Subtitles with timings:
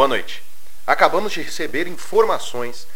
[0.00, 0.42] Boa noite.
[0.86, 2.86] Acabamos de receber informações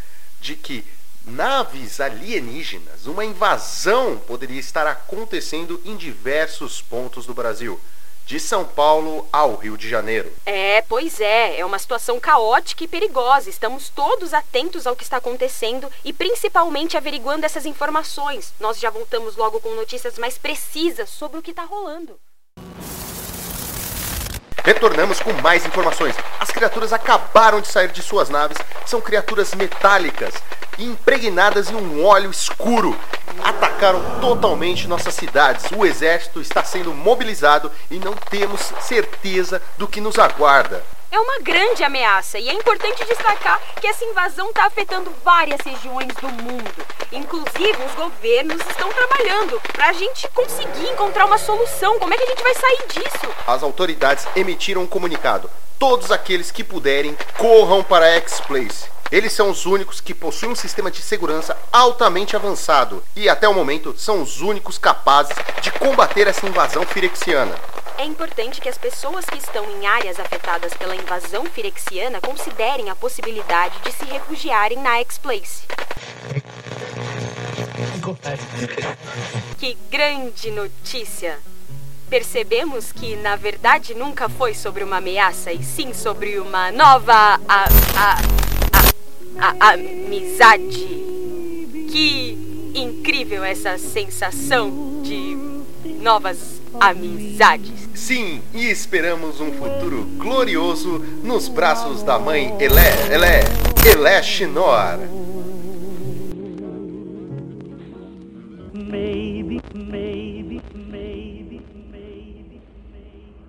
[0.41, 0.83] de que
[1.27, 7.79] naves alienígenas, uma invasão poderia estar acontecendo em diversos pontos do Brasil
[8.25, 10.33] de São Paulo ao Rio de Janeiro.
[10.47, 11.61] É, pois é.
[11.61, 13.51] É uma situação caótica e perigosa.
[13.51, 18.55] Estamos todos atentos ao que está acontecendo e principalmente averiguando essas informações.
[18.59, 22.19] Nós já voltamos logo com notícias mais precisas sobre o que está rolando.
[24.65, 26.15] Retornamos com mais informações.
[26.41, 28.57] As criaturas acabaram de sair de suas naves.
[28.87, 30.33] São criaturas metálicas
[30.79, 32.99] impregnadas em um óleo escuro.
[33.43, 35.67] Atacaram totalmente nossas cidades.
[35.77, 40.83] O exército está sendo mobilizado e não temos certeza do que nos aguarda.
[41.15, 46.13] É uma grande ameaça e é importante destacar que essa invasão está afetando várias regiões
[46.17, 46.87] do mundo.
[47.13, 52.01] Inclusive, os governos estão trabalhando para a gente conseguir encontrar uma solução.
[52.01, 53.33] Como é que a gente vai sair disso?
[53.47, 55.49] As autoridades emitiram um comunicado.
[55.79, 58.91] Todos aqueles que puderem, corram para a X-Place.
[59.13, 63.55] Eles são os únicos que possuem um sistema de segurança altamente avançado e, até o
[63.55, 67.55] momento, são os únicos capazes de combater essa invasão firexiana.
[67.97, 72.97] É importante que as pessoas que estão em áreas afetadas pela invasão firexiana considerem a
[72.97, 75.63] possibilidade de se refugiarem na X-Place.
[79.59, 81.39] Que grande notícia!
[82.11, 87.41] Percebemos que, na verdade, nunca foi sobre uma ameaça, e sim sobre uma nova.
[87.49, 87.65] A,
[87.97, 88.19] a,
[89.39, 90.87] a, amizade.
[91.91, 97.89] Que incrível essa sensação de novas amizades.
[97.95, 103.41] Sim, e esperamos um futuro glorioso nos braços da mãe Elé, Elé,
[103.91, 104.99] Elé Shinor.
[108.73, 112.61] Maybe, maybe, maybe, maybe,
[112.93, 113.41] maybe.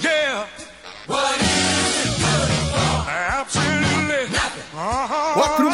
[0.00, 0.46] Yeah.
[1.06, 3.10] What is it good for?
[3.10, 4.62] Absolutely nothing.
[4.74, 5.34] Uh-huh.
[5.34, 5.67] Quatro manas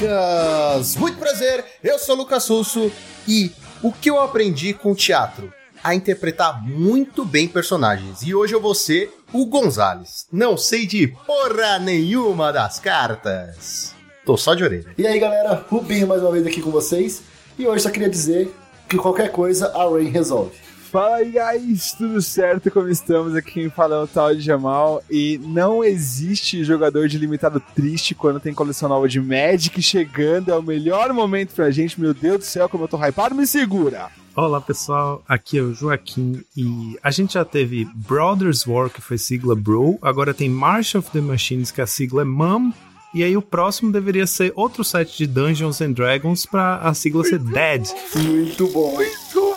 [0.00, 0.96] monarcas!
[0.96, 2.90] Muito prazer, eu sou Lucas Russo
[3.28, 3.52] e
[3.82, 5.52] o que eu aprendi com o teatro?
[5.82, 8.22] A interpretar muito bem personagens.
[8.22, 10.26] E hoje eu vou ser o Gonzales.
[10.30, 13.94] Não sei de porra nenhuma das cartas.
[14.26, 14.92] Tô só de orelha.
[14.98, 17.22] E aí galera, Rubinho mais uma vez aqui com vocês.
[17.58, 18.54] E hoje só queria dizer
[18.88, 20.52] que qualquer coisa a Rain resolve.
[20.90, 22.68] Fala aí, guys, tudo certo?
[22.68, 23.36] Como estamos?
[23.36, 25.00] Aqui quem fala é o Tal de Jamal.
[25.08, 30.50] E não existe jogador de limitado triste quando tem coleção nova de Magic chegando.
[30.50, 32.00] É o melhor momento pra gente.
[32.00, 34.08] Meu Deus do céu, como eu tô hypado, me segura!
[34.34, 39.18] Olá pessoal, aqui é o Joaquim e a gente já teve Brothers War, que foi
[39.18, 42.72] sigla Bro, agora tem March of the Machines, que a sigla é MUM,
[43.12, 47.24] e aí o próximo deveria ser outro site de Dungeons and Dragons pra a sigla
[47.24, 47.88] ser Dead.
[48.14, 48.94] Muito bom.
[48.94, 49.49] Muito bom!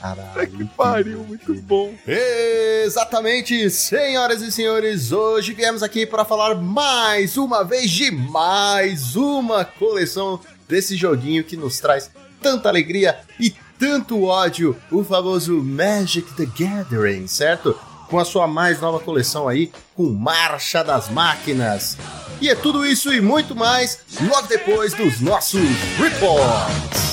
[0.00, 0.48] Caralho.
[0.48, 1.92] Que pariu, muito bom.
[2.84, 9.64] Exatamente, senhoras e senhores, hoje viemos aqui para falar mais uma vez de mais uma
[9.64, 12.10] coleção desse joguinho que nos traz
[12.40, 17.78] tanta alegria e tanto ódio, o famoso Magic the Gathering, certo?
[18.08, 21.96] Com a sua mais nova coleção aí, com Marcha das Máquinas.
[22.40, 25.60] E é tudo isso e muito mais logo depois dos nossos
[25.98, 27.07] reports.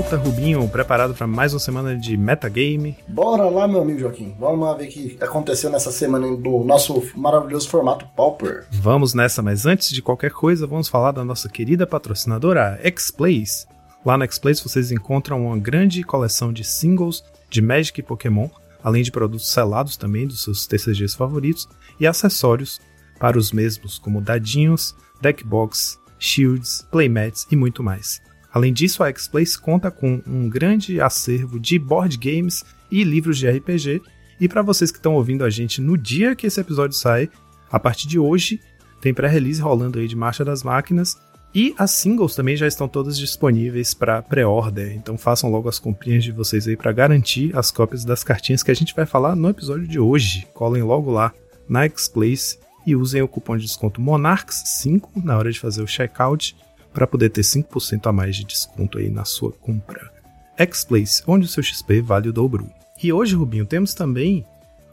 [0.00, 2.96] Volta, Rubinho, preparado para mais uma semana de metagame.
[3.06, 4.34] Bora lá, meu amigo Joaquim.
[4.38, 8.64] Vamos lá ver o que aconteceu nessa semana do nosso maravilhoso formato Pauper.
[8.70, 13.66] Vamos nessa, mas antes de qualquer coisa, vamos falar da nossa querida patrocinadora, X-Plays.
[14.02, 18.48] Lá na X-Plays vocês encontram uma grande coleção de singles de Magic e Pokémon,
[18.82, 21.68] além de produtos selados também dos seus TCGs favoritos
[21.98, 22.80] e acessórios
[23.18, 28.29] para os mesmos, como dadinhos, deckbox, shields, playmats e muito mais.
[28.52, 33.48] Além disso, a X-Plays conta com um grande acervo de board games e livros de
[33.48, 34.02] RPG.
[34.40, 37.28] E para vocês que estão ouvindo a gente no dia que esse episódio sai,
[37.70, 38.60] a partir de hoje
[39.00, 41.16] tem pré-release rolando aí de Marcha das Máquinas
[41.54, 44.92] e as singles também já estão todas disponíveis para pré-order.
[44.94, 48.70] Então façam logo as comprinhas de vocês aí para garantir as cópias das cartinhas que
[48.70, 50.46] a gente vai falar no episódio de hoje.
[50.54, 51.32] Colhem logo lá
[51.68, 56.56] na X-Place e usem o cupom de desconto Monarchs5 na hora de fazer o checkout
[56.92, 60.10] para poder ter 5% a mais de desconto aí na sua compra.
[60.56, 62.70] X-Place, onde o seu XP vale o dobro.
[63.02, 64.44] E hoje, Rubinho, temos também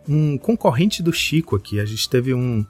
[0.07, 1.79] um concorrente do Chico aqui.
[1.79, 2.65] A gente teve um,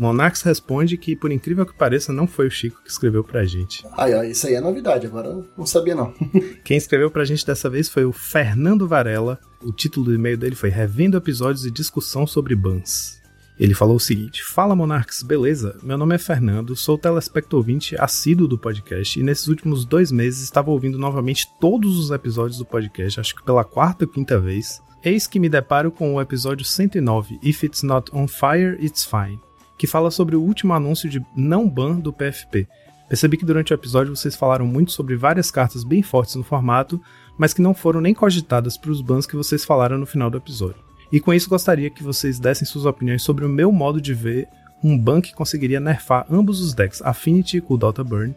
[0.00, 3.86] Monarx responde que, por incrível que pareça, não foi o Chico que escreveu pra gente.
[3.98, 6.14] Ai, ai, isso aí é novidade, agora eu não sabia não.
[6.64, 9.38] Quem escreveu pra gente dessa vez foi o Fernando Varela.
[9.62, 13.19] O título do e-mail dele foi Revendo episódios e discussão sobre bans.
[13.60, 15.78] Ele falou o seguinte: Fala Monarques, beleza?
[15.82, 20.42] Meu nome é Fernando, sou telespecto ouvinte assíduo do podcast e nesses últimos dois meses
[20.42, 24.82] estava ouvindo novamente todos os episódios do podcast, acho que pela quarta ou quinta vez.
[25.04, 29.38] Eis que me deparo com o episódio 109, If It's Not On Fire, It's Fine,
[29.76, 32.66] que fala sobre o último anúncio de não ban do PFP.
[33.10, 36.98] Percebi que durante o episódio vocês falaram muito sobre várias cartas bem fortes no formato,
[37.36, 40.38] mas que não foram nem cogitadas para os bans que vocês falaram no final do
[40.38, 40.89] episódio.
[41.12, 44.48] E com isso gostaria que vocês dessem suas opiniões sobre o meu modo de ver
[44.82, 48.34] um ban que conseguiria nerfar ambos os decks Affinity e Dota Burn,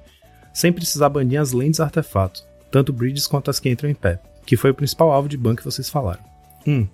[0.54, 4.58] sem precisar banir as lentes artefatos, tanto bridges quanto as que entram em pé, que
[4.58, 6.24] foi o principal alvo de ban que vocês falaram.
[6.66, 6.72] 1.
[6.72, 6.88] Um,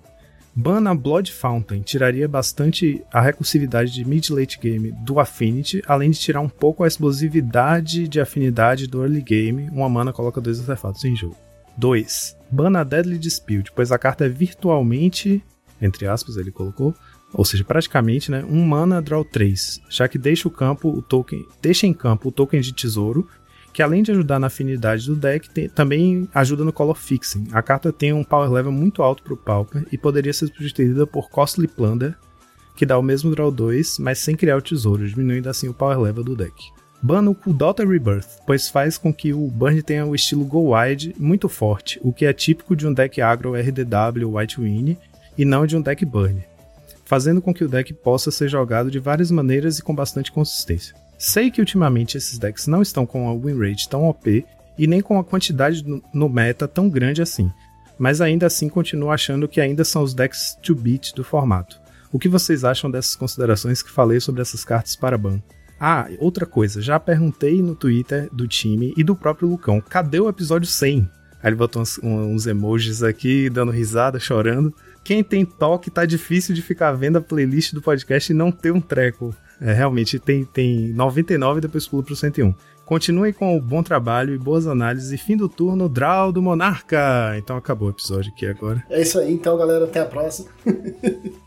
[0.54, 6.18] ban na Blood Fountain tiraria bastante a recursividade de mid-late game do Affinity, além de
[6.18, 11.04] tirar um pouco a explosividade de afinidade do early game, uma mana coloca dois artefatos
[11.04, 11.36] em jogo.
[11.76, 12.36] 2.
[12.50, 15.42] Ban na Deadly Dispute, pois a carta é virtualmente,
[15.80, 16.94] entre aspas ele colocou,
[17.32, 21.46] ou seja, praticamente, né, um mana draw 3, já que deixa o campo o token,
[21.62, 23.28] deixa em campo o token de tesouro,
[23.72, 27.46] que além de ajudar na afinidade do deck, tem, também ajuda no color fixing.
[27.52, 31.06] A carta tem um power level muito alto para o Pauper e poderia ser substituída
[31.06, 32.16] por Costly Plunder,
[32.74, 36.00] que dá o mesmo draw 2, mas sem criar o tesouro, diminuindo assim o power
[36.00, 36.52] level do deck.
[37.02, 41.14] Ban no Kudota Rebirth, pois faz com que o Burn tenha o estilo Go Wide
[41.18, 44.98] muito forte, o que é típico de um deck agro RDW White Win
[45.40, 46.44] e não de um deck Burn,
[47.02, 50.94] fazendo com que o deck possa ser jogado de várias maneiras e com bastante consistência.
[51.18, 54.44] Sei que ultimamente esses decks não estão com a win rate tão OP
[54.76, 55.82] e nem com a quantidade
[56.12, 57.50] no meta tão grande assim,
[57.98, 61.80] mas ainda assim continuo achando que ainda são os decks to beat do formato.
[62.12, 65.40] O que vocês acham dessas considerações que falei sobre essas cartas para ban?
[65.80, 70.28] Ah, outra coisa, já perguntei no Twitter do time e do próprio Lucão, cadê o
[70.28, 71.08] episódio 100?
[71.42, 74.74] Aí ele botou uns, uns emojis aqui, dando risada, chorando.
[75.02, 78.72] Quem tem toque tá difícil de ficar vendo a playlist do podcast e não ter
[78.72, 79.34] um treco.
[79.60, 82.54] É, realmente tem, tem 99 e depois pula pro 101.
[82.84, 85.12] Continuem com o bom trabalho e boas análises.
[85.12, 87.34] E fim do turno, Draw do Monarca.
[87.36, 88.82] Então acabou o episódio aqui agora.
[88.90, 89.84] É isso aí, então, galera.
[89.84, 90.48] Até a próxima.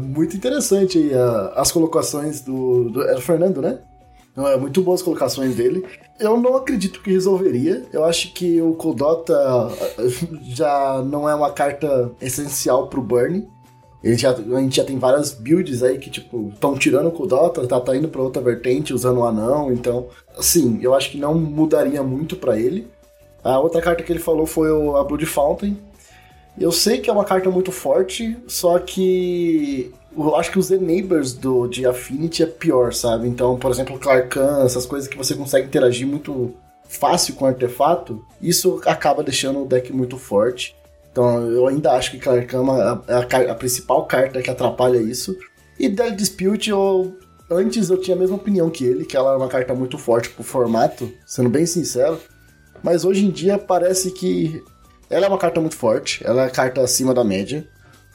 [0.00, 1.10] Muito interessante aí
[1.56, 3.02] as colocações do, do.
[3.02, 3.80] É do Fernando, né?
[4.38, 5.84] Não, é muito boas as colocações dele.
[6.20, 7.84] Eu não acredito que resolveria.
[7.92, 9.36] Eu acho que o Kodota
[10.54, 13.48] já não é uma carta essencial pro Burn.
[14.00, 17.66] Ele já, a gente já tem várias builds aí que, tipo, estão tirando o Kodota,
[17.66, 19.72] tá, tá indo pra outra vertente usando o anão.
[19.72, 20.06] Então,
[20.38, 22.88] assim, eu acho que não mudaria muito pra ele.
[23.42, 25.76] A outra carta que ele falou foi o, a Blood Fountain.
[26.56, 31.32] Eu sei que é uma carta muito forte, só que eu acho que os enablers
[31.32, 33.28] do, de Affinity é pior, sabe?
[33.28, 36.54] Então, por exemplo, Clarkan, essas coisas que você consegue interagir muito
[36.88, 40.74] fácil com o artefato, isso acaba deixando o deck muito forte.
[41.12, 44.50] Então, eu ainda acho que Clarkan é uma- é a, car- a principal carta que
[44.50, 45.36] atrapalha isso.
[45.78, 47.14] E Deadly Dispute, eu,
[47.50, 50.30] antes eu tinha a mesma opinião que ele, que ela é uma carta muito forte
[50.30, 52.18] pro formato, sendo bem sincero.
[52.82, 54.62] Mas hoje em dia parece que
[55.10, 57.66] ela é uma carta muito forte, ela é carta acima da média.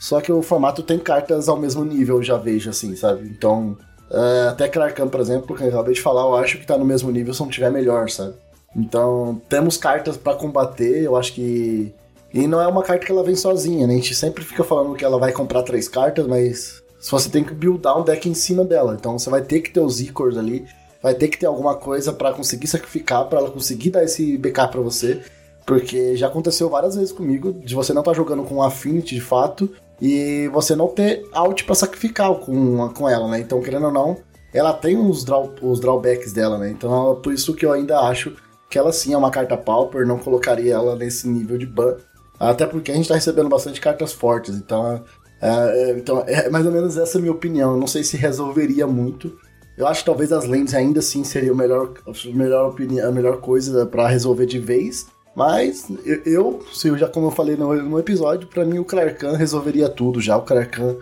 [0.04, 3.26] Só que o formato tem cartas ao mesmo nível, já vejo assim, sabe?
[3.26, 3.74] Então,
[4.10, 6.84] é, até Clarkan, por exemplo, que eu acabei de falar, eu acho que tá no
[6.84, 8.34] mesmo nível se não tiver melhor, sabe?
[8.76, 11.94] Então, temos cartas pra combater, eu acho que.
[12.34, 13.94] E não é uma carta que ela vem sozinha, né?
[13.94, 17.54] A gente sempre fica falando que ela vai comprar três cartas, mas você tem que
[17.54, 18.94] buildar um deck em cima dela.
[19.00, 20.66] Então você vai ter que ter os Icors ali,
[21.02, 24.68] vai ter que ter alguma coisa pra conseguir sacrificar, pra ela conseguir dar esse BK
[24.70, 25.22] pra você.
[25.64, 29.70] Porque já aconteceu várias vezes comigo de você não estar jogando com Affinity de fato
[30.00, 33.40] e você não ter out pra sacrificar com, com ela, né?
[33.40, 34.16] Então, querendo ou não,
[34.52, 36.70] ela tem os, draw, os drawbacks dela, né?
[36.70, 38.36] Então, é por isso que eu ainda acho
[38.70, 41.96] que ela sim é uma carta pauper, não colocaria ela nesse nível de ban.
[42.38, 45.04] Até porque a gente tá recebendo bastante cartas fortes, então
[45.40, 47.72] é, é, então é mais ou menos essa a minha opinião.
[47.72, 49.36] Eu não sei se resolveria muito.
[49.76, 53.12] Eu acho que talvez as lentes ainda assim seria o melhor, a melhor, opinião, a
[53.12, 55.06] melhor coisa pra resolver de vez.
[55.34, 59.88] Mas eu, eu, já como eu falei no, no episódio, pra mim o Clarkan resolveria
[59.88, 60.36] tudo já.
[60.36, 60.96] O Clarkan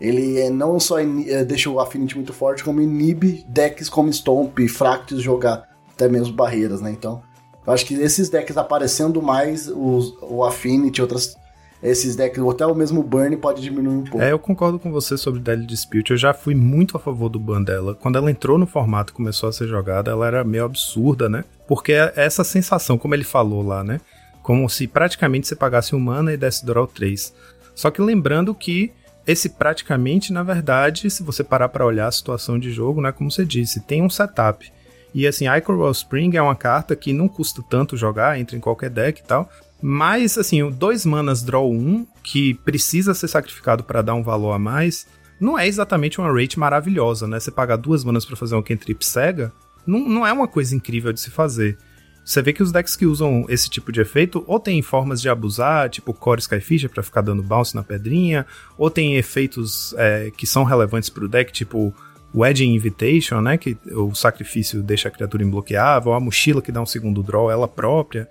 [0.00, 4.58] ele é, não só é, deixa o Affinity muito forte, como inibe decks como Stomp,
[4.68, 6.90] Fractus jogar até mesmo barreiras, né?
[6.90, 7.22] Então,
[7.66, 11.36] eu acho que esses decks aparecendo mais, os, o Affinity, outras.
[11.82, 14.22] Esses decks, ou até o mesmo Burn pode diminuir um pouco.
[14.22, 16.10] É, eu concordo com você sobre Deadly Dispute.
[16.10, 17.94] Eu já fui muito a favor do ban dela.
[17.94, 21.44] Quando ela entrou no formato e começou a ser jogada, ela era meio absurda, né?
[21.66, 24.00] Porque é essa sensação, como ele falou lá, né?
[24.42, 27.32] Como se praticamente você pagasse um mana e desse draw 3.
[27.74, 28.92] Só que lembrando que
[29.26, 33.30] esse praticamente, na verdade, se você parar pra olhar a situação de jogo, né, como
[33.30, 34.70] você disse, tem um setup.
[35.14, 38.90] E assim, Ichor Spring é uma carta que não custa tanto jogar, entra em qualquer
[38.90, 39.48] deck e tal.
[39.82, 44.52] Mas, assim, o 2 manas draw 1, que precisa ser sacrificado para dar um valor
[44.52, 45.06] a mais,
[45.40, 47.40] não é exatamente uma rate maravilhosa, né?
[47.40, 49.50] Você pagar duas manas para fazer um cantrip cega,
[49.86, 51.78] não, não é uma coisa incrível de se fazer.
[52.22, 55.30] Você vê que os decks que usam esse tipo de efeito ou tem formas de
[55.30, 58.46] abusar, tipo Core Skyfisher pra ficar dando bounce na pedrinha,
[58.76, 61.94] ou tem efeitos é, que são relevantes pro deck, tipo
[62.34, 63.56] Wedding Invitation, né?
[63.56, 67.66] Que o sacrifício deixa a criatura imbloqueável, a mochila que dá um segundo draw ela
[67.66, 68.28] própria.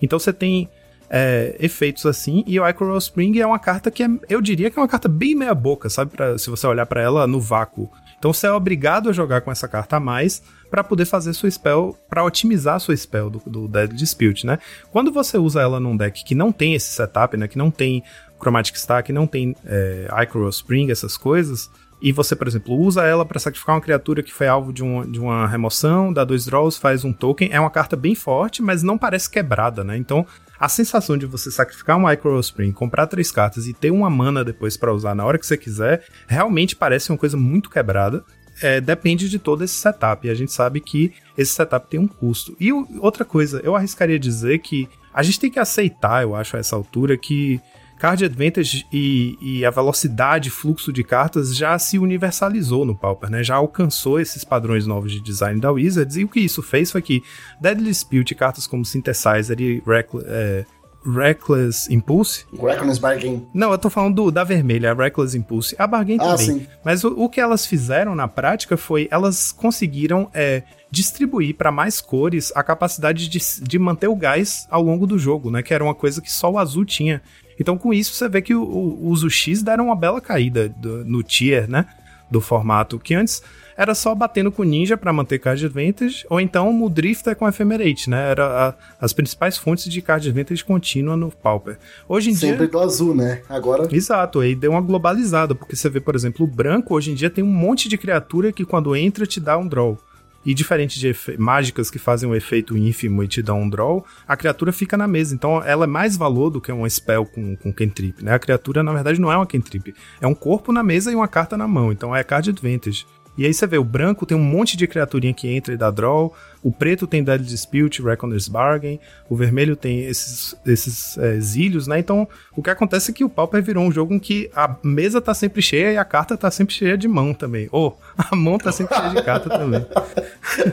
[0.00, 0.68] Então você tem
[1.14, 4.78] é, efeitos assim, e o Icoro Spring é uma carta que é, eu diria que
[4.78, 6.10] é uma carta bem meia boca, sabe?
[6.10, 7.90] Pra, se você olhar para ela no vácuo.
[8.18, 11.50] Então você é obrigado a jogar com essa carta a mais para poder fazer sua
[11.50, 14.58] spell, para otimizar sua spell do, do Dead Dispute, né?
[14.90, 17.46] Quando você usa ela num deck que não tem esse setup, né?
[17.46, 18.02] Que não tem
[18.40, 21.70] Chromatic que não tem é, Icoro Spring, essas coisas,
[22.02, 25.08] e você, por exemplo, usa ela para sacrificar uma criatura que foi alvo de, um,
[25.08, 27.50] de uma remoção, dá dois draws, faz um token.
[27.52, 29.96] É uma carta bem forte, mas não parece quebrada, né?
[29.96, 30.26] Então,
[30.58, 34.44] a sensação de você sacrificar um Micro Spring, comprar três cartas e ter uma mana
[34.44, 38.24] depois para usar na hora que você quiser, realmente parece uma coisa muito quebrada.
[38.60, 40.26] É, depende de todo esse setup.
[40.26, 42.56] E a gente sabe que esse setup tem um custo.
[42.58, 46.58] E outra coisa, eu arriscaria dizer que a gente tem que aceitar, eu acho, a
[46.58, 47.60] essa altura, que
[48.02, 53.44] Card Advantage e, e, a velocidade, fluxo de cartas já se universalizou no Pauper, né?
[53.44, 57.00] Já alcançou esses padrões novos de design da Wizards, e o que isso fez foi
[57.00, 57.22] que
[57.60, 60.64] Deadly Dispute, cartas como Synthesizer e Reckless, é,
[61.06, 62.44] Reckless Impulse.
[62.52, 63.46] Reckless Bargain.
[63.54, 65.76] Não, eu tô falando do, da vermelha, a Reckless Impulse.
[65.78, 66.38] A Bargain Ah, também.
[66.38, 66.66] sim.
[66.84, 72.00] Mas o, o que elas fizeram na prática foi elas conseguiram é, distribuir para mais
[72.00, 75.62] cores a capacidade de, de manter o gás ao longo do jogo, né?
[75.62, 77.22] Que era uma coisa que só o azul tinha.
[77.62, 81.04] Então, com isso, você vê que o, o, os UX deram uma bela caída do-
[81.04, 81.86] no tier, né?
[82.28, 83.42] Do formato, que antes
[83.76, 88.08] era só batendo com ninja para manter card advantage, ou então o drifter com ephemerate,
[88.10, 88.30] né?
[88.30, 91.78] Era a- as principais fontes de card advantage contínua no Pauper.
[92.08, 92.68] Hoje em Sempre dia.
[92.68, 93.42] do azul, né?
[93.48, 93.86] Agora.
[93.94, 97.30] Exato, aí deu uma globalizada, porque você vê, por exemplo, o branco hoje em dia
[97.30, 99.98] tem um monte de criatura que quando entra te dá um draw.
[100.44, 104.36] E diferente de mágicas que fazem um efeito ínfimo e te dão um draw, a
[104.36, 105.34] criatura fica na mesa.
[105.34, 108.34] Então ela é mais valor do que uma spell com, com cantrip, né?
[108.34, 109.94] A criatura, na verdade, não é uma cantrip.
[110.20, 111.92] É um corpo na mesa e uma carta na mão.
[111.92, 113.06] Então é card advantage.
[113.36, 115.90] E aí você vê, o branco tem um monte de criaturinha que entra e dá
[115.90, 121.86] draw, o preto tem Deadly Dispute, Reckoner's Bargain, o vermelho tem esses, esses é, zilhos,
[121.86, 121.98] né?
[121.98, 125.20] Então, o que acontece é que o Pauper virou um jogo em que a mesa
[125.20, 127.68] tá sempre cheia e a carta tá sempre cheia de mão também.
[127.72, 129.84] Ou, a mão tá sempre cheia de carta também.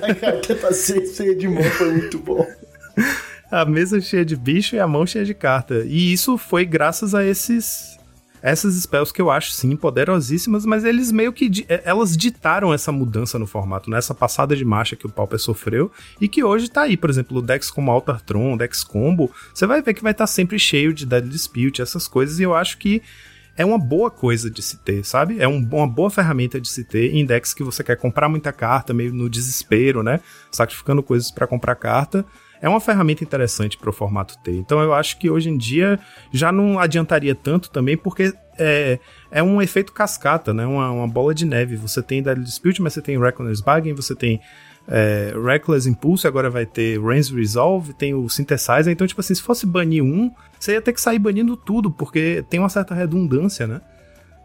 [0.01, 2.45] A carta tá cheia de mão, foi muito bom.
[3.49, 5.83] A mesa cheia de bicho e a mão cheia de carta.
[5.85, 7.98] E isso foi graças a esses
[8.41, 12.73] essas spells que eu acho sim poderosíssimas, mas eles meio que di- eh, elas ditaram
[12.73, 15.91] essa mudança no formato, nessa passada de marcha que o Pauper sofreu
[16.21, 19.81] e que hoje tá aí, por exemplo, decks como Altar Tron, decks Combo, você vai
[19.81, 23.01] ver que vai estar sempre cheio de Deadly Dispute, essas coisas, e eu acho que
[23.57, 25.37] é uma boa coisa de se ter, sabe?
[25.41, 28.53] É um- uma boa ferramenta de se ter em decks que você quer comprar muita
[28.53, 30.21] carta, meio no desespero, né?
[30.49, 32.25] Sacrificando coisas pra comprar carta.
[32.61, 34.55] É uma ferramenta interessante pro formato ter.
[34.55, 35.99] Então eu acho que hoje em dia
[36.31, 38.99] já não adiantaria tanto também, porque é,
[39.31, 40.65] é um efeito cascata, né?
[40.65, 41.77] Uma, uma bola de neve.
[41.77, 44.41] Você tem Deadly Dispute, mas você tem Reckoner's Bargain, você tem
[44.87, 48.89] é, Reckless Impulse, agora vai ter Rains Resolve, tem o Synthesizer.
[48.89, 52.43] Então, tipo assim, se fosse banir um, você ia ter que sair banindo tudo, porque
[52.49, 53.81] tem uma certa redundância, né?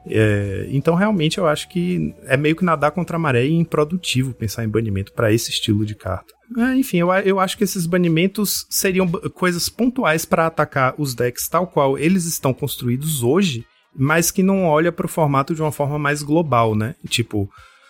[0.06, 4.34] É, então, realmente, eu acho que é meio que nadar contra a maré e improdutivo
[4.34, 6.32] pensar em banimento para esse estilo de carta.
[6.58, 11.48] É, enfim, eu, eu acho que esses banimentos seriam coisas pontuais para atacar os decks
[11.48, 13.64] tal qual eles estão construídos hoje,
[13.96, 16.94] mas que não olha para o formato de uma forma mais global, né?
[17.08, 17.48] Tipo,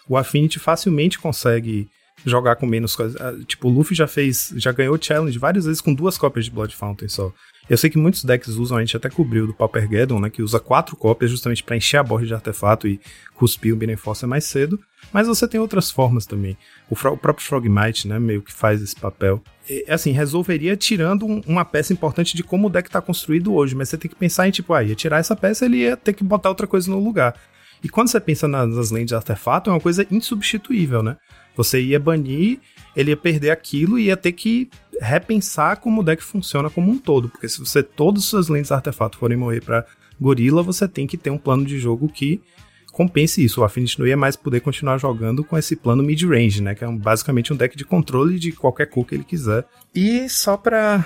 [0.09, 1.89] o Affinity facilmente consegue
[2.25, 3.21] jogar com menos coisas.
[3.21, 6.51] Ah, Tipo, o Luffy já fez, já ganhou challenge várias vezes com duas cópias de
[6.51, 7.33] Blood Fountain só.
[7.69, 10.61] Eu sei que muitos decks usam, a gente até cobriu do Paupergeddon, né, que usa
[10.61, 13.01] quatro cópias justamente para encher a borda de artefato e
[13.35, 14.79] cuspir o Biren Force mais cedo,
[15.11, 16.59] mas você tem outras formas também.
[16.91, 19.43] O, o próprio Frogmite, né, meio que faz esse papel.
[19.69, 23.75] E, assim, resolveria tirando um- uma peça importante de como o deck tá construído hoje,
[23.75, 26.13] mas você tem que pensar em, tipo, ah, ia tirar essa peça, ele ia ter
[26.13, 27.35] que botar outra coisa no lugar.
[27.83, 31.17] E quando você pensa nas, nas lentes de artefato, é uma coisa insubstituível, né?
[31.57, 32.59] Você ia banir,
[32.97, 34.69] ele ia perder aquilo e ia ter que
[35.01, 37.29] repensar como o deck funciona como um todo.
[37.29, 39.85] Porque se você todas as suas lentes de artefato forem morrer pra
[40.21, 42.41] gorila, você tem que ter um plano de jogo que
[42.93, 43.61] compense isso.
[43.61, 46.75] O Affinity não ia mais poder continuar jogando com esse plano mid-range, né?
[46.75, 49.65] Que é um- basicamente um deck de controle de qualquer cor que ele quiser.
[49.95, 51.05] E só pra,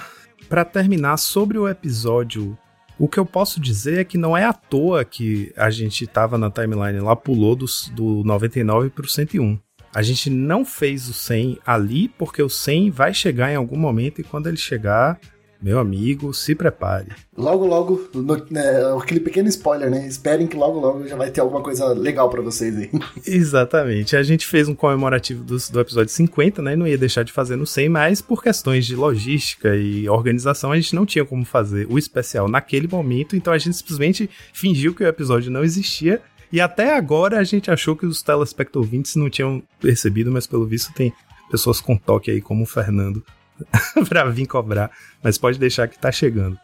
[0.49, 2.57] pra terminar sobre o episódio
[3.01, 6.37] O que eu posso dizer é que não é à toa que a gente tava
[6.37, 9.57] na timeline lá, pulou dos, do 99 pro 101.
[9.99, 14.21] A gente não fez o 100 ali porque o 100 vai chegar em algum momento
[14.21, 15.19] e quando ele chegar,
[15.61, 17.09] meu amigo, se prepare.
[17.37, 18.63] Logo, logo, no- né,
[18.97, 20.07] aquele pequeno spoiler, né?
[20.07, 22.89] Esperem que logo, logo já vai ter alguma coisa legal pra vocês aí.
[23.27, 24.15] Exatamente.
[24.15, 26.75] A gente fez um comemorativo do, do episódio 50, né?
[26.75, 30.71] E não ia deixar de fazer no 100, mas por questões de logística e organização,
[30.71, 34.95] a gente não tinha como fazer o especial naquele momento, então a gente simplesmente fingiu
[34.95, 36.23] que o episódio não existia.
[36.53, 40.67] E até agora a gente achou que os telespecto ouvintes não tinham percebido, mas pelo
[40.67, 41.13] visto tem
[41.51, 43.23] pessoas com toque aí, como o Fernando,
[44.09, 44.91] pra vir cobrar.
[45.23, 46.59] Mas pode deixar que tá chegando.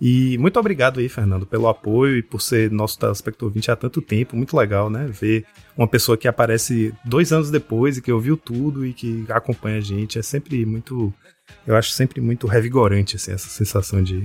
[0.00, 4.00] E muito obrigado aí, Fernando, pelo apoio e por ser nosso telespecto ouvinte há tanto
[4.00, 4.34] tempo.
[4.34, 5.06] Muito legal, né?
[5.06, 5.44] Ver
[5.76, 9.82] uma pessoa que aparece dois anos depois e que ouviu tudo e que acompanha a
[9.82, 10.18] gente.
[10.18, 11.12] É sempre muito.
[11.66, 14.22] Eu acho sempre muito revigorante, assim, essa sensação de,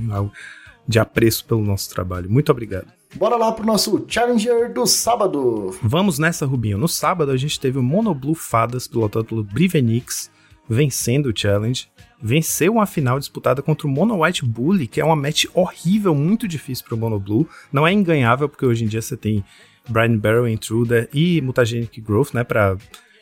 [0.88, 2.30] de apreço pelo nosso trabalho.
[2.30, 2.88] Muito obrigado.
[3.16, 5.74] Bora lá pro nosso Challenger do sábado.
[5.82, 6.78] Vamos nessa, Rubinho.
[6.78, 10.30] No sábado a gente teve o Monoblue Fadas, pilotado pelo Brivenix,
[10.68, 11.88] vencendo o challenge.
[12.22, 16.46] Venceu uma final disputada contra o Mono White Bully, que é uma match horrível, muito
[16.46, 17.48] difícil pro Mono Blue.
[17.72, 19.46] Não é enganhável, porque hoje em dia você tem
[19.88, 22.76] Brian Barrel, Intruder e Mutagenic Growth, né, pra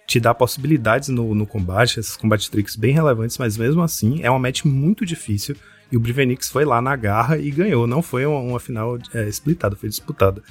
[0.07, 4.29] te dar possibilidades no, no combate, esses combate tricks bem relevantes, mas mesmo assim é
[4.29, 5.55] uma match muito difícil.
[5.93, 7.85] E o Brivenix foi lá na garra e ganhou.
[7.85, 10.41] Não foi uma, uma final é, splitada, foi disputada.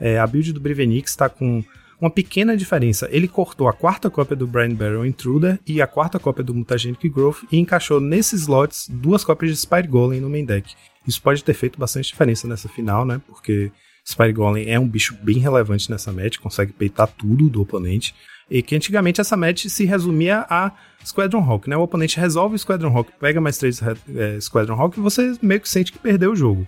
[0.00, 1.62] É, a build do Brivenix está com
[2.00, 3.06] uma pequena diferença.
[3.12, 7.06] Ele cortou a quarta cópia do Brian Barrel Intruder e a quarta cópia do Mutagenic
[7.10, 10.74] Growth e encaixou nesses slots duas cópias de Spire Golem no main deck.
[11.06, 13.20] Isso pode ter feito bastante diferença nessa final, né?
[13.26, 13.70] Porque
[14.02, 18.14] Spire Golem é um bicho bem relevante nessa match, consegue peitar tudo do oponente.
[18.50, 20.72] E que antigamente essa match se resumia a
[21.04, 21.76] Squadron Hawk, né?
[21.76, 25.60] O oponente resolve o Squadron Hawk, pega mais três é, Squadron Hawk e você meio
[25.60, 26.66] que sente que perdeu o jogo.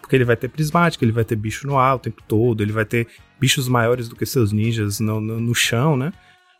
[0.00, 2.72] Porque ele vai ter prismática, ele vai ter bicho no ar o tempo todo, ele
[2.72, 3.08] vai ter
[3.40, 6.12] bichos maiores do que seus ninjas no, no, no chão, né?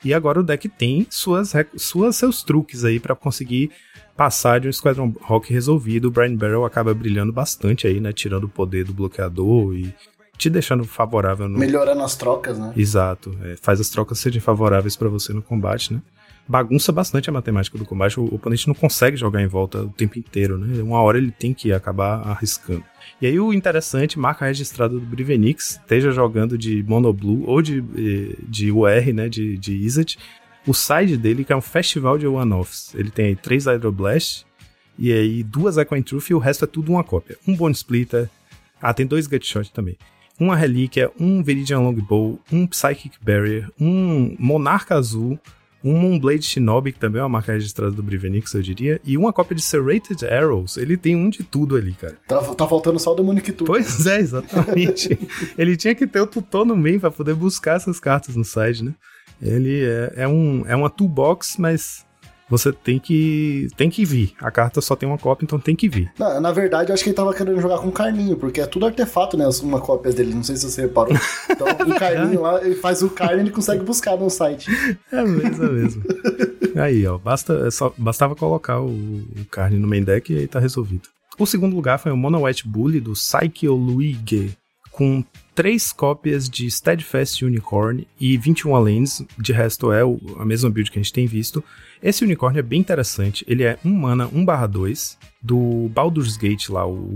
[0.05, 3.71] E agora o deck tem suas, suas seus truques aí para conseguir
[4.15, 6.09] passar de um Squadron Rock resolvido.
[6.09, 8.13] O Brian Barrel acaba brilhando bastante aí, né?
[8.13, 9.95] Tirando o poder do bloqueador e
[10.37, 11.59] te deixando favorável no.
[11.59, 12.73] Melhorando as trocas, né?
[12.77, 13.37] Exato.
[13.43, 16.03] É, faz as trocas serem favoráveis para você no combate, né?
[16.47, 18.21] Bagunça bastante a matemática do combate.
[18.21, 20.83] O oponente não consegue jogar em volta o tempo inteiro, né?
[20.83, 22.85] Uma hora ele tem que acabar arriscando.
[23.21, 27.81] E aí o interessante, marca registrada do Brivenix, esteja jogando de Mono Blue ou de,
[28.47, 29.29] de UR, né?
[29.29, 30.19] De, de Izzet.
[30.67, 32.95] O side dele, que é um festival de one-offs.
[32.95, 34.45] Ele tem aí três Hydroblast
[34.99, 37.39] e aí duas Echo Truth e o resto é tudo uma cópia.
[37.49, 38.29] Um Bone Splitter.
[38.83, 39.97] Ah, tem dois Gutshot também
[40.39, 45.39] uma relíquia, um Viridian Longbow, um Psychic Barrier, um Monarca Azul,
[45.85, 49.35] um Moonblade Shinobi, que também é uma marca registrada do Brivenix, eu diria, e uma
[49.35, 50.79] cópia de Serrated Arrows.
[50.79, 52.17] Ele tem um de tudo ali, cara.
[52.27, 53.67] Tá, tá faltando só o Demonic Tutor.
[53.67, 55.19] Pois é, exatamente.
[55.59, 58.83] ele tinha que ter o tutor no meio pra poder buscar essas cartas no site,
[58.83, 58.95] né?
[59.43, 62.07] Ele é, é, um, é uma toolbox, mas
[62.49, 64.33] você tem que tem que vir.
[64.41, 66.13] A carta só tem uma cópia, então tem que vir.
[66.19, 68.87] Na, na verdade, eu acho que ele tava querendo jogar com carninho, porque é tudo
[68.87, 69.49] artefato, né?
[69.63, 71.17] Uma cópia dele, não sei se você reparou.
[71.49, 74.71] Então, o carninho lá, ele faz o carne e ele consegue buscar no site.
[75.11, 76.03] É mesmo, é mesmo.
[76.77, 80.59] aí, ó, basta, só, bastava colocar o, o carne no main deck e aí tá
[80.59, 81.09] resolvido.
[81.39, 84.57] O segundo lugar foi o Mono White Bully do Psyche Luigi,
[84.93, 90.71] com três cópias de Steadfast Unicorn e 21 lanes, de resto é o, a mesma
[90.71, 91.63] build que a gente tem visto.
[92.05, 97.15] Esse Unicorn é bem interessante, ele é 1 mana 1/2 do Baldur's Gate lá, o,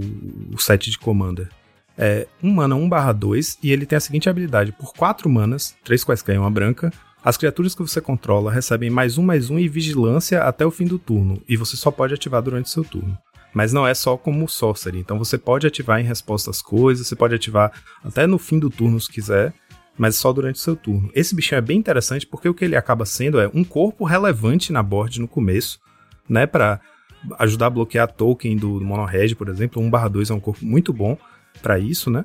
[0.51, 1.51] o set de Commander.
[1.99, 6.37] É 1 mana 1/2 e ele tem a seguinte habilidade, por 4 manas, 3 quaisquer
[6.37, 6.91] e uma branca,
[7.23, 10.87] as criaturas que você controla recebem mais um, mais um e vigilância até o fim
[10.87, 13.19] do turno, e você só pode ativar durante seu turno.
[13.53, 17.15] Mas não é só como sorcery, então você pode ativar em resposta às coisas, você
[17.15, 17.73] pode ativar
[18.03, 19.53] até no fim do turno se quiser,
[19.99, 21.11] mas só durante o seu turno.
[21.15, 24.73] Esse bichinho é bem interessante porque o que ele acaba sendo é um corpo relevante
[24.73, 25.81] na board no começo,
[26.29, 26.81] né, para
[27.39, 30.93] ajudar a bloquear token do, do Mono Red, por exemplo, 1/2 é um corpo muito
[30.93, 31.19] bom
[31.61, 32.25] para isso, né?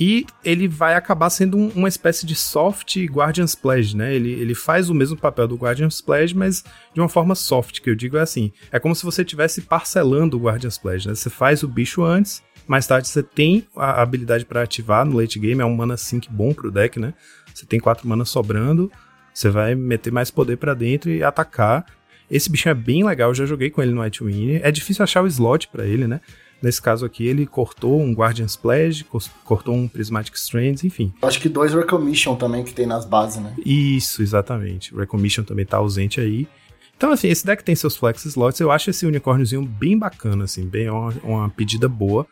[0.00, 4.14] E ele vai acabar sendo um, uma espécie de soft Guardian's Pledge, né?
[4.14, 6.62] Ele, ele faz o mesmo papel do Guardian's Pledge, mas
[6.94, 8.52] de uma forma soft, que eu digo é assim.
[8.70, 11.14] É como se você estivesse parcelando o Guardian's Pledge, né?
[11.16, 15.38] Você faz o bicho antes, mais tarde você tem a habilidade para ativar no late
[15.38, 17.14] game, é um mana sync bom pro deck, né?
[17.54, 18.92] Você tem quatro mana sobrando,
[19.32, 21.86] você vai meter mais poder para dentro e atacar.
[22.30, 24.60] Esse bichinho é bem legal, eu já joguei com ele no Nightwing.
[24.62, 26.20] É difícil achar o slot para ele, né?
[26.60, 29.06] Nesse caso aqui, ele cortou um Guardian's Pledge,
[29.44, 31.14] cortou um Prismatic Strands, enfim.
[31.22, 33.54] Acho que dois Recommission também que tem nas bases, né?
[33.64, 34.94] Isso, exatamente.
[34.94, 36.48] O Recommission também tá ausente aí.
[36.96, 38.58] Então, assim, esse deck tem seus flex slots.
[38.58, 42.26] Eu acho esse unicórniozinho bem bacana, assim, bem uma, uma pedida boa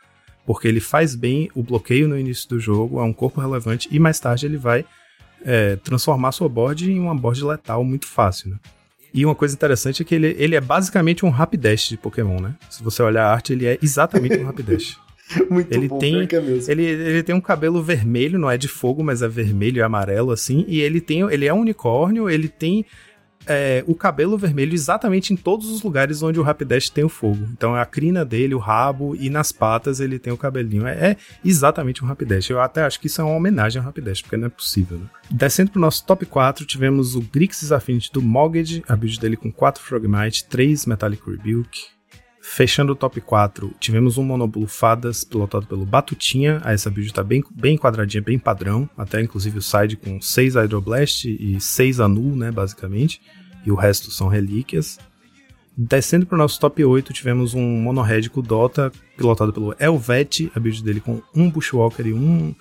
[0.46, 3.98] porque ele faz bem o bloqueio no início do jogo, é um corpo relevante, e
[3.98, 4.84] mais tarde ele vai
[5.44, 8.56] é, transformar sua board em uma board letal muito fácil, né?
[9.12, 12.54] E uma coisa interessante é que ele, ele é basicamente um Rapidash de Pokémon, né?
[12.68, 14.98] Se você olhar a arte, ele é exatamente um Rapidash.
[15.50, 16.70] Muito Ele bom, tem- é mesmo.
[16.70, 20.30] Ele, ele tem um cabelo vermelho, não é de fogo, mas é vermelho e amarelo,
[20.30, 20.64] assim.
[20.68, 21.22] E ele tem.
[21.22, 22.84] Ele é um unicórnio, ele tem
[23.46, 27.48] é, o cabelo vermelho exatamente em todos os lugares onde o Rapidash tem o fogo.
[27.52, 30.86] Então é a crina dele, o rabo e nas patas ele tem o cabelinho.
[30.86, 32.50] É, é exatamente um Rapidash.
[32.50, 35.06] Eu até acho que isso é uma homenagem ao Rapidash, porque não é possível, né?
[35.30, 39.50] Descendo pro nosso top 4, tivemos o Grixis Affinity do Mogged, a build dele com
[39.50, 41.96] 4 Frogmite, 3 Metallic Rebuke.
[42.48, 46.60] Fechando o top 4, tivemos um Monoblue Fadas pilotado pelo Batutinha.
[46.62, 48.88] Aí essa build tá bem, bem quadradinha, bem padrão.
[48.96, 53.20] Até inclusive o side com 6 Hydroblast e 6 Anu, né, basicamente.
[53.66, 54.98] E o resto são relíquias.
[55.76, 60.82] Descendo para o nosso top 8, tivemos um Monohead Dota, pilotado pelo Elvete, a build
[60.82, 62.54] dele com um Bushwalker e um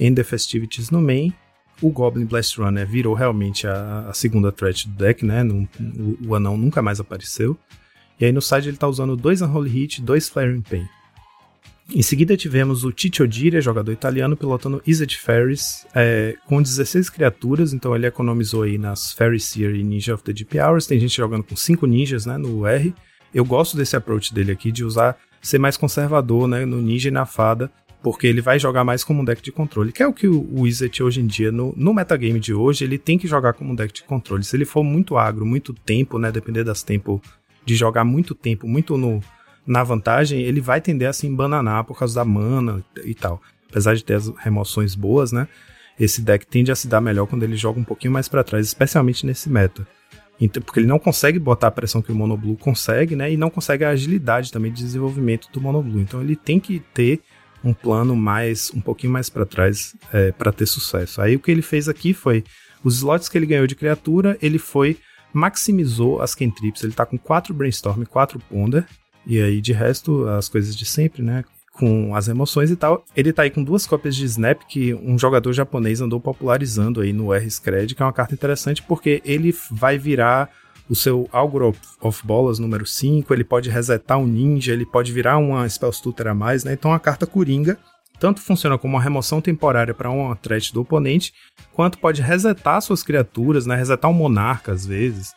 [0.00, 1.32] Ender Festivities no main.
[1.80, 5.44] O Goblin Blast Runner virou realmente a, a segunda threat do deck, né?
[5.44, 7.56] O, o anão nunca mais apareceu.
[8.18, 10.88] E aí no side ele tá usando dois Unholy Hit, dois Flaring Pain.
[11.94, 17.72] Em seguida tivemos o Tite Odiria, jogador italiano, pilotando Izzet Ferris, é, com 16 criaturas,
[17.72, 20.86] então ele economizou aí nas Fairy Seer e Ninja of the Deep Hours.
[20.86, 22.92] Tem gente jogando com 5 ninjas né, no R.
[23.32, 27.12] Eu gosto desse approach dele aqui, de usar, ser mais conservador né, no ninja e
[27.12, 27.70] na fada,
[28.02, 30.44] porque ele vai jogar mais como um deck de controle, que é o que o,
[30.52, 33.72] o Izzet hoje em dia, no, no metagame de hoje, ele tem que jogar como
[33.72, 34.42] um deck de controle.
[34.42, 37.22] Se ele for muito agro, muito tempo, né, depender das tempo
[37.64, 39.20] de jogar muito tempo, muito no,
[39.66, 43.40] na vantagem, ele vai tender a se embananar por causa da mana e tal.
[43.68, 45.48] Apesar de ter as remoções boas, né?
[45.98, 48.66] Esse deck tende a se dar melhor quando ele joga um pouquinho mais pra trás,
[48.66, 49.86] especialmente nesse meta.
[50.40, 53.32] Então, porque ele não consegue botar a pressão que o Monoblue consegue, né?
[53.32, 56.02] E não consegue a agilidade também de desenvolvimento do Monoblue.
[56.02, 57.20] Então ele tem que ter
[57.64, 61.20] um plano mais um pouquinho mais pra trás é, para ter sucesso.
[61.20, 62.44] Aí o que ele fez aqui foi
[62.84, 64.98] os slots que ele ganhou de criatura, ele foi
[65.32, 66.84] maximizou as cantrips.
[66.84, 68.86] Ele tá com 4 Brainstorm, 4 Ponder,
[69.26, 71.44] e aí de resto as coisas de sempre, né?
[71.72, 73.04] Com as emoções e tal.
[73.14, 77.12] Ele tá aí com duas cópias de Snap que um jogador japonês andou popularizando aí
[77.12, 80.50] no R-Scred, que é uma carta interessante porque ele vai virar
[80.88, 85.36] o seu Algor of, Bolas número 5, ele pode resetar um ninja, ele pode virar
[85.36, 86.72] uma Spellstutter a mais, né?
[86.72, 87.76] Então a carta coringa
[88.18, 91.34] tanto funciona como uma remoção temporária para uma threat do oponente,
[91.72, 93.76] quanto pode resetar suas criaturas, né?
[93.76, 95.34] Resetar um monarca às vezes.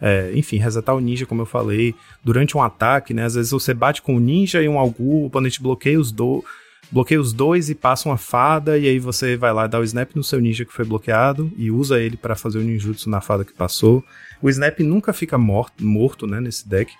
[0.00, 3.24] É, enfim, resetar o ninja, como eu falei, durante um ataque, né?
[3.24, 6.44] Às vezes você bate com um ninja e um algu, o oponente bloqueia os, do,
[6.90, 10.14] bloqueia os dois e passa uma fada, e aí você vai lá dar o snap
[10.14, 13.44] no seu ninja que foi bloqueado e usa ele para fazer o ninjutsu na fada
[13.44, 14.04] que passou.
[14.40, 16.92] O snap nunca fica morto, morto né, nesse deck.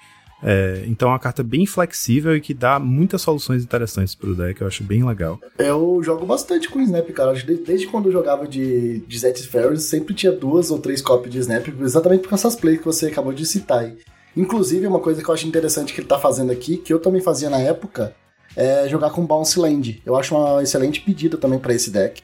[0.42, 4.60] É, então é uma carta bem flexível e que dá muitas soluções interessantes pro deck,
[4.60, 5.40] eu acho bem legal.
[5.58, 7.32] Eu jogo bastante com Snap, cara.
[7.32, 9.38] Desde, quando eu jogava de, de Zet
[9.78, 13.32] sempre tinha duas ou três cópias de Snap, exatamente por essas plays que você acabou
[13.32, 13.96] de citar aí.
[14.36, 17.20] Inclusive, uma coisa que eu acho interessante que ele tá fazendo aqui, que eu também
[17.20, 18.14] fazia na época,
[18.54, 20.00] é jogar com Bounce Land.
[20.06, 22.22] Eu acho uma excelente pedida também para esse deck.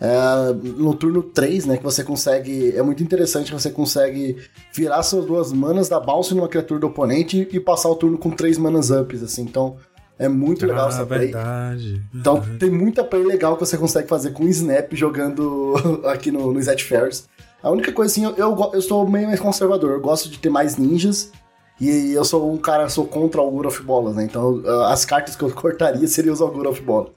[0.00, 2.74] É, no turno 3, né, que você consegue.
[2.74, 4.38] É muito interessante que você consegue
[4.72, 8.30] virar suas duas manas da bounce numa criatura do oponente e passar o turno com
[8.30, 9.42] três manas ups, assim.
[9.42, 9.76] Então
[10.18, 11.32] é muito legal essa play.
[11.34, 12.02] Ah, verdade.
[12.14, 12.58] Então verdade.
[12.58, 16.82] tem muita play legal que você consegue fazer com Snap jogando aqui no, no Zet
[16.82, 17.28] Fairs.
[17.62, 20.76] A única coisa assim, eu, eu, sou meio mais conservador, eu gosto de ter mais
[20.76, 21.30] ninjas.
[21.78, 24.24] E eu sou um cara, sou contra o Augur of Bolas, né?
[24.24, 27.10] Então as cartas que eu cortaria seriam os Augur of Bolas.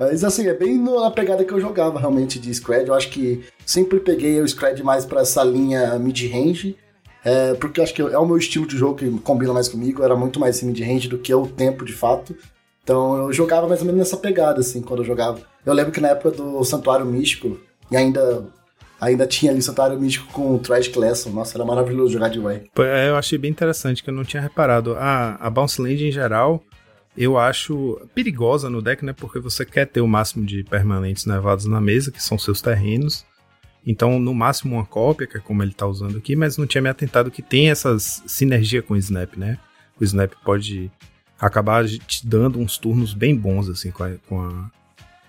[0.00, 2.88] Mas assim, é bem na pegada que eu jogava realmente de Scred.
[2.88, 6.74] Eu acho que sempre peguei o Scred mais pra essa linha mid-range.
[7.22, 10.02] É, porque acho que é o meu estilo de jogo que combina mais comigo.
[10.02, 12.34] Era muito mais mid-range do que o tempo de fato.
[12.82, 15.38] Então eu jogava mais ou menos nessa pegada, assim, quando eu jogava.
[15.66, 17.60] Eu lembro que na época do Santuário Místico,
[17.90, 18.46] e ainda,
[18.98, 21.26] ainda tinha ali Santuário Místico com o Trash Class.
[21.26, 22.70] Nossa, era maravilhoso jogar de Way.
[22.78, 24.94] É, Eu achei bem interessante que eu não tinha reparado.
[24.94, 26.62] A, a Bounce Land em geral,
[27.16, 29.12] eu acho perigosa no deck, né?
[29.12, 33.24] Porque você quer ter o máximo de permanentes nevados na mesa, que são seus terrenos.
[33.86, 36.82] Então, no máximo uma cópia, que é como ele tá usando aqui, mas não tinha
[36.82, 39.58] me atentado que tem essas sinergia com o Snap, né?
[39.98, 40.90] O Snap pode
[41.38, 44.70] acabar te dando uns turnos bem bons, assim, com a, com a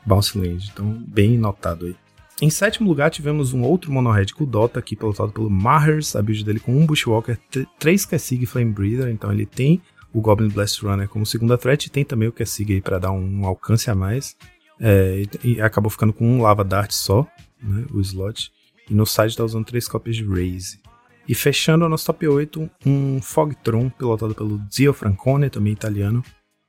[0.06, 0.70] Bounce Land.
[0.74, 1.96] Então, bem notado aí.
[2.42, 6.22] Em sétimo lugar, tivemos um outro Monohead com o Dota, aqui pilotado pelo Mahers, a
[6.22, 7.38] build dele com um Bushwalker,
[7.80, 9.80] 3 Kessig Flame Breather, então ele tem
[10.14, 13.12] o Goblin Blast Runner como segunda threat, e tem também o Kessig aí para dar
[13.12, 14.36] um alcance a mais,
[14.80, 17.28] é, e, e acabou ficando com um Lava Dart só,
[17.62, 18.52] né, o slot,
[18.90, 20.80] e no side tá usando três cópias de Raze.
[21.28, 26.24] E fechando o nosso top 8, um Fogtron pilotado pelo Zio Francone, também italiano,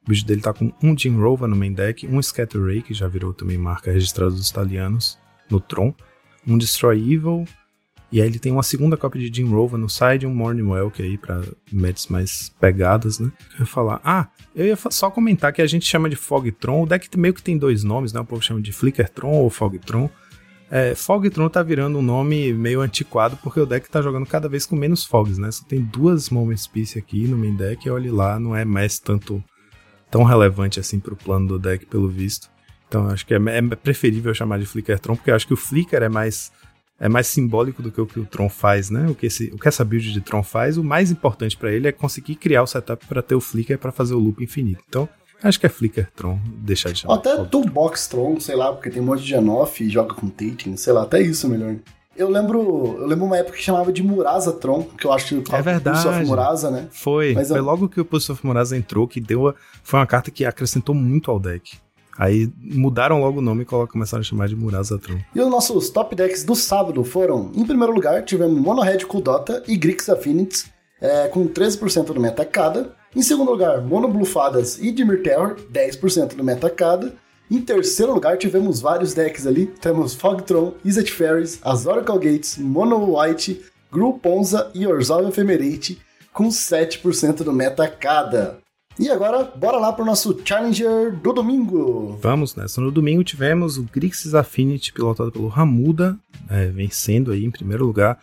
[0.05, 2.93] O bicho dele tá com um Jim Rova no main deck, um Scatter Ray, que
[2.93, 5.19] já virou também marca registrada dos italianos,
[5.51, 5.95] no Tron,
[6.47, 7.45] um Destroy Evil,
[8.13, 11.03] e aí ele tem uma segunda cópia de Jim Rova no side um Morning Welk
[11.03, 11.41] aí pra
[11.73, 13.33] meds mais pegadas, né?
[13.55, 16.87] Eu ia falar, ah, eu ia só comentar que a gente chama de Fogtron, o
[16.87, 18.21] deck meio que tem dois nomes, né?
[18.21, 20.11] O povo chama de Flickertron ou Fogtron.
[20.71, 24.67] É, Fogtron tá virando um nome meio antiquado porque o deck tá jogando cada vez
[24.67, 25.51] com menos fogs, né?
[25.51, 28.99] Só tem duas Moments Piece aqui no main deck e olhe lá, não é mais
[28.99, 29.43] tanto
[30.11, 32.51] tão relevante assim pro plano do deck, pelo visto.
[32.89, 36.03] Então acho que é, é preferível chamar de Flickertron, porque eu acho que o Flicker
[36.03, 36.53] é mais
[37.03, 39.07] é mais simbólico do que o que o Tron faz, né?
[39.11, 41.89] O que, esse, o que essa build de Tron faz, o mais importante pra ele
[41.89, 44.85] é conseguir criar o setup pra ter o Flicker pra fazer o loop infinito.
[44.89, 45.09] Então,
[45.43, 47.15] acho que é Flicker Tron, deixar de chamar.
[47.15, 47.45] Ou até.
[47.45, 50.93] Toolbox Tron, sei lá, porque tem um monte de Janoff e joga com Tating, sei
[50.93, 51.75] lá, até isso é melhor.
[52.15, 52.61] Eu lembro,
[53.01, 56.03] eu lembro uma época que chamava de Murasa Tron, que eu acho que É verdade.
[56.03, 56.87] Pulse of Murasa, né?
[56.93, 59.99] Foi, Mas foi eu- logo que o Pulse of Murasa entrou que deu a, foi
[59.99, 61.79] uma carta que acrescentou muito ao deck.
[62.19, 65.19] Aí mudaram logo o nome e começaram a chamar de Murasa Tron.
[65.35, 69.63] E os nossos top decks do sábado foram, em primeiro lugar, tivemos Mono Red Kuldota
[69.67, 70.67] e Grix Affinities,
[71.01, 72.95] é, com 13% do meta cada.
[73.15, 77.15] Em segundo lugar, Mono Blue Fadas e Dimir Terror, 10% do meta cada.
[77.51, 79.67] Em terceiro lugar, tivemos vários decks ali.
[79.67, 86.01] Temos Fogtron, Izzet Fairies, as Oracle Gates, Mono White, Gru Ponza e Orzhov Ephemerate,
[86.33, 88.62] com 7% do meta cada.
[88.99, 92.19] E agora, bora lá pro nosso Challenger do domingo.
[92.21, 92.81] Vamos nessa.
[92.81, 98.19] No domingo tivemos o Grixis Affinity, pilotado pelo Ramuda, é, vencendo aí em primeiro lugar.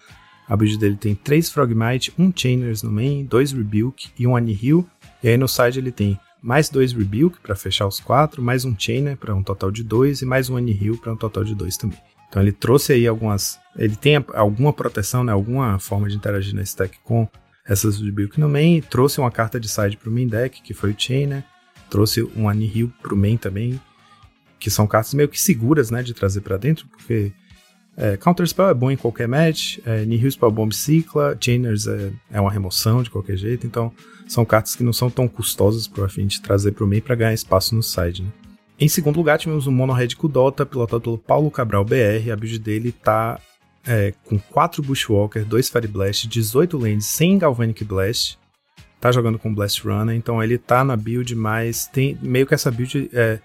[0.48, 4.88] A build dele tem 3 Frogmite, 1 Chainers no main, 2 Rebuke e 1 Anihil.
[5.24, 8.76] E aí no side ele tem mais 2 Rebuke para fechar os 4, mais um
[8.78, 11.78] Chainer para um total de 2 e mais um Anihil para um total de 2
[11.78, 12.00] também.
[12.30, 13.60] Então ele trouxe aí algumas.
[13.76, 17.28] Ele tem alguma proteção, né, alguma forma de interagir nesse deck com
[17.70, 18.82] essas Rebuke no main.
[18.82, 21.44] Trouxe uma carta de side pro main deck, que foi o Chainer.
[21.90, 23.80] Trouxe um Anihil pro main também,
[24.60, 27.32] que são cartas meio que seguras, né, de trazer pra dentro, porque
[27.96, 32.12] é, Counter Spell é bom em qualquer match, é, Nihil Spell Bomb cicla, Chainers é,
[32.32, 33.92] é uma remoção de qualquer jeito, então
[34.28, 37.74] são cartas que não são tão custosas pro Affinity trazer pro main pra ganhar espaço
[37.74, 38.30] no side, né.
[38.80, 42.32] Em segundo lugar, tivemos o Mono Red Kudota, pilotado pelo Paulo Cabral BR.
[42.32, 43.38] A build dele tá
[43.86, 48.38] é, com 4 Bushwalker, 2 Fire Blast, 18 lands sem Galvanic Blast.
[49.00, 51.88] Tá jogando com Blast Runner, então ele tá na build mais.
[51.88, 53.40] Tem, meio que essa build é,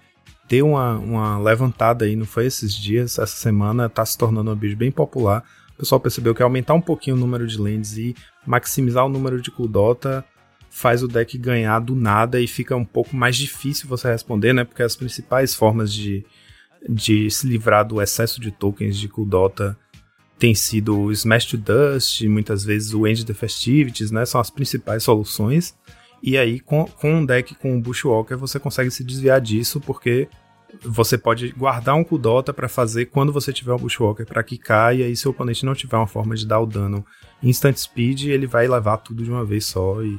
[0.49, 4.55] deu uma, uma levantada aí, não foi esses dias, essa semana, tá se tornando uma
[4.55, 5.43] build bem popular.
[5.75, 9.41] O pessoal percebeu que aumentar um pouquinho o número de lands e maximizar o número
[9.41, 10.25] de Kuldota
[10.69, 14.65] faz o deck ganhar do nada e fica um pouco mais difícil você responder, né?
[14.65, 16.25] Porque as principais formas de,
[16.89, 19.77] de se livrar do excesso de tokens de Kuldota
[20.37, 24.25] tem sido o Smash to Dust, muitas vezes o End the Festivities, né?
[24.25, 25.75] São as principais soluções.
[26.21, 30.27] E aí, com, com um deck com o Bushwalker, você consegue se desviar disso, porque
[30.83, 34.45] você pode guardar um Kudota para fazer quando você tiver um Bushwalker para
[34.93, 37.05] e aí se o oponente não tiver uma forma de dar o dano
[37.41, 40.17] instant speed, ele vai levar tudo de uma vez só, e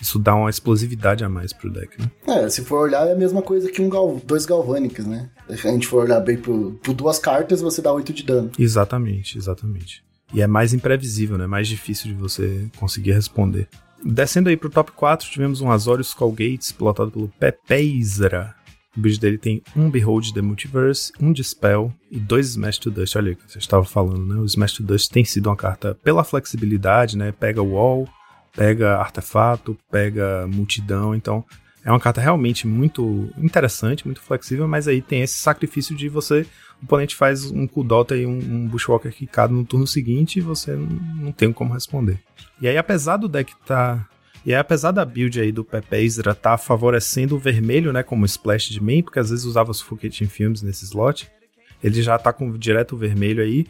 [0.00, 2.10] isso dá uma explosividade a mais pro deck, né?
[2.26, 5.28] É, se for olhar, é a mesma coisa que um gal dois Galvânicos, né?
[5.48, 8.50] Se a gente for olhar bem por, por duas cartas, você dá 8 de dano.
[8.58, 10.04] Exatamente, exatamente.
[10.32, 11.46] E é mais imprevisível, né?
[11.46, 13.68] Mais difícil de você conseguir responder.
[14.04, 18.54] Descendo aí pro top 4, tivemos um Azorius Skullgates, pilotado pelo Pepeizra.
[18.96, 23.16] O build dele tem um Behold the Multiverse, um Dispel e dois Smash to Dust.
[23.16, 24.40] Olha o que você estava falando, né?
[24.40, 27.32] O Smash to Dust tem sido uma carta pela flexibilidade, né?
[27.32, 28.08] Pega wall,
[28.58, 31.44] pega artefato, pega multidão, então
[31.84, 36.44] é uma carta realmente muito interessante, muito flexível, mas aí tem esse sacrifício de você,
[36.82, 40.74] o oponente faz um Kudota e um, um Bushwalker quicado no turno seguinte e você
[40.74, 42.18] não, tem como responder.
[42.60, 44.04] E aí, apesar do deck tá.
[44.44, 48.26] E aí, apesar da build aí do Pepe Ezra tá favorecendo o vermelho, né, como
[48.26, 51.30] splash de main, porque às vezes usava Suffocating Films nesse slot,
[51.82, 53.66] ele já tá com direto o vermelho aí.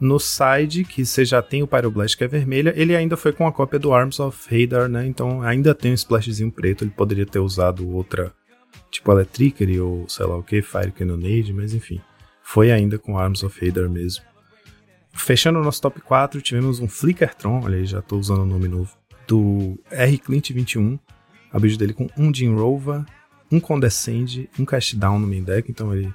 [0.00, 3.46] No side, que você já tem o Pyroblast que é vermelha, ele ainda foi com
[3.46, 5.06] a cópia do Arms of Hadar, né?
[5.06, 6.84] Então ainda tem um splashzinho preto.
[6.84, 8.32] Ele poderia ter usado outra,
[8.90, 12.00] tipo Electricity ou sei lá o que, Fire Cannonade, mas enfim.
[12.42, 14.24] Foi ainda com Arms of Hadar mesmo.
[15.12, 18.68] Fechando o nosso top 4, tivemos um Flickertron, olha aí, já tô usando o nome
[18.68, 20.18] novo, do R.
[20.18, 20.98] Clint 21.
[21.52, 23.04] A build dele com um Jim Rova,
[23.50, 26.12] um Condescend, um Cast Down no main deck, então ele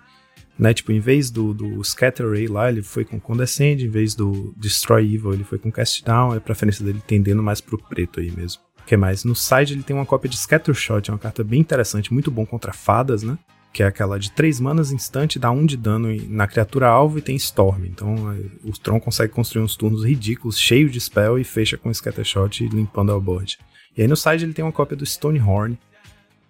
[0.57, 0.73] né?
[0.73, 4.53] Tipo, em vez do, do Scatter Ray lá, ele foi com Condescend, em vez do
[4.57, 8.19] Destroy Evil, ele foi com Cast Down, é a preferência dele tendendo mais pro preto
[8.19, 8.61] aí mesmo.
[8.81, 9.23] O que mais?
[9.23, 12.29] No side ele tem uma cópia de Scatter Shot, é uma carta bem interessante, muito
[12.29, 13.37] bom contra fadas, né?
[13.73, 17.17] Que é aquela de 3 manas instante, dá 1 um de dano na criatura alvo
[17.17, 17.83] e tem Storm.
[17.85, 18.15] Então
[18.63, 22.63] o Tron consegue construir uns turnos ridículos, cheios de spell e fecha com Scatter Shot
[22.69, 23.57] limpando ao board.
[23.97, 25.77] E aí no side ele tem uma cópia do Stonehorn,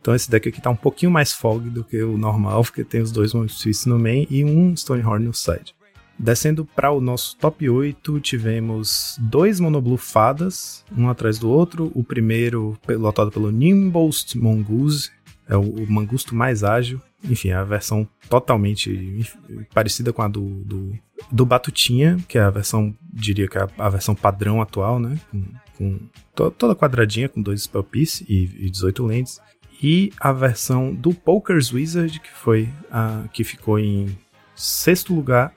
[0.06, 3.02] Então esse deck aqui tá um pouquinho mais fog do que o normal, porque tem
[3.02, 5.74] os dois Moment Twist no main e um Stonehorn no side.
[6.20, 11.92] Descendo para o nosso top 8, tivemos dois Monoblue Fadas, um atrás do outro.
[11.96, 15.10] O primeiro lotado pelo Nimbost Mongoose,
[15.50, 17.02] é o, mangusto mais ágil.
[17.24, 19.28] Enfim, a versão totalmente
[19.74, 20.94] parecida com a do, do,
[21.32, 25.20] do Batutinha, que é a versão, diria que é a, a versão padrão atual, né?
[25.32, 25.44] Com,
[25.78, 26.00] com
[26.36, 29.40] to- toda quadradinha, com dois spell piece e, e 18 lentes.
[29.88, 34.18] E a versão do Poker's Wizard, que foi a que ficou em
[34.56, 35.54] sexto lugar,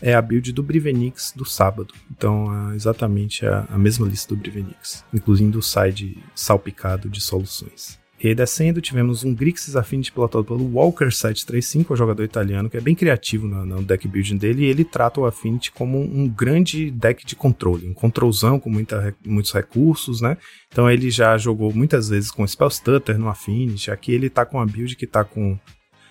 [0.00, 1.92] é a build do Brivenix do sábado.
[2.10, 8.00] Então, é exatamente a, a mesma lista do Brivenix, incluindo o side salpicado de soluções.
[8.18, 12.80] E descendo, tivemos um Grixis Affinity pilotado pelo Walker 735, o jogador italiano, que é
[12.80, 16.90] bem criativo no, no deck building dele, e ele trata o Affinity como um grande
[16.90, 20.38] deck de controle, um controlzão com muita, muitos recursos, né?
[20.72, 24.56] Então ele já jogou muitas vezes com Spell Stutter no Affinity, aqui ele tá com
[24.56, 25.58] uma build que tá com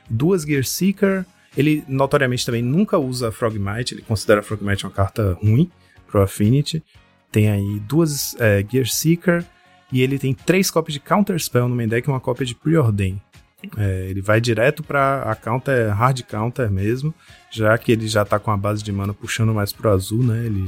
[0.08, 1.26] duas Gear Seeker,
[1.58, 5.72] ele notoriamente também nunca usa Frogmite, ele considera Frogmite uma carta ruim
[6.08, 6.84] pro Affinity.
[7.32, 9.46] Tem aí duas é, Gear Seeker
[9.96, 12.54] e ele tem três cópias de Counter Spell no main deck e uma cópia de
[12.54, 13.18] Preordain.
[13.78, 17.16] É, ele vai direto para a counter, hard counter mesmo,
[17.50, 20.46] já que ele já tá com a base de mana puxando mais pro azul, né?
[20.46, 20.66] Ele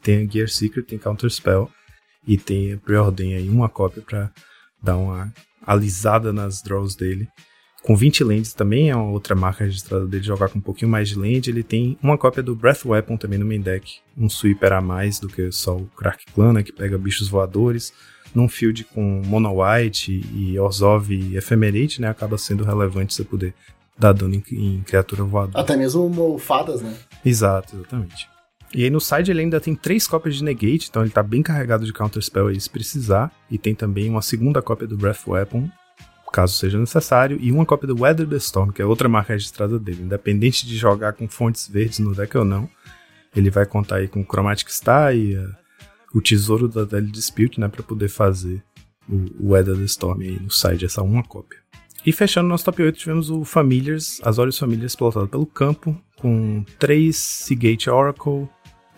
[0.00, 1.68] tem a Gear Seeker, tem Counter Spell
[2.24, 4.30] e tem a Preordain aí, uma cópia para
[4.80, 5.34] dar uma
[5.66, 7.26] alisada nas draws dele.
[7.82, 11.08] Com 20 lands também é uma outra marca registrada dele jogar com um pouquinho mais
[11.08, 11.50] de land.
[11.50, 13.98] Ele tem uma cópia do Breath Weapon também no main deck.
[14.16, 17.92] Um sweeper a mais do que só o Crack Clan, né, que pega bichos voadores.
[18.34, 23.54] Num field com Mono White e Orzhov e Ephemerate, né, acaba sendo relevante você poder
[23.98, 25.62] dar dano em, em criatura voadora.
[25.62, 26.94] Até mesmo fadas, né?
[27.24, 28.28] Exato, exatamente.
[28.74, 31.42] E aí no side ele ainda tem três cópias de Negate, então ele tá bem
[31.42, 33.32] carregado de Counter Spell aí se precisar.
[33.50, 35.68] E tem também uma segunda cópia do Breath Weapon,
[36.32, 39.78] caso seja necessário, e uma cópia do Weather the Storm, que é outra marca registrada
[39.78, 40.02] dele.
[40.02, 42.68] Independente de jogar com fontes verdes no deck ou não,
[43.34, 45.54] ele vai contar aí com o Chromatic Star e uh,
[46.14, 48.62] o tesouro da Daily Dispute, né, para poder fazer
[49.08, 51.58] o, o the Storm aí no side, essa uma cópia.
[52.06, 57.14] E fechando nosso top 8, tivemos o Familiars, Azorius Familiars pilotado pelo campo, com 3
[57.14, 58.48] Seagate Oracle,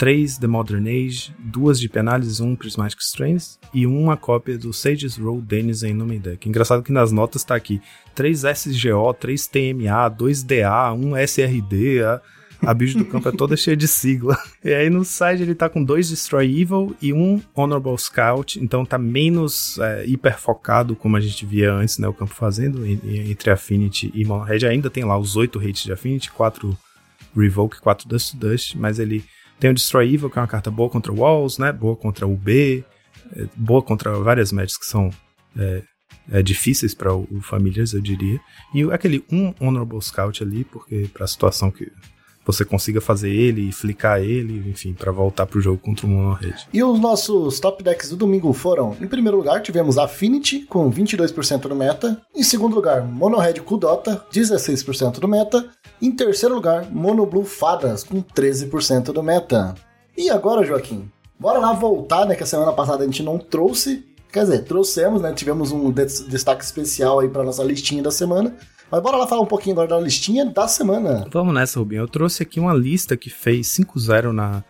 [0.00, 5.16] 3 The Modern Age, duas de Penalize, um Prismatic Strains e uma cópia do Sage's
[5.16, 6.48] Roll Denizen no main deck.
[6.48, 7.82] Engraçado que nas notas tá aqui
[8.14, 12.22] 3 SGO, 3 TMA, 2 DA, 1 SRD, a,
[12.62, 14.36] a build do campo é toda cheia de sigla.
[14.62, 18.84] E aí no side ele tá com 2 Destroy Evil e um Honorable Scout, então
[18.84, 23.50] tá menos é, hiper focado como a gente via antes, né, o campo fazendo, entre
[23.50, 24.66] Affinity e Mono Red.
[24.66, 26.76] Ainda tem lá os 8 hits de Affinity, 4
[27.34, 29.24] Revoke, 4 Dust Dust, mas ele
[29.58, 31.72] tem o Destroy Evil, que é uma carta boa contra Walls, né?
[31.72, 32.84] Boa contra UB,
[33.36, 35.10] é, boa contra várias matches que são
[35.56, 35.82] é,
[36.30, 38.40] é, difíceis para o, o Familiars, eu diria.
[38.74, 41.90] E aquele um Honorable Scout ali, porque para a situação que
[42.50, 46.32] você consiga fazer ele e flicar ele, enfim, para voltar pro jogo contra o Mono
[46.34, 46.54] Red.
[46.72, 51.68] E os nossos top decks do domingo foram: em primeiro lugar, tivemos Affinity com 22%
[51.68, 52.20] do meta.
[52.34, 55.68] Em segundo lugar, Mono Red Kudota, 16% do meta.
[56.00, 59.74] Em terceiro lugar, Mono Blue Fadas, com 13% do meta.
[60.16, 62.34] E agora, Joaquim, bora lá voltar, né?
[62.34, 64.06] Que a semana passada a gente não trouxe.
[64.32, 65.32] Quer dizer, trouxemos, né?
[65.32, 68.56] Tivemos um des destaque especial aí pra nossa listinha da semana.
[68.90, 71.26] Mas bora lá falar um pouquinho agora da listinha da semana.
[71.30, 72.02] Vamos nessa, Rubinho.
[72.02, 74.64] Eu trouxe aqui uma lista que fez 5-0 na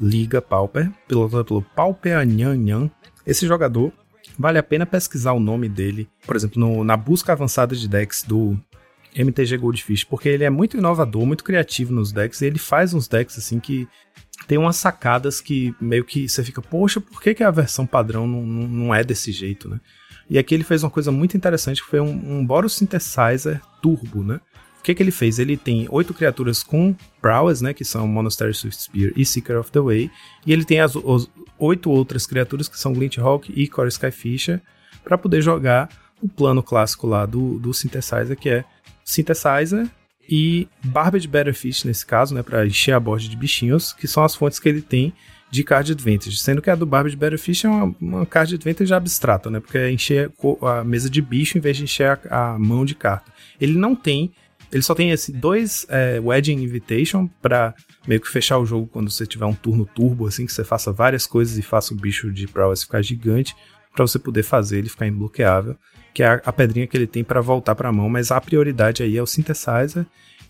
[0.00, 2.90] Liga Pauper, pilotada pelo Pauper Anhan
[3.26, 3.92] Esse jogador,
[4.38, 8.24] vale a pena pesquisar o nome dele, por exemplo, no, na busca avançada de decks
[8.24, 8.58] do
[9.14, 13.06] MTG Goldfish, porque ele é muito inovador, muito criativo nos decks, e ele faz uns
[13.06, 13.86] decks assim que
[14.46, 18.26] tem umas sacadas que meio que você fica, poxa, por que, que a versão padrão
[18.26, 19.80] não, não, não é desse jeito, né?
[20.32, 24.24] E aqui ele fez uma coisa muito interessante, que foi um, um Boros Synthesizer Turbo,
[24.24, 24.40] né?
[24.80, 25.38] O que, que ele fez?
[25.38, 27.74] Ele tem oito criaturas com prowess, né?
[27.74, 30.10] Que são Monastery Swift Spear e Seeker of the Way.
[30.46, 30.94] E ele tem as
[31.58, 34.62] oito outras criaturas que são Glint Hawk e Core Skyfisher
[35.04, 35.90] para poder jogar
[36.22, 38.64] o plano clássico lá do, do Synthesizer, que é
[39.04, 39.86] Synthesizer
[40.26, 42.42] e Barbed Betterfish, nesse caso, né?
[42.42, 45.12] Para encher a borda de bichinhos, que são as fontes que ele tem
[45.52, 49.50] de card advantage, sendo que a do Barbed Betterfish é uma, uma card advantage abstrata,
[49.50, 49.60] né?
[49.60, 50.32] Porque é encher
[50.62, 53.30] a mesa de bicho em vez de encher a, a mão de carta.
[53.60, 54.32] Ele não tem,
[54.72, 57.74] ele só tem esse dois é, Wedding Invitation para
[58.08, 60.90] meio que fechar o jogo quando você tiver um turno turbo, assim, que você faça
[60.90, 63.54] várias coisas e faça o bicho de prowess ficar gigante,
[63.94, 65.76] para você poder fazer ele ficar imbloqueável,
[66.14, 68.40] que é a, a pedrinha que ele tem para voltar para a mão, mas a
[68.40, 70.06] prioridade aí é o Synthesizer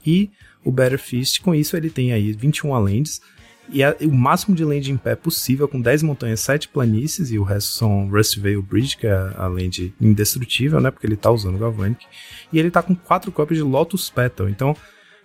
[0.06, 0.30] e
[0.64, 1.40] o Better Fist.
[1.40, 3.20] Com isso ele tem aí 21 lands,
[3.68, 7.38] E a- o máximo de land em pé possível, com 10 montanhas, 7 planícies, e
[7.38, 10.90] o resto são Rust Veil Bridge, que é a land indestrutível, né?
[10.90, 12.04] Porque ele tá usando Galvanic.
[12.52, 14.48] E ele tá com 4 cópias de Lotus Petal.
[14.48, 14.76] Então,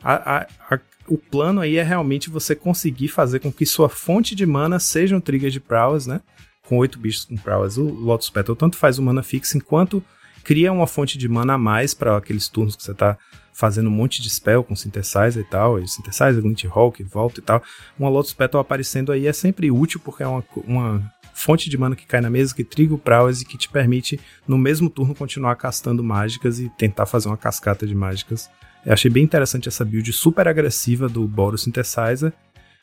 [0.03, 4.35] a- a- a- o plano aí é realmente você conseguir fazer com que sua fonte
[4.35, 6.21] de mana seja um trigger de prowess, né?
[6.63, 7.77] Com 8 bichos com prowess.
[7.77, 10.03] O Lotus Petal tanto faz o mana fixa, enquanto
[10.47, 13.17] cria uma fonte de mana a mais para aqueles turnos que você tá
[13.51, 17.43] fazendo um monte de spell com synthesizer e tal, e synthesizer, glint hawk, volta e
[17.43, 17.61] tal.
[17.99, 21.97] Uma Lotus Petal aparecendo aí é sempre útil porque é uma, uma fonte de mana
[21.97, 25.13] que cai na mesa, que triga o prowess e que te permite no mesmo turno
[25.13, 28.49] continuar castando mágicas e tentar fazer uma cascata de mágicas.
[28.85, 32.31] Eu achei bem interessante essa build super agressiva do Boros Synthesizer.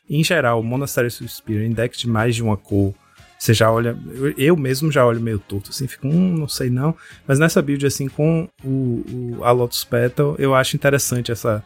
[0.07, 2.93] Em geral, o Monastery Spear em deck de mais de uma cor,
[3.37, 3.97] você já olha.
[4.37, 6.95] Eu, mesmo já olho meio torto, assim, fico, hum, não sei não.
[7.27, 11.63] Mas nessa build, assim, com o, o, a Lotus Petal, eu acho interessante essa,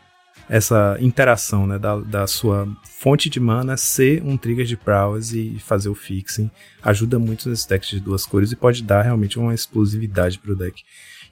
[0.50, 5.60] essa interação, né, da, da sua fonte de mana ser um trigger de prowess e
[5.60, 6.50] fazer o fixing.
[6.82, 10.84] Ajuda muito nesses decks de duas cores e pode dar realmente uma explosividade pro deck.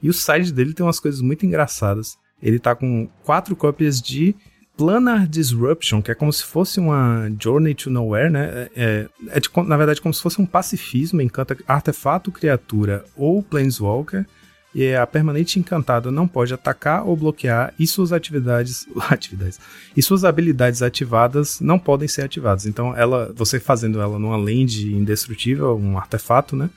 [0.02, 2.18] E o side dele tem umas coisas muito engraçadas.
[2.42, 4.36] Ele tá com quatro cópias de
[4.78, 8.68] Planar Disruption, que é como se fosse uma Journey to Nowhere, né?
[8.76, 14.26] É, é de- na verdade como se fosse um pacifismo, encanta artefato, criatura ou Planeswalker.
[14.76, 19.60] E a permanente encantada não pode atacar ou bloquear e suas atividades, atividades
[19.96, 22.68] e suas habilidades ativadas não podem ser ativadas.
[22.68, 26.70] Então, ela, você fazendo ela numa land indestrutível, um artefato, né?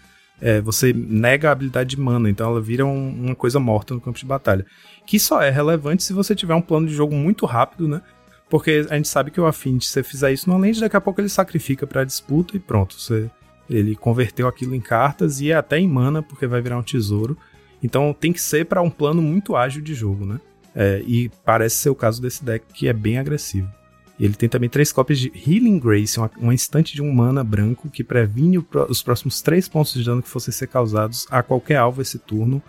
[0.42, 4.00] é, você nega a habilidade de mana, então ela vira um- uma coisa morta no
[4.00, 4.64] campo de batalha.
[5.10, 8.00] Que só é relevante se você tiver um plano de jogo muito rápido, né?
[8.48, 11.00] Porque a gente sabe que o Affinity, se você fizer isso no land, daqui a
[11.00, 12.94] pouco ele sacrifica pra disputa e pronto.
[12.94, 13.28] Você,
[13.68, 17.36] ele converteu aquilo em cartas e é até em mana, porque vai virar um tesouro.
[17.82, 20.40] Então tem que ser pra um plano muito ágil de jogo, né?
[20.76, 23.68] É, e parece ser o caso desse deck que é bem agressivo.
[24.16, 27.90] Ele tem também três cópias de Healing Grace, uma, uma instante de um mana branco
[27.90, 32.00] que previne os próximos três pontos de dano que fossem ser causados a qualquer alvo
[32.00, 32.62] esse turno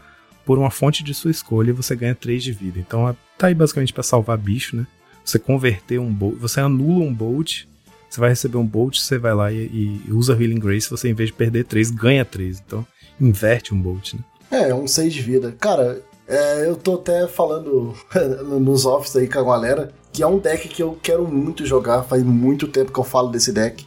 [0.46, 2.80] por uma fonte de sua escolha você ganha 3 de vida.
[2.80, 4.86] Então é- tá aí basicamente pra salvar bicho, né?
[5.24, 7.64] Você converter um bolt, você anula um bolt,
[8.10, 11.14] você vai receber um bolt, você vai lá e, e usa Healing Grace, você em
[11.14, 12.62] vez de perder 3, ganha 3.
[12.66, 12.86] Então
[13.20, 14.20] inverte um bolt, né?
[14.52, 15.56] É, é um 6 de vida.
[15.60, 17.94] Cara, é, eu tô até falando
[18.60, 22.04] nos offs aí com a galera que é um deck que eu quero muito jogar.
[22.04, 23.86] Faz muito tempo que eu falo desse deck.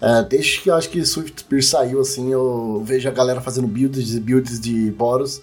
[0.00, 3.66] É, desde que eu acho que Swift Spear saiu, assim, eu vejo a galera fazendo
[3.66, 5.42] builds e builds de Boros.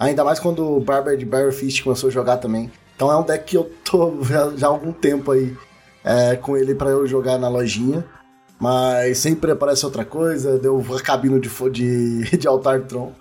[0.00, 2.72] Ainda mais quando o Barber de Barrel Fist começou a jogar também.
[2.96, 5.54] Então é um deck que eu tô já, já há algum tempo aí
[6.02, 8.02] é, com ele pra eu jogar na lojinha.
[8.58, 13.12] Mas sempre aparece outra coisa, deu a cabine de, de, de Altar Tron.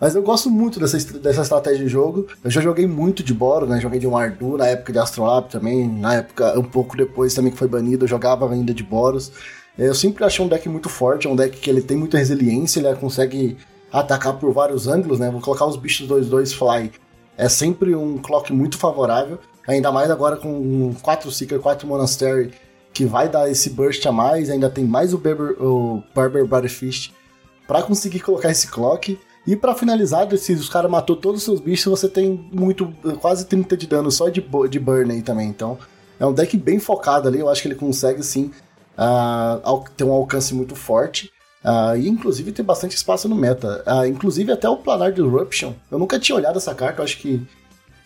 [0.00, 2.26] Mas eu gosto muito dessa, dessa estratégia de jogo.
[2.42, 3.80] Eu já joguei muito de Boro, né?
[3.80, 5.86] Joguei de um Ardu na época de Astrolab também.
[5.86, 9.30] Na época, um pouco depois também que foi banido, eu jogava ainda de Boros.
[9.76, 12.80] Eu sempre achei um deck muito forte, é um deck que ele tem muita resiliência,
[12.80, 13.56] ele consegue
[13.92, 15.30] atacar por vários ângulos, né?
[15.30, 16.92] Vou colocar os bichos 2-2 Fly.
[17.36, 19.38] É sempre um clock muito favorável.
[19.66, 22.52] Ainda mais agora com 4 Seeker, 4 Monastery,
[22.92, 24.50] que vai dar esse burst a mais.
[24.50, 27.12] Ainda tem mais o Barber, o Barber Bodyfist
[27.66, 29.18] para conseguir colocar esse clock.
[29.46, 33.46] E pra finalizar, se os caras matou todos os seus bichos, você tem muito, quase
[33.46, 35.48] 30 de dano só de, de burn aí também.
[35.48, 35.78] Então,
[36.18, 37.38] é um deck bem focado ali.
[37.40, 38.50] Eu acho que ele consegue sim
[38.96, 41.30] al- ter um alcance muito forte.
[41.62, 43.82] Ah, e inclusive tem bastante espaço no meta.
[43.86, 45.74] Ah, inclusive até o Planar Disruption.
[45.90, 47.40] Eu nunca tinha olhado essa carta, eu acho que.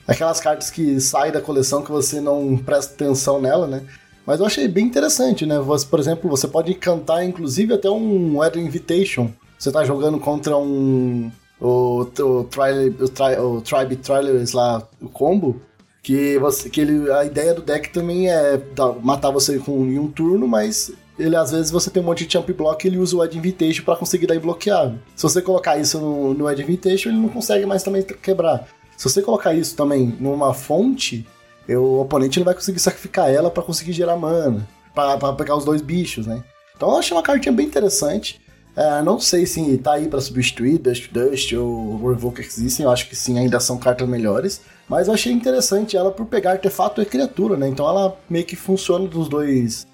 [0.06, 3.82] Aquelas cartas que saem da coleção que você não presta atenção nela, né?
[4.26, 5.58] Mas eu achei bem interessante, né?
[5.58, 9.30] Você, por exemplo, você pode cantar inclusive até um Weather Invitation.
[9.58, 11.30] Você tá jogando contra um.
[11.60, 15.60] O, o, o, o Tribe Trailers lá, o combo.
[16.02, 18.60] Que, você, que ele, a ideia do deck também é
[19.02, 22.32] matar você com, em um turno, mas ele às vezes você tem um monte de
[22.32, 24.98] jump block ele usa o Ed Invitation pra conseguir dar bloqueado.
[25.14, 28.66] Se você colocar isso no, no Invitation, ele não consegue mais também quebrar.
[28.96, 31.26] Se você colocar isso também numa fonte,
[31.68, 35.80] o oponente não vai conseguir sacrificar ela pra conseguir gerar mana, pra pegar os dois
[35.80, 36.42] bichos, né?
[36.76, 38.40] Então eu achei uma cartinha bem interessante.
[38.76, 43.08] É, não sei se tá aí pra substituir Dust Dust ou Revoke Existem, eu acho
[43.08, 44.60] que sim, ainda são cartas melhores.
[44.88, 47.68] Mas eu achei interessante ela por pegar artefato e criatura, né?
[47.68, 49.86] Então ela meio que funciona dos dois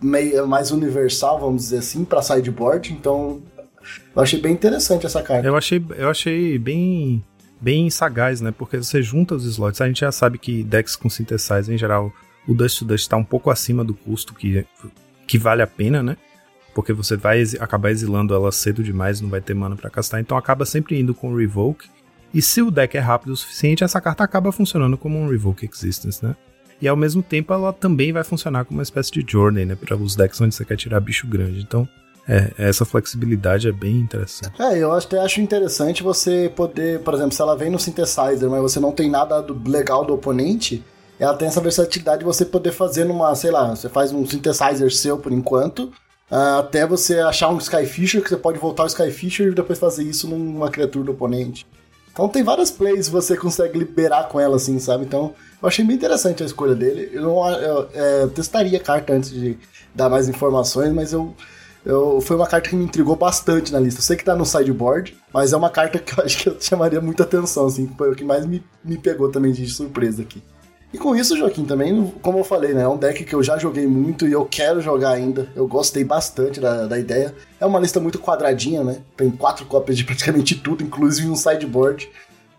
[0.00, 2.92] meio, mais universal, vamos dizer assim, pra sideboard.
[2.92, 3.42] Então
[4.14, 5.46] eu achei bem interessante essa carta.
[5.46, 7.24] Eu achei, eu achei bem,
[7.60, 8.52] bem sagaz, né?
[8.56, 9.80] Porque você junta os slots.
[9.80, 12.12] A gente já sabe que decks com synthesizer, em geral,
[12.46, 14.66] o Dust to Dust tá um pouco acima do custo que,
[15.26, 16.16] que vale a pena, né?
[16.74, 20.20] Porque você vai acabar exilando ela cedo demais, não vai ter mana pra castar.
[20.20, 21.88] Então acaba sempre indo com Revoke.
[22.32, 25.68] E se o deck é rápido o suficiente, essa carta acaba funcionando como um Revoke
[25.70, 26.36] Existence, né?
[26.80, 29.74] E ao mesmo tempo ela também vai funcionar como uma espécie de journey, né?
[29.74, 31.60] Para os decks onde você quer tirar bicho grande.
[31.60, 31.86] Então,
[32.28, 34.60] é, essa flexibilidade é bem interessante.
[34.62, 38.62] É, eu até acho interessante você poder, por exemplo, se ela vem no synthesizer, mas
[38.62, 40.82] você não tem nada do- legal do oponente,
[41.18, 44.90] ela tem essa versatilidade de você poder fazer numa, sei lá, você faz um synthesizer
[44.90, 45.92] seu por enquanto,
[46.30, 50.04] ah, até você achar um Skyfisher, que você pode voltar o Skyfisher e depois fazer
[50.04, 51.66] isso numa criatura do oponente.
[52.12, 55.04] Então tem várias plays que você consegue liberar com ela, assim, sabe?
[55.04, 57.10] Então eu achei bem interessante a escolha dele.
[57.12, 59.58] Eu, não, eu, é, eu testaria a carta antes de
[59.94, 61.34] dar mais informações, mas eu,
[61.84, 64.00] eu foi uma carta que me intrigou bastante na lista.
[64.00, 66.56] Eu sei que tá no sideboard, mas é uma carta que eu acho que eu
[66.60, 70.42] chamaria muita atenção, assim, foi o que mais me, me pegou também de surpresa aqui.
[70.92, 72.82] E com isso, Joaquim, também, como eu falei, né?
[72.82, 75.48] É um deck que eu já joguei muito e eu quero jogar ainda.
[75.54, 77.32] Eu gostei bastante da, da ideia.
[77.60, 78.96] É uma lista muito quadradinha, né?
[79.16, 82.10] Tem quatro cópias de praticamente tudo, inclusive um sideboard.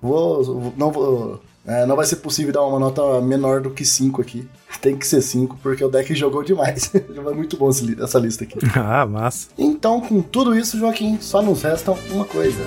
[0.01, 0.41] Vou.
[0.45, 1.41] vou- Não vou.
[1.65, 4.47] É, não vai ser possível dar uma nota menor do que 5 aqui.
[4.81, 6.91] Tem que ser 5, porque o deck jogou demais.
[7.13, 8.57] Já vai muito bom essa lista aqui.
[8.75, 9.49] ah, massa.
[9.57, 12.63] Então, com tudo isso, Joaquim, só nos resta uma coisa: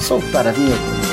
[0.00, 1.07] soltar a vinheta.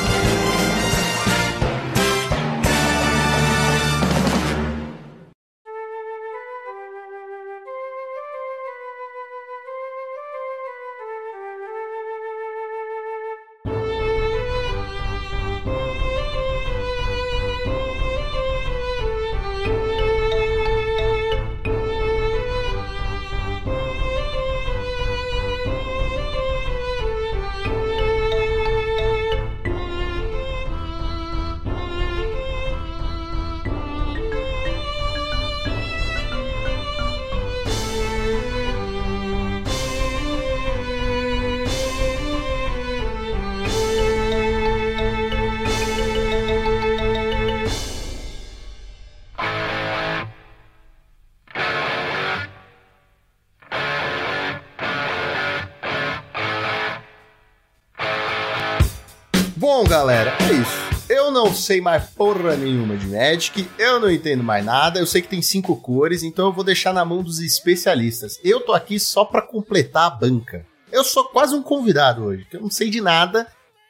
[61.65, 65.41] Sei mais porra nenhuma de Magic, eu não entendo mais nada, eu sei que tem
[65.41, 68.39] cinco cores, então eu vou deixar na mão dos especialistas.
[68.43, 70.63] Eu tô aqui só pra completar a banca.
[70.91, 73.47] Eu sou quase um convidado hoje, que eu não sei de nada.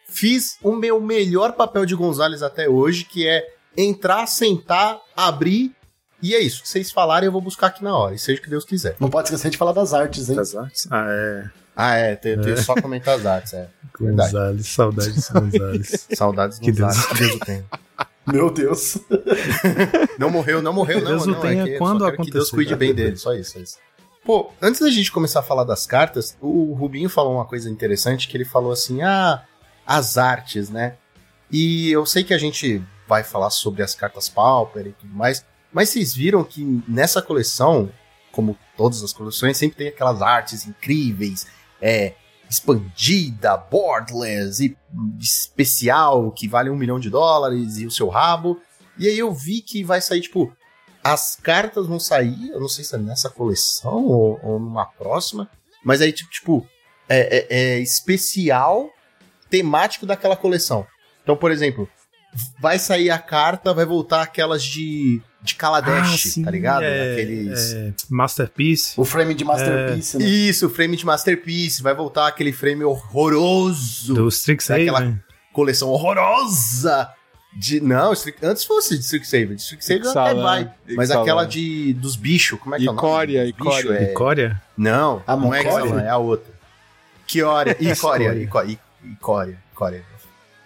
[0.08, 3.46] Fiz o meu melhor papel de Gonzales até hoje, que é
[3.76, 5.76] entrar, sentar, abrir,
[6.22, 6.62] e é isso.
[6.64, 8.96] Se vocês falarem, eu vou buscar aqui na hora, e seja o que Deus quiser.
[9.00, 10.38] Não pode esquecer de falar das artes, hein?
[10.38, 10.88] Das artes?
[10.90, 11.65] Ah, é.
[11.76, 13.68] Ah, é, tem, tem só comentar as artes, é.
[14.00, 14.32] Verdade.
[14.32, 16.08] Gonzales, saudades Gonzales.
[16.14, 17.66] Saudades Que Gonzales, Deus- que Deus o tenha.
[18.28, 18.98] Meu Deus.
[20.18, 21.12] Não morreu, não morreu, não.
[21.12, 22.56] Deus o não, tenha é que eu quando quero que Deus acontecer.
[22.56, 23.78] cuide bem dele, só isso, só isso.
[24.24, 28.28] Pô, antes da gente começar a falar das cartas, o Rubinho falou uma coisa interessante,
[28.28, 29.44] que ele falou assim, ah,
[29.86, 30.96] as artes, né?
[31.52, 35.46] E eu sei que a gente vai falar sobre as cartas Pauper e tudo mais,
[35.72, 37.92] mas vocês viram que nessa coleção,
[38.32, 41.46] como todas as coleções, sempre tem aquelas artes incríveis,
[41.86, 42.16] é,
[42.50, 44.76] expandida, borderless e
[45.20, 48.60] especial, que vale um milhão de dólares e o seu rabo.
[48.98, 50.52] E aí eu vi que vai sair, tipo,
[51.04, 55.48] as cartas vão sair, eu não sei se é nessa coleção ou, ou numa próxima,
[55.84, 56.68] mas aí, tipo, tipo
[57.08, 58.90] é, é- é especial
[59.48, 60.88] temático daquela coleção.
[61.22, 61.88] Então, por exemplo,
[62.60, 66.84] vai sair a carta, vai voltar aquelas de, de Kaladesh, sim, tá ligado?
[66.84, 67.74] é- Aqueles...
[67.74, 68.94] é, Masterpiece.
[69.00, 70.26] O frame de Masterpiece, né?
[70.26, 74.90] Isso, frame de Masterpiece, vai voltar aquele frame horroroso Do Strixhaven.
[74.90, 75.20] Aquela-
[75.54, 77.10] coleção horrorosa
[77.58, 77.80] de.
[77.80, 78.12] Não,
[78.44, 79.56] antes fosse de Strixhaven.
[79.56, 80.72] Strixhaven até vai.
[80.96, 81.22] Mas Ixalan.
[81.22, 83.08] aquela de dos bichos, como é que é o nome?
[83.08, 83.94] Icória, Icória.
[83.94, 84.62] é- Icória?
[84.78, 85.86] Não, A não é Icória?
[85.86, 86.54] Ixalan, é a outra.
[87.30, 90.04] Icória, Icória, Icória, Icória, Icória.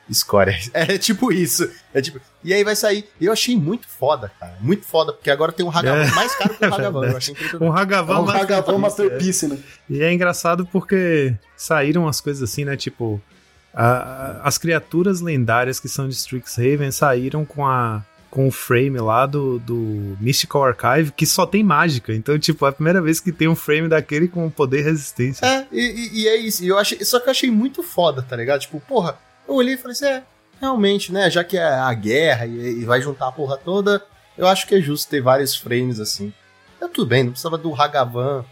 [0.09, 0.57] Escória.
[0.73, 1.69] É tipo isso.
[1.93, 2.19] É tipo.
[2.43, 3.07] E aí vai sair.
[3.19, 4.57] Eu achei muito foda, cara.
[4.61, 6.11] Muito foda, porque agora tem um Hagavan É.
[6.11, 7.05] mais caro que o Hagavan.
[7.07, 7.35] Eu achei.
[7.59, 8.77] Um Hagavan É um Masterpiece, Hagavan é.
[8.77, 9.57] Masterpiece, né?
[9.89, 12.75] E é engraçado porque saíram as coisas assim, né?
[12.77, 13.21] Tipo,
[13.73, 19.25] a- as criaturas lendárias que são de Strixhaven saíram com a com o frame lá
[19.25, 22.13] do, do Mystical Archive, que só tem mágica.
[22.13, 25.43] Então, tipo, é a primeira vez que tem um frame daquele com poder e resistência.
[25.43, 26.63] É, e, e- e é isso.
[26.63, 28.59] E eu achei, só que eu achei muito foda, tá ligado?
[28.61, 29.17] Tipo, porra,
[29.49, 30.23] eu olhei e falei assim, é,
[30.61, 31.29] realmente, né?
[31.29, 34.03] Já que é a guerra e, e vai juntar a porra toda,
[34.37, 36.31] eu acho que é justo ter vários frames assim.
[36.79, 38.45] É tudo bem, não precisava do Hagavan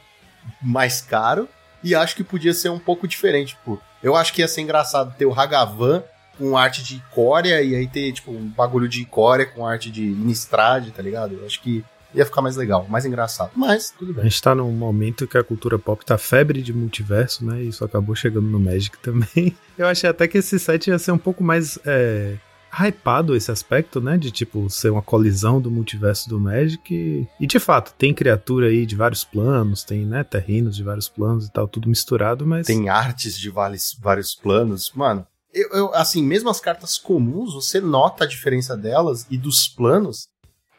[0.62, 1.48] mais caro.
[1.84, 5.16] E acho que podia ser um pouco diferente, tipo, eu acho que ia ser engraçado
[5.16, 6.04] ter o Hagavan
[6.38, 10.04] com arte de Icória e aí ter, tipo, um bagulho de Icória com arte de
[10.04, 11.36] Innistrad, tá ligado?
[11.36, 13.51] Eu acho que ia ficar mais legal, mais engraçado.
[13.55, 14.24] Mas, tudo A bem.
[14.26, 17.64] gente tá num momento que a cultura pop tá febre de multiverso, né?
[17.64, 19.55] E isso acabou chegando no Magic também.
[19.78, 22.36] Eu achei até que esse set ia ser um pouco mais é,
[22.72, 24.18] hypado esse aspecto, né?
[24.18, 26.93] De tipo ser uma colisão do multiverso do Magic.
[26.93, 31.10] E, e, de fato, tem criatura aí de vários planos, tem, né, terrenos de vários
[31.10, 32.68] planos e tal, tudo misturado, mas.
[32.68, 34.91] Tem artes de vários, vários planos.
[34.95, 39.68] Mano, eu, eu, assim, mesmo as cartas comuns, você nota a diferença delas e dos
[39.68, 40.28] planos.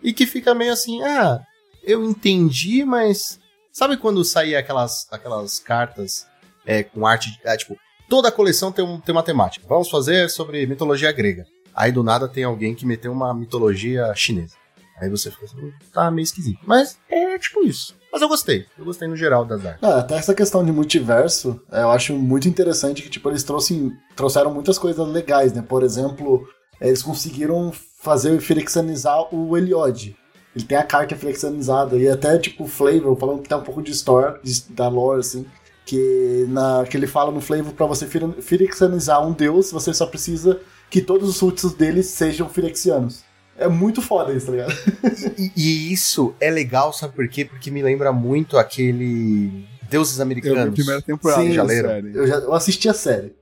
[0.09, 1.39] E que fica meio assim, ah,
[1.85, 3.39] eu entendi, mas.
[3.71, 6.27] Sabe quando saía aquelas, aquelas cartas
[6.65, 7.39] é, com arte.
[7.45, 7.77] É, tipo,
[8.09, 9.67] toda a coleção tem, um, tem uma temática.
[9.69, 11.45] Vamos fazer sobre mitologia grega.
[11.75, 14.57] Aí do nada tem alguém que meteu uma mitologia chinesa.
[14.99, 16.59] Aí você fica assim, tá meio esquisito.
[16.65, 17.95] Mas é tipo isso.
[18.11, 18.65] Mas eu gostei.
[18.79, 19.83] Eu gostei no geral das artes.
[19.83, 23.93] Ah, até essa questão de multiverso, é, eu acho muito interessante que, tipo, eles trouxem,
[24.17, 25.61] trouxeram muitas coisas legais, né?
[25.61, 26.49] Por exemplo,
[26.81, 27.71] eles conseguiram
[28.09, 30.17] fazer flexionizar o Eliod.
[30.57, 33.83] Ele tem a carta flexionizada e até, tipo, o Flavor, falando que tem um pouco
[33.83, 35.47] de story, de, da lore, assim,
[35.85, 38.07] que, na, que ele fala no Flavor pra você
[38.41, 43.23] flexionizar um deus, você só precisa que todos os súditos dele sejam firexianos.
[43.59, 44.75] É muito foda isso, tá ligado?
[45.39, 47.45] E, e isso é legal, sabe por quê?
[47.45, 50.75] Porque me lembra muito aquele Deuses Eu vi Americanos.
[50.75, 51.91] primeira temporada Sim, já leram?
[52.09, 53.33] Eu, já, eu assisti a série.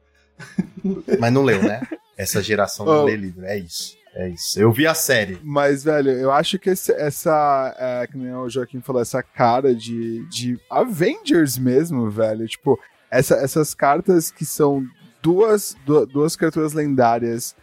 [1.19, 1.83] Mas não leu, né?
[2.17, 3.05] Essa geração não Oh.
[3.05, 3.45] lê livro.
[3.45, 3.95] É isso.
[4.19, 4.59] É isso.
[4.59, 5.39] Eu vi a série.
[5.43, 9.75] Mas, velho, eu acho que esse- essa, é, que nem o Joaquim falou, essa cara
[9.75, 12.47] de, de Avengers mesmo, velho.
[12.49, 14.83] Tipo, essa- essas cartas que são
[15.23, 17.55] duas, du- duas criaturas lendárias,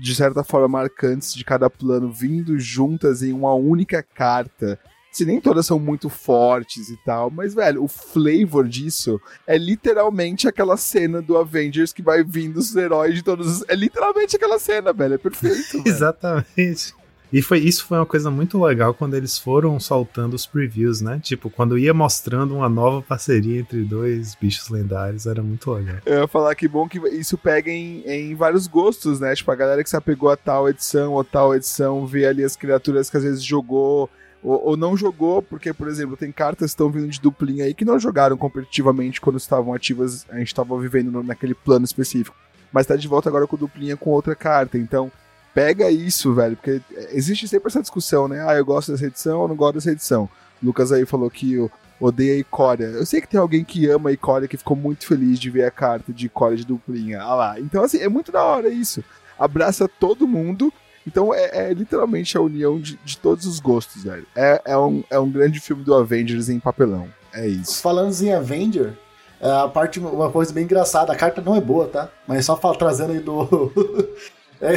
[0.00, 4.78] de certa forma marcantes de cada plano, vindo juntas em uma única carta.
[5.18, 10.46] Se nem todas são muito fortes e tal, mas, velho, o flavor disso é literalmente
[10.46, 13.64] aquela cena do Avengers que vai vindo os heróis de todos os.
[13.66, 15.14] É literalmente aquela cena, velho.
[15.14, 15.82] É perfeito.
[15.84, 16.94] Exatamente.
[17.32, 21.18] E foi, isso foi uma coisa muito legal quando eles foram soltando os previews, né?
[21.20, 25.96] Tipo, quando ia mostrando uma nova parceria entre dois bichos lendários, era muito legal.
[26.06, 29.34] Eu ia falar que bom que isso pega em, em vários gostos, né?
[29.34, 32.54] Tipo, a galera que se apegou a tal edição ou tal edição vê ali as
[32.54, 34.08] criaturas que às vezes jogou
[34.42, 37.74] ou, ou não jogou, porque, por exemplo, tem cartas que estão vindo de duplinha aí
[37.74, 42.36] que não jogaram competitivamente quando estavam ativas, a gente estava vivendo no- naquele plano específico.
[42.72, 44.76] Mas tá de volta agora com duplinha com outra carta.
[44.78, 45.10] Então,
[45.54, 46.80] pega isso, velho, porque
[47.10, 48.44] existe sempre essa discussão, né?
[48.46, 50.28] Ah, eu gosto dessa edição ou não gosto dessa edição.
[50.62, 51.56] O Lucas aí falou que
[52.00, 52.84] odeia a Icória.
[52.84, 55.64] Eu sei que tem alguém que ama a Icória que ficou muito feliz de ver
[55.64, 57.20] a carta de Icória de duplinha.
[57.22, 57.58] Ah lá.
[57.60, 59.02] Então, assim, é muito da hora isso.
[59.38, 60.72] Abraça todo mundo.
[61.08, 64.26] Então, é, é literalmente a união de, de todos os gostos, velho.
[64.36, 67.08] É, é, um, é um grande filme do Avengers em papelão.
[67.32, 67.80] É isso.
[67.82, 68.92] Falando em Avenger,
[69.40, 72.08] é, a parte, uma coisa bem engraçada, a carta não é boa, tá?
[72.26, 73.72] Mas só fala, trazendo aí do.
[74.60, 74.76] é,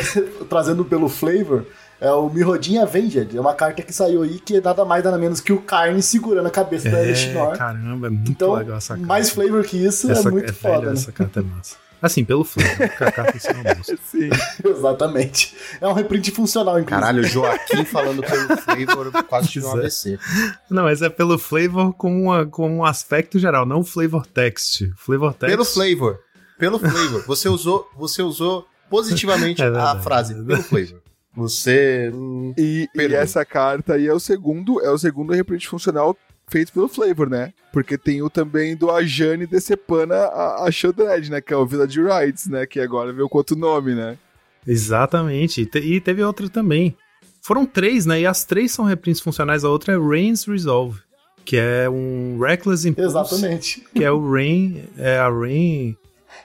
[0.50, 1.66] trazendo pelo flavor,
[2.00, 3.36] é o Mirrodin Avenged.
[3.36, 6.02] É uma carta que saiu aí que é nada mais nada menos que o Carne
[6.02, 7.58] segurando a cabeça da É, Elishinor.
[7.58, 9.06] caramba, é muito Então, legal essa carta.
[9.08, 10.94] mais flavor que isso essa, é muito é, foda, velho, né?
[10.94, 11.76] Essa carta é massa.
[12.02, 12.44] Assim, pelo
[13.36, 13.76] em si é.
[14.04, 14.30] Sim.
[14.66, 15.56] Exatamente.
[15.80, 17.00] É um reprint funcional, inclusive.
[17.02, 20.20] Caralho, o Joaquim falando pelo flavor quase tive um Pois AVC.
[20.70, 24.90] Não, mas é pelo flavor com, uma, com um aspecto geral, não o flavor text.
[24.98, 25.54] Flavor text.
[25.54, 26.20] Pelo flavor.
[26.58, 27.24] Pelo flavor.
[27.28, 31.02] Você usou, você usou positivamente É a frase é pelo flavor.
[31.36, 32.12] Você.
[32.14, 36.18] hum, E, e essa carta aí é o segundo, é o segundo reprint funcional
[36.52, 37.54] feito pelo Flavor, né?
[37.72, 41.40] Porque tem o também do Ajane decepando a, a Shodred, né?
[41.42, 42.66] Que é o Village Rights, né?
[42.66, 44.18] Que agora veio com outro nome, né?
[44.68, 45.62] Exatamente.
[45.62, 46.96] E, te- teve outra também.
[47.42, 48.22] Foram três, né?
[48.22, 49.64] E as três são reprints funcionais.
[49.64, 51.00] A outra é Rain's Resolve,
[51.44, 53.10] que é um Reckless Impulse.
[53.10, 53.84] Exatamente.
[53.96, 54.84] Que é o Rain.
[54.98, 55.96] É a Rain.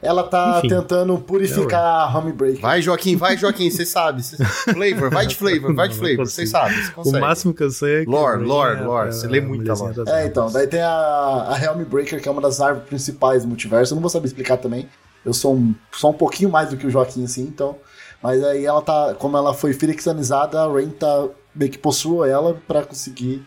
[0.03, 0.69] Ela tá Enfim.
[0.69, 2.61] tentando purificar a Homebreak.
[2.61, 4.23] Vai, Joaquim, vai, Joaquim, você sabe.
[4.23, 4.37] Cê...
[4.45, 6.27] Flavor, vai de flavor, vai de Não, flavor.
[6.27, 8.11] Você sabe, O máximo que eu sei é que.
[8.11, 9.09] Lore, lore, é- lore.
[9.09, 10.11] é Você lê a muita mulherzinha lore.
[10.11, 13.49] É, então, daí tem a, a Helm Breaker, que é uma das árvores principais do
[13.49, 13.93] multiverso.
[13.93, 14.89] Eu não vou saber explicar também.
[15.25, 17.77] Eu sou um, só um pouquinho mais do que o Joaquim, assim, então.
[18.23, 19.15] Mas aí ela tá.
[19.19, 23.45] Como ela foi firexanizada, a Rain tá meio que possuiu ela pra conseguir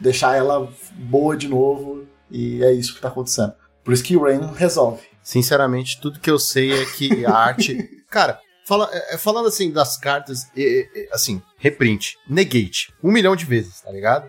[0.00, 2.04] deixar ela boa de novo.
[2.30, 3.52] E é isso que tá acontecendo.
[3.84, 5.02] Por isso que o Rain resolve.
[5.30, 7.78] Sinceramente, tudo que eu sei é que a arte.
[8.10, 13.36] Cara, fala- é, é, falando assim das cartas, é, é, assim, reprint, negate, um milhão
[13.36, 14.28] de vezes, tá ligado?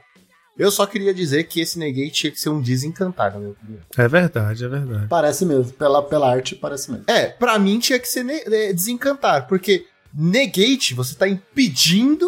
[0.55, 3.81] Eu só queria dizer que esse negate tinha que ser um desencantar, na minha opinião.
[3.97, 5.07] É verdade, é verdade.
[5.09, 5.71] Parece mesmo.
[5.73, 7.05] Pela, pela arte, parece mesmo.
[7.07, 12.27] É, pra mim tinha que ser ne- é, desencantar, porque negate, você tá impedindo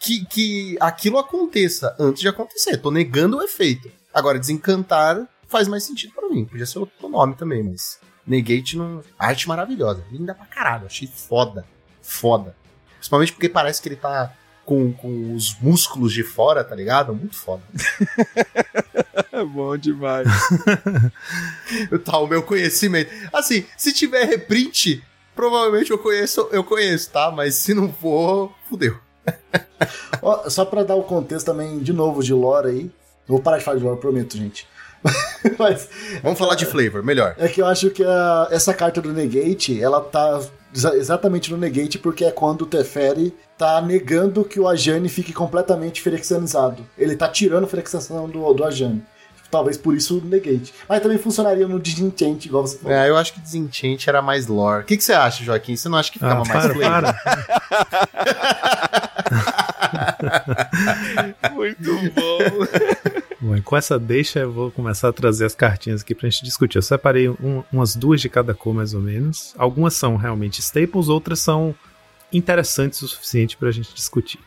[0.00, 2.76] que, que aquilo aconteça antes de acontecer.
[2.78, 3.88] Tô negando o efeito.
[4.12, 6.44] Agora, desencantar faz mais sentido pra mim.
[6.44, 9.02] Podia ser outro nome também, mas negate não.
[9.18, 10.04] Arte maravilhosa.
[10.10, 10.86] Linda pra caralho.
[10.86, 11.64] Achei foda.
[12.00, 12.56] Foda.
[12.94, 14.32] Principalmente porque parece que ele tá
[14.64, 17.14] com, com os músculos de fora, tá ligado?
[17.14, 17.62] Muito foda.
[19.32, 20.28] É bom demais.
[22.04, 23.10] Tá, o meu conhecimento.
[23.32, 25.02] Assim, se tiver reprint,
[25.40, 27.30] Provavelmente eu conheço, eu conheço, tá?
[27.30, 28.98] Mas se não for, fudeu.
[30.20, 32.82] Ó, só pra dar o contexto também, de novo, de lore aí.
[32.82, 34.66] Eu vou parar de falar de lore, prometo, gente.
[35.58, 35.88] Mas
[36.22, 37.34] Vamos falar de flavor, melhor.
[37.38, 40.40] é que eu acho que a- essa carta do Negate, ela tá
[40.74, 45.32] exa- exatamente no Negate porque é quando o Teferi tá negando que o Ajani fique
[45.32, 46.86] completamente ferexanizado.
[46.98, 49.02] Ele tá tirando a ferexação do, do Ajani.
[49.50, 50.72] Talvez por isso o Negate.
[50.88, 52.96] Mas também funcionaria no Disenchant, igual você falou.
[52.96, 54.82] É, eu acho que Desenchant era mais lore.
[54.82, 55.74] O que, que você acha, Joaquim?
[55.74, 57.14] Você não acha que ficava Ah, mais para, flavor?
[57.14, 58.20] para.
[61.52, 62.38] Muito bom.
[63.40, 66.44] Bom, e com essa deixa, eu vou começar a trazer as cartinhas aqui pra gente
[66.44, 66.76] discutir.
[66.76, 69.54] Eu separei um- umas duas de cada cor, mais ou menos.
[69.56, 71.74] Algumas são realmente staples, outras são
[72.32, 74.38] interessantes o suficiente pra gente discutir.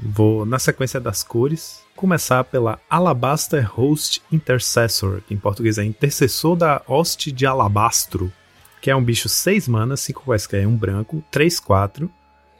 [0.00, 6.54] Vou, na sequência das cores, começar pela Alabaster Host Intercessor, que em português é Intercessor
[6.54, 8.32] da Hoste de Alabastro,
[8.80, 12.08] que é um bicho 6 manas, 5 quaisquer, um branco, 3, 4,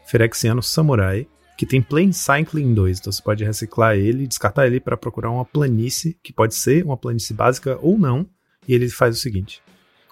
[0.05, 1.29] Ferexiano Samurai,
[1.59, 5.45] que tem Plane Cycling 2, então você pode reciclar ele descartar ele para procurar uma
[5.45, 8.25] planície, que pode ser uma planície básica ou não,
[8.69, 9.61] e ele faz o seguinte.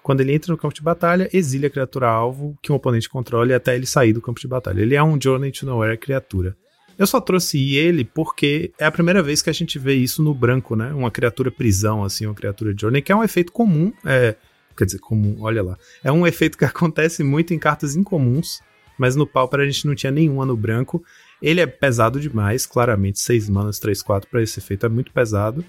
[0.03, 3.53] Quando ele entra no campo de batalha, exile a criatura alvo que um oponente controle
[3.53, 4.81] até ele sair do campo de batalha.
[4.81, 6.53] Ele é um Journey to Nowhere criatura.
[6.99, 10.33] Eu só trouxe ele porque é a primeira vez que a gente vê isso no
[10.33, 10.93] branco, né?
[10.93, 14.35] Uma criatura prisão, assim, uma criatura Journey, que é um efeito comum, é,
[14.75, 15.77] quer dizer, comum, olha lá.
[16.03, 18.59] É um efeito que acontece muito em cartas incomuns,
[18.97, 21.03] mas no Pauper a gente não tinha nenhuma no branco.
[21.41, 25.63] Ele é pesado demais, claramente, 6 manas, 3, 4 para esse efeito é muito pesado.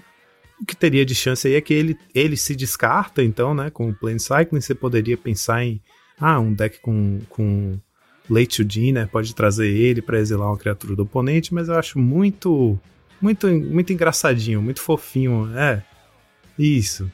[0.59, 3.69] O que teria de chance aí é que ele, ele se descarta, então, né?
[3.69, 5.81] Com o Plane Cycling, você poderia pensar em
[6.19, 7.79] ah, um deck com, com
[8.29, 11.97] Late to Dinner, pode trazer ele para exilar uma criatura do oponente, mas eu acho
[11.97, 12.77] muito,
[13.21, 15.49] muito, muito engraçadinho, muito fofinho.
[15.57, 15.81] É,
[16.57, 17.09] isso.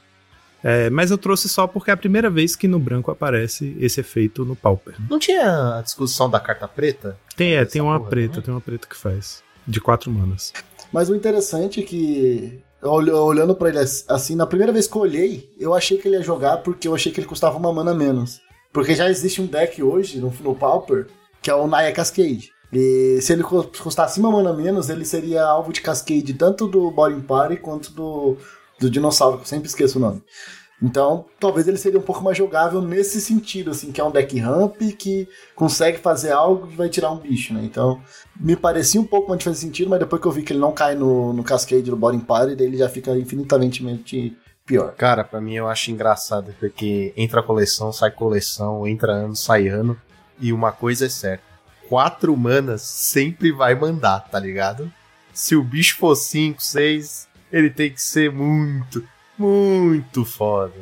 [0.67, 3.99] É, mas eu trouxe só porque é a primeira vez que no branco aparece esse
[3.99, 4.95] efeito no Pauper.
[5.07, 7.15] Não tinha a discussão da carta preta?
[7.37, 8.41] Tem, é, tem uma porra, preta, né?
[8.41, 9.43] tem uma preta que faz.
[9.67, 10.51] De quatro manas.
[10.91, 14.95] Mas o interessante é que, ol- olhando pra ele ass- assim, na primeira vez que
[14.95, 17.71] eu olhei, eu achei que ele ia jogar porque eu achei que ele custava uma
[17.71, 18.41] mana menos.
[18.73, 21.07] Porque já existe um deck hoje no, no Pauper,
[21.43, 22.51] que é o Naya Cascade.
[22.73, 26.89] E se ele cu- custasse uma mana menos, ele seria alvo de Cascade tanto do
[26.91, 28.37] Boring Party quanto do,
[28.79, 30.21] do Dinossauro, que eu sempre esqueço o nome.
[30.81, 34.37] Então, talvez ele seria um pouco mais jogável nesse sentido, assim, que é um deck
[34.37, 37.61] ramp que consegue fazer algo que vai tirar um bicho, né?
[37.63, 38.01] Então,
[38.37, 40.73] me parecia um pouco mais fazer sentido, mas depois que eu vi que ele não
[40.73, 44.93] cai no, no Cascade do Boring Party, ele já fica infinitamente pior.
[44.95, 49.99] Cara, pra mim eu acho engraçado, porque entra coleção, sai coleção, entra ano, sai ano.
[50.39, 51.43] E uma coisa é certa:
[51.87, 54.91] quatro manas sempre vai mandar, tá ligado?
[55.33, 59.01] Se o bicho for 5, 6, ele tem que ser muito,
[59.37, 60.73] muito foda.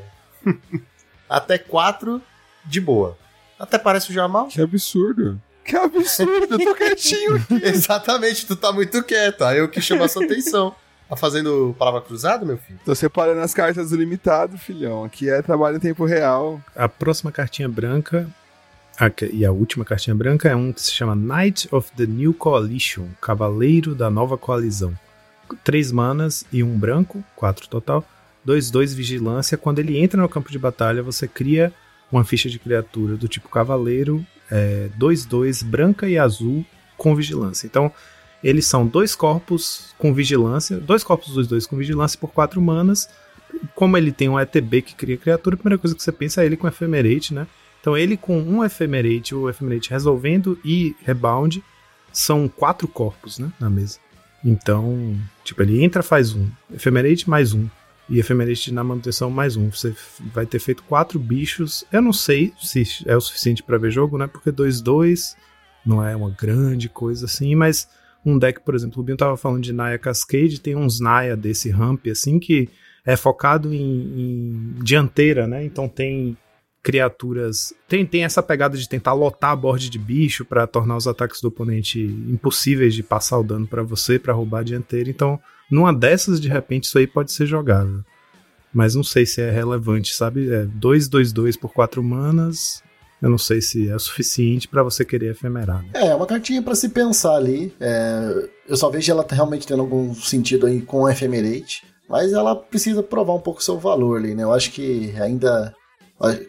[1.29, 2.19] Até quatro,
[2.65, 3.15] de boa.
[3.59, 4.47] Até parece o Jamal.
[4.47, 5.39] Que absurdo.
[5.63, 7.45] Que absurdo, eu tô quietinho.
[7.61, 9.43] Exatamente, tu tá muito quieto.
[9.43, 10.75] Aí eu que chamo a sua atenção.
[11.07, 12.79] Tá fazendo palavra cruzada, meu filho?
[12.83, 15.03] Tô separando as cartas do limitado, filhão.
[15.03, 16.59] Aqui é trabalho em tempo real.
[16.75, 18.27] A próxima cartinha branca
[18.99, 22.33] a e a última cartinha branca é um que se chama Knight of the New
[22.33, 24.97] Coalition, Cavaleiro da Nova Coalizão.
[25.63, 28.05] Três manas e um branco, quatro total.
[28.43, 29.57] Dois, dois vigilância.
[29.57, 31.73] Quando ele entra no campo de batalha, você cria
[32.11, 36.65] uma ficha de criatura do tipo Cavaleiro, é, dois, dois, branca e azul
[36.97, 37.65] com vigilância.
[37.65, 37.91] Então,
[38.43, 43.09] eles são dois corpos com vigilância, dois corpos dos dois com vigilância por quatro manas.
[43.73, 46.45] Como ele tem um ETB que cria criatura, a primeira coisa que você pensa é
[46.45, 47.47] ele com Ephemerate, né?
[47.79, 51.63] Então ele com um Ephemerate, o Ephemerate resolvendo e Rebound,
[52.11, 53.99] são quatro corpos, né, na mesa.
[54.43, 57.67] Então, tipo, ele entra, faz um, Ephemerate mais um,
[58.09, 59.69] e Ephemerate na manutenção mais um.
[59.69, 59.95] Você
[60.33, 61.85] vai ter feito quatro bichos.
[61.91, 65.35] Eu não sei se é o suficiente pra ver jogo, né, porque 2-2
[65.85, 67.87] não é uma grande coisa assim, mas
[68.25, 71.69] um deck, por exemplo, o Binho tava falando de Naya Cascade, tem uns Naya desse
[71.69, 72.69] ramp assim que
[73.05, 75.63] é focado em, em dianteira, né?
[75.63, 76.37] Então tem
[76.83, 77.73] criaturas.
[77.87, 81.41] Tem, tem essa pegada de tentar lotar a board de bicho pra tornar os ataques
[81.41, 85.09] do oponente impossíveis de passar o dano pra você, pra roubar a dianteira.
[85.09, 85.39] Então,
[85.71, 88.01] numa dessas, de repente, isso aí pode ser jogável.
[88.73, 90.51] Mas não sei se é relevante, sabe?
[90.51, 92.83] É 2, 2, 2 por 4 manas.
[93.21, 95.81] Eu não sei se é suficiente pra você querer efemerar.
[95.81, 95.91] Né?
[95.93, 97.73] É, uma cartinha pra se pensar ali.
[97.79, 102.53] É, eu só vejo ela realmente tendo algum sentido aí com a Ephemerate, mas ela
[102.53, 104.43] precisa provar um pouco o seu valor ali, né?
[104.43, 105.73] Eu acho que ainda.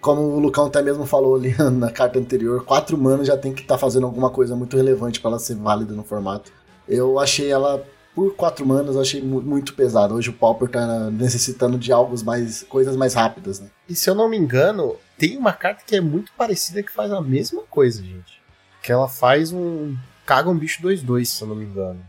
[0.01, 3.63] Como o Lucão até mesmo falou ali na carta anterior, quatro manas já tem que
[3.63, 6.53] estar fazendo alguma coisa muito relevante pra ela ser válida no formato.
[6.89, 7.83] Eu achei ela,
[8.15, 10.15] por quatro manas, eu achei mu- muito pesada.
[10.15, 12.63] Hoje o Pauper tá necessitando de algo mais.
[12.63, 13.69] coisas mais rápidas, né?
[13.89, 17.11] E se eu não me engano, tem uma carta que é muito parecida que faz
[17.11, 18.41] a mesma coisa, gente.
[18.83, 19.97] Que ela faz um.
[20.27, 22.01] Caga um bicho 2-2, se eu não me engano.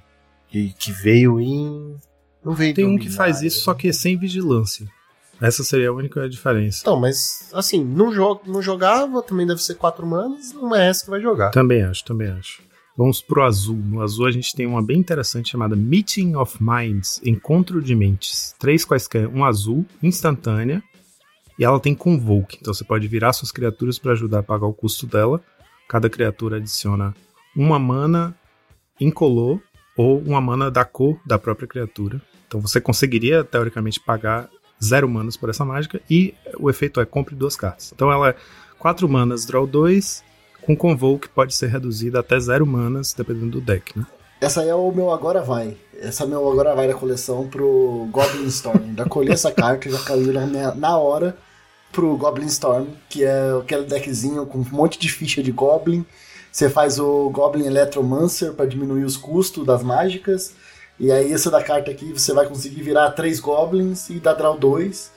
[0.49, 1.95] Que, que veio em.
[2.43, 4.85] Não veio Tem um que faz isso, só que é sem vigilância.
[5.41, 6.79] Essa seria a única diferença.
[6.81, 11.03] Então, mas assim, não, jo não jogava, também deve ser 4 manas, não é essa
[11.03, 11.51] que vai jogar.
[11.51, 12.63] Também acho, também acho.
[12.97, 13.75] Vamos pro azul.
[13.75, 18.55] No azul a gente tem uma bem interessante chamada Meeting of Minds, Encontro de Mentes.
[18.57, 20.81] Três quaisquer, um azul, instantânea,
[21.59, 22.57] e ela tem Convoke.
[22.61, 25.41] Então você pode virar suas criaturas para ajudar a pagar o custo dela.
[25.89, 27.13] Cada criatura adiciona
[27.55, 28.33] uma mana
[28.99, 29.59] incolor
[29.97, 32.21] ou uma mana da cor da própria criatura.
[32.47, 34.49] Então você conseguiria, teoricamente, pagar
[34.83, 37.91] zero manas por essa mágica e o efeito é compre duas cartas.
[37.93, 38.35] Então ela é
[38.77, 40.23] 4 manas, draw 2,
[40.61, 44.05] com Convoke pode ser reduzida até zero manas, dependendo do deck, né?
[44.41, 45.77] Essa é o meu Agora Vai.
[45.99, 48.95] Essa é o meu Agora Vai da coleção pro Goblin Storm.
[48.97, 51.37] Já colhi essa carta, já caiu na, na hora
[51.91, 56.05] pro Goblin Storm, que é aquele deckzinho com um monte de ficha de Goblin.
[56.51, 60.53] Você faz o Goblin Electromancer para diminuir os custos das mágicas.
[60.99, 64.57] E aí, essa da carta aqui, você vai conseguir virar três Goblins e dar draw
[64.57, 65.11] 2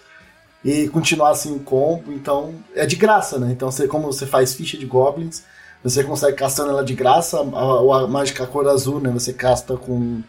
[0.65, 2.13] e continuar assim o combo.
[2.13, 3.53] Então, é de graça, né?
[3.53, 5.45] Então, você, como você faz ficha de Goblins,
[5.83, 7.39] você consegue castando ela de graça.
[7.39, 9.11] A, a mágica cor azul, né?
[9.11, 10.23] Você casta com,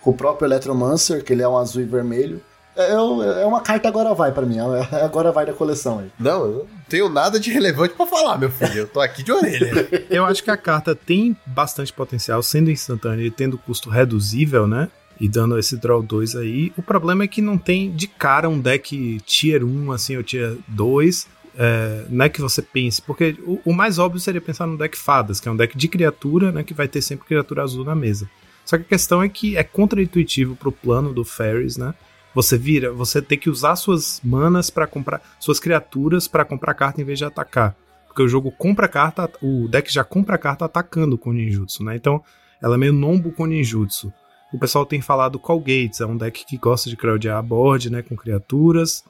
[0.00, 2.40] com o próprio Electromancer, que ele é um azul e vermelho.
[2.76, 6.10] É, é uma carta agora vai pra mim, é agora vai da coleção aí.
[6.18, 8.78] Não, eu não tenho nada de relevante pra falar, meu filho.
[8.78, 9.88] Eu tô aqui de orelha.
[10.08, 14.88] Eu acho que a carta tem bastante potencial, sendo instantânea e tendo custo reduzível, né?
[15.20, 16.72] E dando esse draw 2 aí.
[16.76, 20.56] O problema é que não tem de cara um deck tier 1, assim, ou tier
[20.68, 21.28] 2.
[21.54, 24.96] É, não é que você pense, porque o, o mais óbvio seria pensar no deck
[24.96, 26.62] fadas, que é um deck de criatura, né?
[26.62, 28.28] Que vai ter sempre criatura azul na mesa.
[28.64, 31.94] Só que a questão é que é contraintuitivo pro plano do Ferris, né?
[32.34, 37.00] Você vira, você tem que usar suas manas para comprar, suas criaturas para comprar carta
[37.00, 37.76] em vez de atacar.
[38.06, 41.96] Porque o jogo compra carta, o deck já compra carta atacando com ninjutsu, né?
[41.96, 42.22] Então,
[42.62, 44.12] ela é meio nombo com ninjutsu.
[44.52, 47.90] O pessoal tem falado Call Gates, é um deck que gosta de crowdear a board,
[47.90, 49.02] né, com criaturas.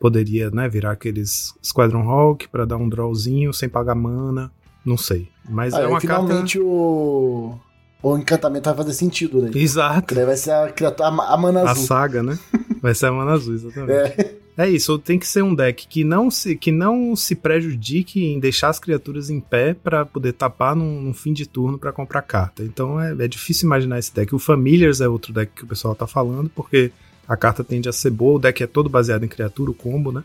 [0.00, 4.50] Poderia, né, virar aqueles Squadron Hawk para dar um drawzinho sem pagar mana,
[4.84, 5.28] não sei.
[5.48, 7.58] Mas Aí, é uma carta finalmente o,
[8.02, 9.50] o encantamento vai fazer sentido, né?
[9.54, 10.14] Exato.
[10.14, 11.84] Daí vai ser a, criatura, a, a mana A azul.
[11.84, 12.38] saga, né?
[12.80, 13.90] Vai ser a mana azul, exatamente.
[13.90, 14.38] É.
[14.56, 18.40] É isso, tem que ser um deck que não se, que não se prejudique em
[18.40, 22.22] deixar as criaturas em pé pra poder tapar num, num fim de turno pra comprar
[22.22, 22.64] carta.
[22.64, 24.34] Então é, é difícil imaginar esse deck.
[24.34, 26.90] O Familiars é outro deck que o pessoal tá falando, porque
[27.28, 30.10] a carta tende a ser boa, o deck é todo baseado em criatura, o combo,
[30.10, 30.24] né?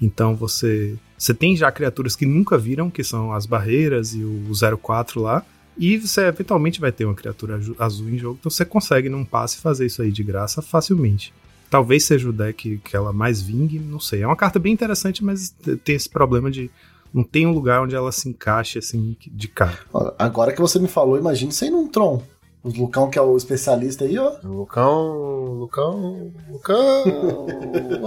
[0.00, 4.50] Então você, você tem já criaturas que nunca viram, que são as barreiras e o
[4.78, 5.42] 04 lá,
[5.76, 9.58] e você eventualmente vai ter uma criatura azul em jogo, então você consegue num passe
[9.58, 11.32] fazer isso aí de graça facilmente.
[11.68, 14.22] Talvez seja o deck que ela mais vingue, não sei.
[14.22, 16.70] É uma carta bem interessante, mas tem esse problema de
[17.12, 19.78] não tem um lugar onde ela se encaixe assim de cara.
[20.18, 22.22] Agora que você me falou, imagine isso aí num Tron.
[22.62, 24.36] O Lucão, que é o especialista aí, ó.
[24.42, 25.52] O Lucão.
[25.58, 26.32] Lucão.
[26.48, 27.04] Lucão.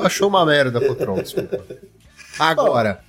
[0.03, 1.63] achou uma merda pro Tron, desculpa.
[2.39, 3.03] Agora.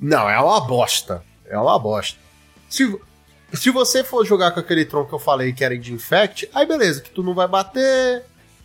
[0.00, 1.22] Não, é uma bosta.
[1.44, 2.18] É uma bosta.
[2.68, 2.98] Se,
[3.54, 6.66] se você for jogar com aquele Tron que eu falei que era de Infect, aí
[6.66, 8.24] beleza, que tu não vai bater,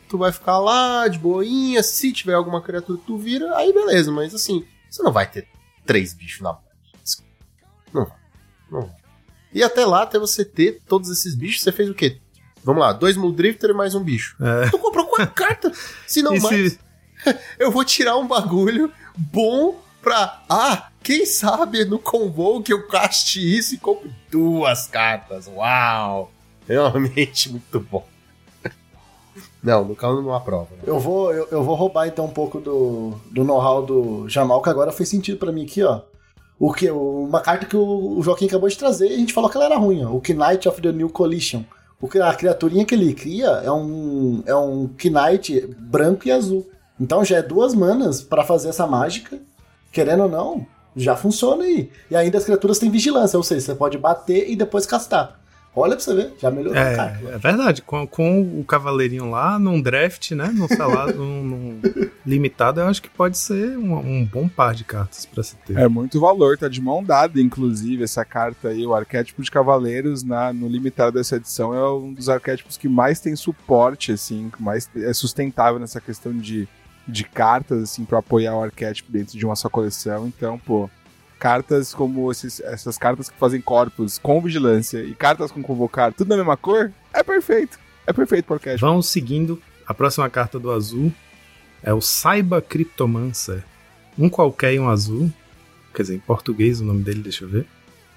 [0.09, 1.81] tu vai ficar lá de boinha.
[1.83, 5.47] Se tiver alguma criatura que tu vira, aí beleza, mas assim, você não vai ter
[5.85, 6.61] três bichos na mão.
[7.93, 8.17] Não vai.
[8.71, 8.95] Não vai.
[9.53, 12.17] E até lá, até você ter todos esses bichos, você fez o quê?
[12.63, 14.35] Vamos lá, dois Muldrifter e mais um bicho.
[14.41, 14.69] É.
[14.69, 15.77] Tu comprou quatro cartas,
[16.07, 16.73] se não mais.
[16.73, 16.79] se-
[17.59, 20.43] Eu vou tirar um bagulho bom pra.
[20.49, 25.47] Ah, quem sabe no Convoke eu caste isso e compre duas cartas.
[25.47, 26.31] Uau!
[26.67, 28.05] Realmente muito bom.
[29.63, 30.67] Não, no caso não aprova.
[30.71, 30.83] né?
[30.85, 34.69] Eu vou, eu, eu vou roubar então um pouco do, do know-how do Jamal, que
[34.69, 36.01] agora fez sentido pra mim aqui, ó.
[36.59, 39.49] O que, uma carta que o, o Joaquim acabou de trazer e a gente falou
[39.49, 40.09] que ela era ruim, ó.
[40.11, 41.63] O Knight of the New Collision.
[41.99, 46.69] O, que- a criaturinha que ele cria é um, é um Knight branco e azul.
[46.99, 49.39] Então já é duas manas pra fazer essa mágica.
[49.91, 50.65] Querendo ou não,
[50.95, 51.89] já funciona aí.
[52.09, 55.39] E ainda as criaturas têm vigilância, ou seja, você pode bater e depois castar.
[55.75, 57.31] Olha pra você ver, já melhorou a carta.
[57.31, 60.51] É, é verdade, com, com o cavaleirinho lá, num draft, né?
[60.53, 61.81] Num salado, num, num
[62.23, 65.75] limitado, eu acho que pode ser um, um bom par de cartas pra se ter.
[65.75, 68.85] É muito valor, tá de mão dada, inclusive, essa carta aí.
[68.85, 73.19] O arquétipo de Cavaleiros na, no limitado dessa edição é um dos arquétipos que mais
[73.19, 76.67] tem suporte, assim, que mais é sustentável nessa questão de,
[77.07, 80.27] de cartas, assim, pra apoiar o arquétipo dentro de uma só coleção.
[80.27, 80.89] Então, pô,
[81.39, 86.29] cartas como esses- essas cartas que fazem corpos com vigilância e cartas com convocar, tudo
[86.29, 87.77] na mesma cor, é perfeito.
[88.07, 88.85] É perfeito pro arquétipo.
[88.85, 89.61] Vamos seguindo.
[89.87, 91.11] A próxima carta do azul
[91.81, 93.63] é o Saiba Cryptomancer.
[94.17, 95.31] Um qualquer e um azul.
[95.93, 97.65] Quer dizer, em português o nome dele, deixa eu ver.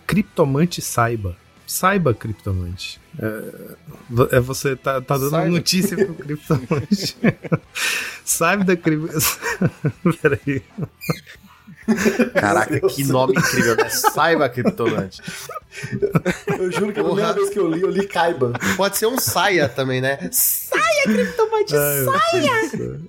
[0.06, 1.36] Criptomante Saiba.
[1.66, 3.00] Saiba, Criptomante.
[3.18, 5.50] É, é você tá, tá dando Saiba.
[5.50, 7.16] notícia pro Criptomante.
[8.24, 9.38] Saiba da Criptomante.
[10.22, 10.62] Peraí.
[12.34, 13.88] Caraca, que nome incrível, né?
[13.88, 15.20] Saiba, Criptonante.
[16.58, 18.52] Eu juro que a primeira vez que eu li, eu li Kaiba.
[18.76, 20.18] Pode ser um saia também, né?
[20.30, 23.00] Saia, Criptomante, saia!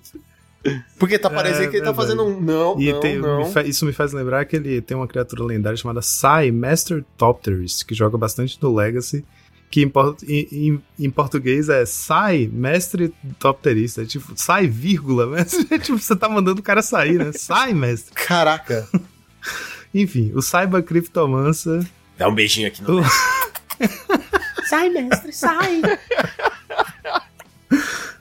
[1.00, 2.40] Porque tá É, parecendo que ele tá fazendo um.
[2.40, 3.46] Não, E não, tem- não.
[3.46, 7.04] me fa- isso me faz lembrar que ele tem uma criatura lendária chamada Sai Master
[7.18, 9.24] Topterist, que joga bastante no Legacy,
[9.70, 14.02] que em, por- em- em- em português é Sai Mestre Topterista.
[14.02, 15.68] É tipo, sai, vírgula, mestre.
[15.70, 17.32] É tipo, você tá mandando o cara sair, né?
[17.34, 18.14] Sai, mestre.
[18.14, 18.88] Caraca.
[19.94, 21.86] Enfim, o Saiba Criptomancer.
[22.18, 23.00] Dá um beijinho aqui no.
[23.02, 23.04] o-
[24.68, 25.82] sai, mestre, sai!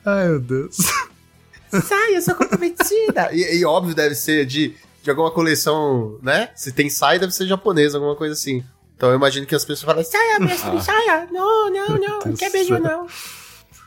[0.05, 0.77] Ai, meu Deus.
[1.83, 3.29] Sai, eu sou comprometida!
[3.35, 6.51] E, e óbvio, deve ser de, de alguma coleção, né?
[6.55, 8.65] Se tem sai, deve ser japonês, alguma coisa assim.
[8.97, 11.29] Então eu imagino que as pessoas falam, saia, mestre, saia!
[11.31, 13.07] Não, não, não, não quer beijo não.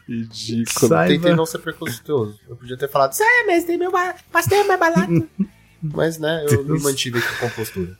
[0.07, 0.89] Ridículo.
[0.89, 2.39] Tentei Saiba, não ser preconceituoso.
[2.47, 5.29] Eu podia ter falado, saia, mestre, meu ba- pastel é mais barato.
[5.81, 6.83] Mas, né, eu me Deus.
[6.83, 7.97] mantive aqui com a postura.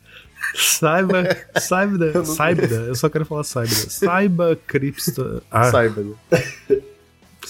[0.54, 1.24] Saiba.
[1.58, 2.24] Saiba.
[2.24, 2.62] Saiba.
[2.66, 3.72] Eu só quero falar Saiba.
[3.74, 5.42] Saiba Cripto.
[5.50, 6.04] Ah, Saiba.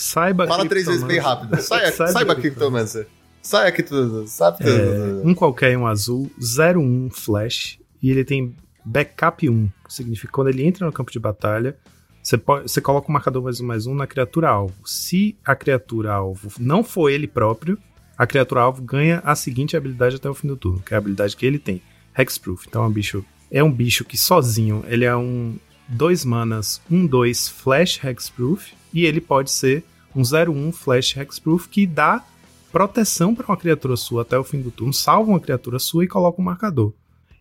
[0.01, 1.47] Saiba Fala três vezes bem Criptomancer.
[1.51, 1.61] rápido.
[1.63, 3.07] Saia, Saiba saiba Criptomancer.
[3.43, 4.27] Saia tudo.
[4.27, 4.71] Sabe tudo.
[4.71, 10.33] É, um qualquer, um azul, 01 flash, e ele tem backup 1, que significa que
[10.33, 11.77] quando ele entra no campo de batalha,
[12.23, 14.75] você, pode, você coloca o marcador mais um mais um na criatura alvo.
[14.87, 17.79] Se a criatura alvo não for ele próprio,
[18.17, 20.99] a criatura alvo ganha a seguinte habilidade até o fim do turno, que é a
[20.99, 21.83] habilidade que ele tem,
[22.17, 22.67] Hexproof.
[22.67, 25.57] Então é um bicho, é um bicho que sozinho ele é um
[25.89, 29.85] 2 manas, 1 2 flash Hexproof, e ele pode ser
[30.15, 32.25] um 01 flash Hexproof que dá
[32.71, 36.09] proteção para uma criatura sua até o fim do turno, salva uma criatura sua e
[36.09, 36.93] coloca um marcador.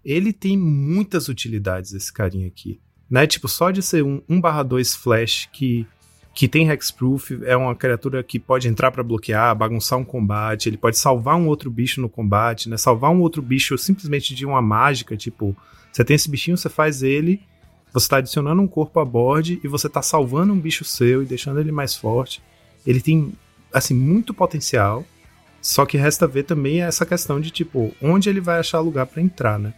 [0.03, 2.79] Ele tem muitas utilidades, esse carinha aqui.
[3.09, 3.27] Né?
[3.27, 5.85] Tipo, só de ser um 1/2 flash que,
[6.33, 10.77] que tem hexproof, é uma criatura que pode entrar para bloquear, bagunçar um combate, ele
[10.77, 12.77] pode salvar um outro bicho no combate, né?
[12.77, 15.55] Salvar um outro bicho simplesmente de uma mágica, tipo,
[15.91, 17.41] você tem esse bichinho, você faz ele,
[17.91, 21.25] você tá adicionando um corpo a board e você tá salvando um bicho seu e
[21.25, 22.41] deixando ele mais forte.
[22.89, 23.33] Ele tem,
[23.71, 25.05] assim, muito potencial.
[25.61, 29.21] Só que resta ver também essa questão de, tipo, onde ele vai achar lugar pra
[29.21, 29.73] entrar, né?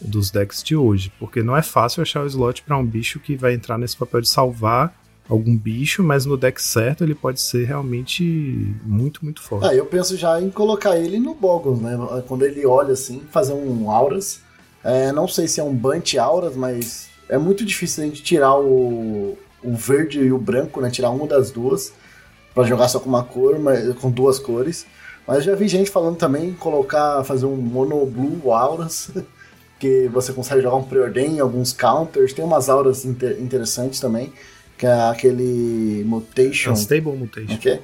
[0.00, 1.12] Dos decks de hoje.
[1.20, 4.20] Porque não é fácil achar o slot pra um bicho que vai entrar nesse papel
[4.20, 4.92] de salvar
[5.28, 9.68] algum bicho, mas no deck certo ele pode ser realmente muito, muito forte.
[9.68, 11.96] Ah, eu penso já em colocar ele no Boggles, né?
[12.26, 14.40] Quando ele olha assim, fazer um Auras.
[14.82, 18.56] É, não sei se é um Bunch Auras, mas é muito difícil a gente tirar
[18.56, 20.90] o, o verde e o branco, né?
[20.90, 21.92] Tirar uma das duas
[22.56, 24.86] pra jogar só com uma cor, mas com duas cores.
[25.26, 29.10] Mas já vi gente falando também colocar, fazer um Mono Blue Auras,
[29.78, 32.32] que você consegue jogar um preordem, alguns counters.
[32.32, 34.32] Tem umas auras inter- interessantes também,
[34.78, 36.72] que é aquele Mutation.
[36.72, 37.54] Unstable Mutation.
[37.54, 37.82] Ok?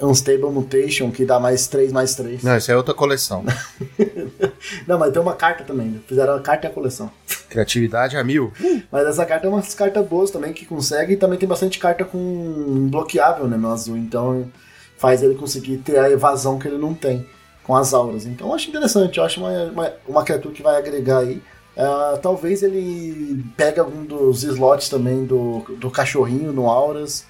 [0.00, 2.42] É um Stable Mutation que dá mais 3, mais 3.
[2.42, 3.44] Não, isso é outra coleção.
[4.88, 6.02] Não, mas tem uma carta também.
[6.06, 7.10] Fizeram a carta e a coleção.
[7.50, 8.52] Criatividade a mil.
[8.90, 11.12] Mas essa carta é umas cartas boas também que consegue.
[11.12, 13.96] E também tem bastante carta com bloqueável, né, no azul.
[13.96, 14.50] Então
[14.96, 17.26] faz ele conseguir ter a evasão que ele não tem
[17.64, 18.24] com as auras.
[18.24, 19.18] Então eu acho interessante.
[19.18, 21.42] Eu acho uma, uma, uma criatura que vai agregar aí.
[21.76, 27.24] Ah, talvez ele pegue algum dos slots também do, do cachorrinho no Auras.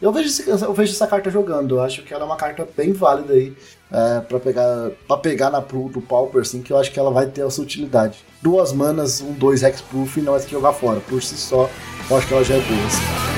[0.00, 1.76] Eu vejo, esse- eu vejo essa carta jogando.
[1.76, 3.56] Eu acho que ela é uma carta bem válida aí.
[3.90, 7.10] É, para pegar para pegar na pool do Pauper, assim, que eu acho que ela
[7.10, 8.18] vai ter a sua utilidade.
[8.42, 11.00] Duas manas, um 2 Hexproof e não é que jogar fora.
[11.00, 11.70] Por si só,
[12.10, 12.86] eu acho que ela já é boa.
[12.86, 13.36] assim.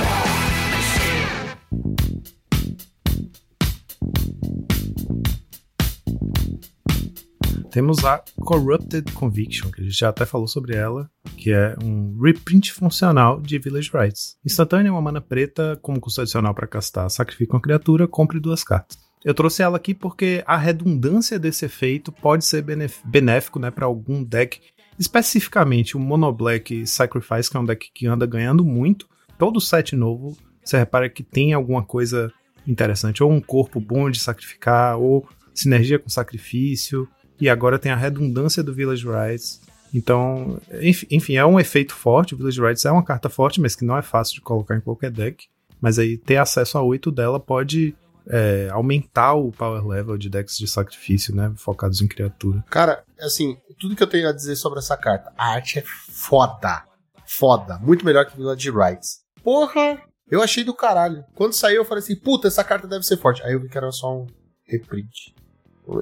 [7.70, 12.18] Temos a Corrupted Conviction, que a gente já até falou sobre ela, que é um
[12.20, 14.36] reprint funcional de Village Rites.
[14.44, 19.07] Instantânea, uma mana preta, como custo adicional para castar, sacrifica uma criatura, compre duas cartas.
[19.24, 22.64] Eu trouxe ela aqui porque a redundância desse efeito pode ser
[23.04, 24.60] benéfico né, para algum deck,
[24.98, 29.08] especificamente o Mono Black Sacrifice, que é um deck que anda ganhando muito.
[29.38, 32.32] Todo set novo, você repara que tem alguma coisa
[32.66, 37.08] interessante, ou um corpo bom de sacrificar, ou sinergia com sacrifício.
[37.40, 39.60] E agora tem a redundância do Village Rites.
[39.94, 42.34] Então, enf- enfim, é um efeito forte.
[42.34, 44.80] O Village Rites é uma carta forte, mas que não é fácil de colocar em
[44.80, 45.46] qualquer deck.
[45.80, 47.94] Mas aí ter acesso a 8 dela pode
[48.28, 51.52] é, aumentar o power level de decks de sacrifício, né?
[51.56, 52.62] Focados em criatura.
[52.70, 55.32] Cara, assim, tudo que eu tenho a dizer sobre essa carta.
[55.36, 56.84] A arte é foda.
[57.26, 57.78] Foda.
[57.78, 59.20] Muito melhor que Village Rights.
[59.42, 60.00] Porra!
[60.30, 61.24] Eu achei do caralho.
[61.34, 63.42] Quando saiu, eu falei assim, puta, essa carta deve ser forte.
[63.42, 64.26] Aí eu vi que era só um
[64.66, 65.34] reprint.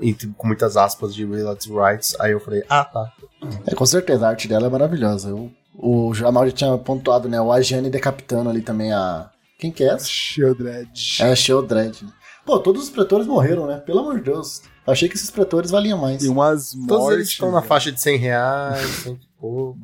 [0.02, 2.16] entre- com muitas aspas de relative rights.
[2.18, 3.12] Aí eu falei, ah, tá.
[3.68, 5.28] É, com certeza, a arte dela é maravilhosa.
[5.28, 7.40] Eu- o Jamal já tinha pontuado, né?
[7.40, 9.30] O Agiane decapitando ali também a.
[9.58, 10.06] Quem que é essa?
[10.06, 10.90] Shieldred.
[11.20, 12.04] É Sheldred.
[12.04, 12.10] né?
[12.44, 13.78] Pô, todos os pretores morreram, né?
[13.78, 14.62] Pelo amor de Deus.
[14.86, 16.22] Eu achei que esses pretores valiam mais.
[16.22, 17.14] E umas Todos mortes.
[17.16, 19.78] eles estão na faixa de 100 reais, 100 e pouco,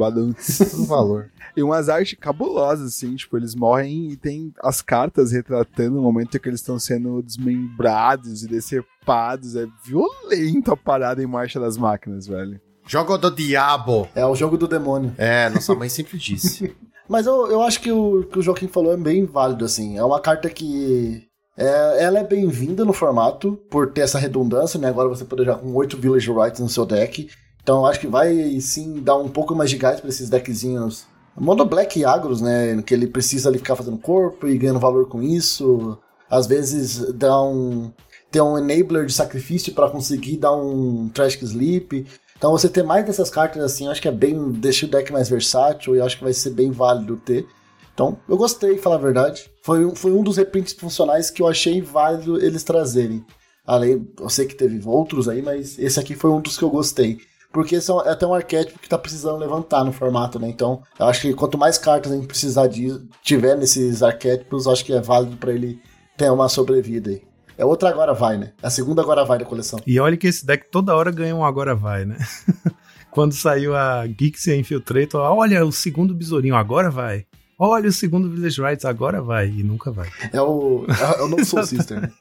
[0.86, 1.30] valor.
[1.54, 6.34] E umas artes cabulosas, assim, tipo, eles morrem e tem as cartas retratando o momento
[6.34, 9.54] em que eles estão sendo desmembrados e decepados.
[9.54, 12.58] É violento a parada em Marcha das Máquinas, velho.
[12.86, 14.08] Jogo do diabo.
[14.14, 15.12] É o jogo do demônio.
[15.18, 16.74] É, nossa mãe sempre disse.
[17.08, 19.96] Mas eu, eu acho que o que o Joaquim falou é bem válido, assim.
[19.98, 21.26] É uma carta que.
[21.56, 24.88] É, ela é bem-vinda no formato, por ter essa redundância, né?
[24.88, 27.28] Agora você poder jogar com 8 Village Rights no seu deck.
[27.62, 31.06] Então eu acho que vai sim dar um pouco mais de gás pra esses deckzinhos.
[31.36, 32.82] Mono Black e Agros, né?
[32.82, 35.98] Que ele precisa ali ficar fazendo corpo e ganhando valor com isso.
[36.28, 37.92] Às vezes dá um.
[38.30, 42.06] Tem um enabler de sacrifício pra conseguir dar um Tragic Sleep.
[42.42, 44.50] Então você ter mais dessas cartas assim, eu acho que é bem.
[44.50, 47.46] deixa o deck mais versátil e acho que vai ser bem válido ter.
[47.94, 49.48] Então, eu gostei, falar a verdade.
[49.62, 53.24] Foi um, foi um dos reprints funcionais que eu achei válido eles trazerem.
[53.64, 56.70] Além, eu sei que teve outros aí, mas esse aqui foi um dos que eu
[56.70, 57.18] gostei.
[57.52, 60.48] Porque esse é é até um arquétipo que tá precisando levantar no formato, né?
[60.48, 62.88] Então, eu acho que quanto mais cartas a gente precisar de
[63.22, 65.80] tiver nesses arquétipos, eu acho que é válido pra ele
[66.16, 67.22] ter uma sobrevida aí.
[67.56, 68.52] É outra agora vai, né?
[68.62, 69.78] A segunda agora vai da coleção.
[69.86, 72.16] E olha que esse deck toda hora ganha um agora vai, né?
[73.10, 77.26] Quando saiu a Gixia Infiltrator, olha o segundo besourinho, agora vai.
[77.64, 79.48] Olha o segundo Village Rights, agora vai.
[79.48, 80.10] E nunca vai.
[80.32, 80.84] É o,
[81.18, 82.12] é o novo Soul Sister, né?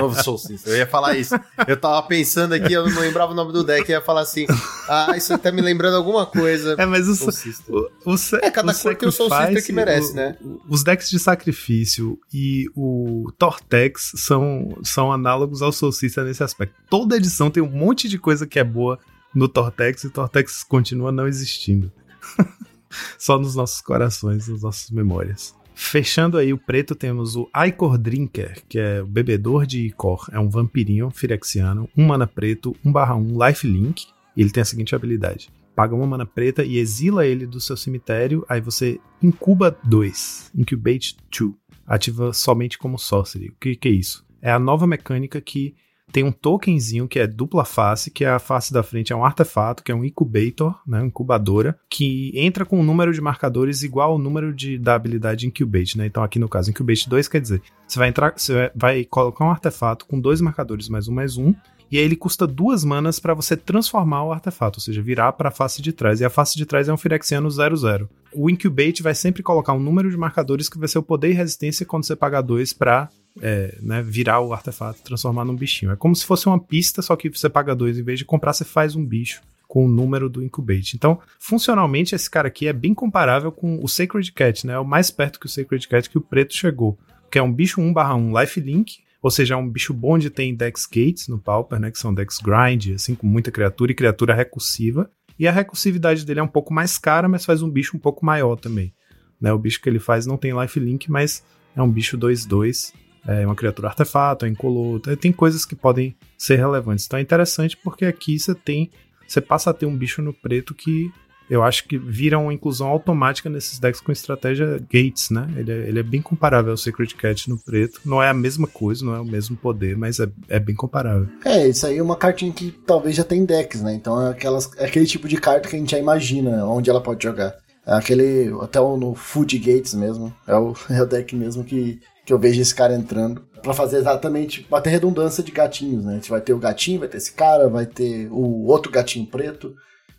[0.00, 0.72] Novo Soul Sister.
[0.72, 1.34] Eu ia falar isso.
[1.66, 4.46] Eu tava pensando aqui, eu não lembrava o nome do deck, eu ia falar assim:
[4.88, 6.76] ah, isso tá me lembrando alguma coisa.
[6.78, 7.74] É, mas o, Soul Sister.
[7.74, 10.14] o, o sa- É, cada o cor tem o Soul Sister Sacrifice, que merece, o-
[10.14, 10.36] né?
[10.40, 16.44] o- Os decks de sacrifício e o Tortex são, são análogos ao Soul Sister nesse
[16.44, 16.74] aspecto.
[16.88, 18.96] Toda edição tem um monte de coisa que é boa
[19.34, 21.90] no Tortex e o Tortex continua não existindo.
[23.18, 25.56] Só nos nossos corações, nas nossas memórias.
[25.74, 30.28] Fechando aí o preto, temos o Icor Drinker, que é o bebedor de Icor.
[30.32, 34.06] É um vampirinho firexiano, um mana preto, 1/1, lifelink.
[34.36, 37.76] E ele tem a seguinte habilidade: paga uma mana preta e exila ele do seu
[37.76, 38.44] cemitério.
[38.48, 41.56] Aí você incuba dois, incubate two.
[41.86, 43.50] Ativa somente como sorcery.
[43.50, 44.26] O que, que é isso?
[44.42, 45.76] É a nova mecânica que
[46.10, 49.24] tem um tokenzinho que é dupla face, que é a face da frente é um
[49.24, 54.12] artefato, que é um incubator, né, incubadora, que entra com um número de marcadores igual
[54.12, 56.06] ao número de, da habilidade incubate, né?
[56.06, 59.50] Então aqui no caso, incubate 2 quer dizer, você vai entrar, você vai- colocar um
[59.50, 61.54] artefato com dois marcadores mais um mais um,
[61.90, 65.50] e aí ele custa duas manas pra você transformar o artefato, ou seja, virar pra
[65.50, 66.20] face de trás.
[66.20, 68.08] E a face de trás é um Phyrexiano 00.
[68.34, 71.32] O Incubate vai sempre colocar um número de marcadores que vai ser o poder e
[71.32, 73.08] resistência quando você pagar dois pra
[73.40, 75.92] é, né, virar o artefato, transformar num bichinho.
[75.92, 78.52] É como se fosse uma pista, só que você paga dois, em vez de comprar,
[78.52, 80.96] você faz um bicho com o número do Incubate.
[80.96, 84.72] Então, funcionalmente, esse cara aqui é bem comparável com o Sacred Cat, né?
[84.72, 86.98] É o mais perto que o Sacred Cat que o preto chegou.
[87.30, 90.54] Que é um bicho 1/1 lifelink, ou seja, é um bicho bom de ter em
[90.54, 91.90] Dex Gates no Pauper, né?
[91.90, 95.10] Que são Dex Grind, assim, com muita criatura e criatura recursiva.
[95.38, 98.24] E a recursividade dele é um pouco mais cara, mas faz um bicho um pouco
[98.24, 98.92] maior também.
[99.40, 99.52] Né?
[99.52, 101.44] O bicho que ele faz não tem lifelink, mas
[101.76, 102.92] é um bicho 2-2
[103.26, 107.06] é uma criatura artefato, é incolor, tem coisas que podem ser relevantes.
[107.06, 108.90] Então é interessante porque aqui você tem,
[109.26, 111.10] você passa a ter um bicho no preto que
[111.50, 115.48] eu acho que vira uma inclusão automática nesses decks com estratégia Gates, né?
[115.56, 118.02] Ele é, ele é bem comparável ao Secret Cat no preto.
[118.04, 121.26] Não é a mesma coisa, não é o mesmo poder, mas é, é bem comparável.
[121.46, 123.94] É, isso aí é uma cartinha que talvez já tem decks, né?
[123.94, 127.00] Então é, aquelas, é aquele tipo de carta que a gente já imagina onde ela
[127.02, 127.54] pode jogar.
[127.86, 131.98] É aquele, até o- no Food Gates mesmo, é o, é o deck mesmo que,
[132.28, 133.40] que eu vejo esse cara entrando.
[133.62, 136.20] Pra fazer exatamente, pra ter redundância de gatinhos, né?
[136.22, 139.74] Você vai ter o gatinho, vai ter esse cara, vai ter o outro gatinho preto.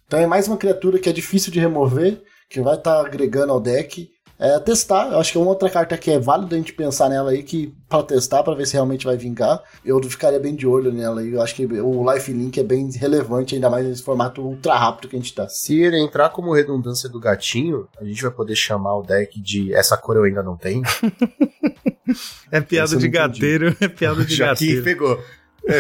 [0.07, 2.19] Então é mais uma criatura que é difícil de remover,
[2.49, 4.10] que vai estar agregando ao deck.
[4.40, 7.10] É, testar, eu acho que é uma outra carta que é válida a gente pensar
[7.10, 9.61] nela aí, que para testar, para ver se realmente vai vingar.
[9.84, 11.34] Eu ficaria bem de olho nela aí.
[11.34, 15.16] Eu acho que o Lifelink é bem relevante, ainda mais nesse formato ultra rápido que
[15.18, 15.49] a gente tá.
[15.49, 19.74] Se ele entrar como redundância do gatinho, a gente vai poder chamar o deck de
[19.74, 20.84] essa cor eu ainda não tenho.
[22.52, 24.84] É piada Essa de gateiro, é piada de Joaquim gateiro.
[24.84, 25.24] pegou.
[25.68, 25.80] É,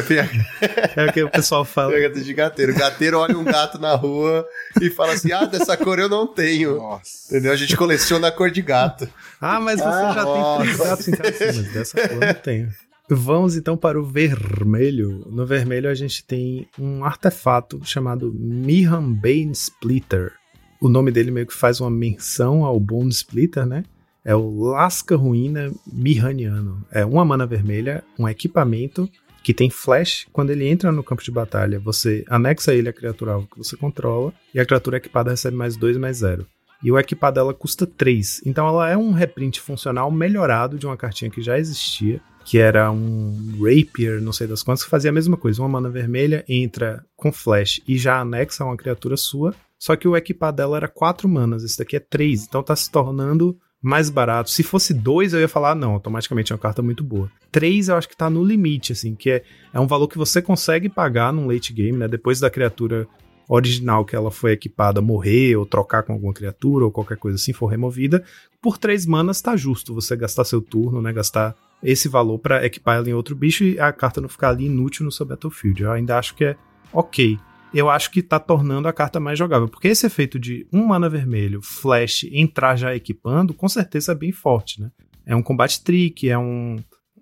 [0.95, 2.09] É o que o pessoal fala.
[2.09, 2.73] de gateiro.
[2.73, 4.45] O gateiro olha um gato na rua
[4.81, 6.77] e fala assim: ah, dessa cor eu não tenho.
[6.77, 7.27] Nossa.
[7.33, 7.51] Entendeu?
[7.51, 9.07] A gente coleciona a cor de gato.
[9.41, 11.45] Ah, mas você Ah, já tem três gatos em casa.
[11.61, 12.69] Mas dessa cor eu não tenho.
[13.11, 15.25] Vamos então para o vermelho.
[15.31, 20.33] No vermelho a gente tem um artefato chamado Mihan Bane Splitter.
[20.79, 23.83] O nome dele meio que faz uma menção ao Bone Splitter, né?
[24.23, 26.85] É o Lasca Ruína Mihaniano.
[26.91, 29.09] É uma mana vermelha, um equipamento
[29.49, 30.27] que tem flash.
[30.31, 33.75] Quando ele entra no campo de batalha, você anexa ele à criatura alvo que você
[33.75, 36.45] controla, e a criatura equipada recebe mais 2 mais 0.
[36.83, 38.43] E o equipar dela custa 3.
[38.45, 42.91] Então ela é um reprint funcional melhorado de uma cartinha que já existia, que era
[42.91, 45.63] um Rapier, não sei das quantas, que fazia a mesma coisa.
[45.63, 49.55] Uma mana vermelha entra com flash e já anexa uma criatura sua.
[49.79, 52.45] Só que o equipar dela era 4 manas, esse daqui é 3.
[52.45, 54.49] Então tá se tornando mais barato.
[54.49, 57.31] Se fosse 2, eu ia falar, não, automaticamente é uma carta muito boa.
[57.51, 59.43] 3 eu acho que tá no limite, assim, que é,
[59.73, 62.07] é um valor que você consegue pagar num late game, né?
[62.07, 63.07] Depois da criatura
[63.47, 67.51] original que ela foi equipada morrer ou trocar com alguma criatura ou qualquer coisa assim
[67.51, 68.23] for removida,
[68.61, 72.97] por três manas tá justo você gastar seu turno, né, gastar esse valor para equipar
[72.97, 75.81] ela em outro bicho e a carta não ficar ali inútil no seu battlefield.
[75.81, 76.55] Eu ainda acho que é
[76.93, 77.39] ok.
[77.73, 81.07] Eu acho que tá tornando a carta mais jogável, porque esse efeito de um mana
[81.07, 84.89] vermelho, flash, entrar já equipando, com certeza é bem forte, né?
[85.25, 86.77] É um combate trick, é um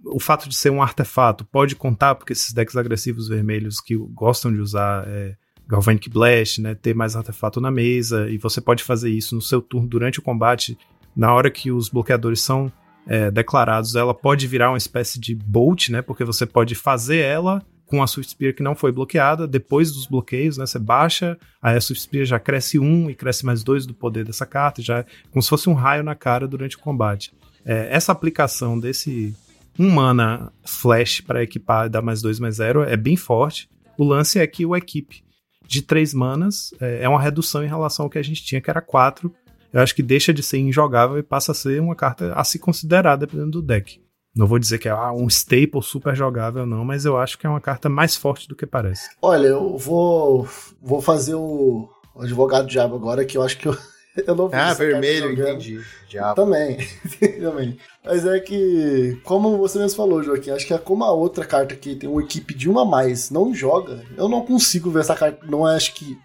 [0.06, 4.54] o fato de ser um artefato pode contar, porque esses decks agressivos vermelhos que gostam
[4.54, 5.36] de usar é,
[5.68, 9.62] Galvanic Blast, né, ter mais artefato na mesa, e você pode fazer isso no seu
[9.62, 10.78] turno durante o combate,
[11.16, 12.72] na hora que os bloqueadores são
[13.06, 17.62] é, declarados, ela pode virar uma espécie de bolt, né, porque você pode fazer ela
[17.88, 21.76] com a Swift Spear que não foi bloqueada, depois dos bloqueios, né, você baixa, aí
[21.76, 25.00] a Swift Spear já cresce um e cresce mais dois do poder dessa carta, já
[25.00, 27.34] é como se fosse um raio na cara durante o combate.
[27.66, 29.36] É, essa aplicação desse
[29.80, 33.70] um mana flash para equipar e dar mais dois mais zero é bem forte.
[33.98, 35.24] O lance é que o equipe
[35.68, 38.70] de três manas é, é uma redução em relação ao que a gente tinha, que
[38.70, 39.34] era quatro.
[39.72, 42.58] Eu acho que deixa de ser injogável e passa a ser uma carta a se
[42.58, 44.02] considerar dependendo do deck.
[44.38, 47.48] Não vou dizer que é ah, um staple super jogável, não, mas eu acho que
[47.48, 49.10] é uma carta mais forte do que parece.
[49.20, 50.48] Olha, eu vou,
[50.80, 53.76] vou fazer o, o advogado diabo agora, que eu acho que eu,
[54.28, 55.82] eu não vi Ah, vermelho, entendi.
[56.08, 56.36] Diabo.
[56.36, 56.78] Também,
[57.42, 57.78] também.
[58.06, 61.76] Mas é que, como você mesmo falou, Joaquim, acho que é como a outra carta
[61.76, 65.16] que tem uma equipe de uma a mais não joga, eu não consigo ver essa
[65.16, 66.18] carta, não acho que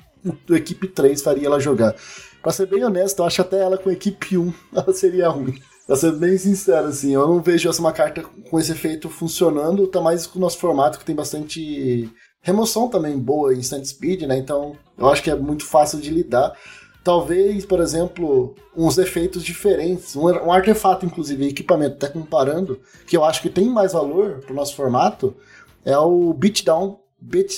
[0.48, 1.97] o equipe 3 faria ela jogar.
[2.43, 5.59] Pra ser bem honesto, eu acho até ela com equipe 1 ela seria ruim.
[5.86, 9.86] Pra ser bem sincero, assim, eu não vejo essa uma carta com esse efeito funcionando,
[9.86, 12.09] tá mais com o nosso formato que tem bastante
[12.40, 14.36] remoção também boa instant speed, né?
[14.36, 16.56] Então eu acho que é muito fácil de lidar.
[17.02, 23.24] Talvez, por exemplo, uns efeitos diferentes, um, um artefato, inclusive, equipamento, até comparando, que eu
[23.24, 25.34] acho que tem mais valor pro nosso formato,
[25.84, 27.52] é o Beatdown Beat,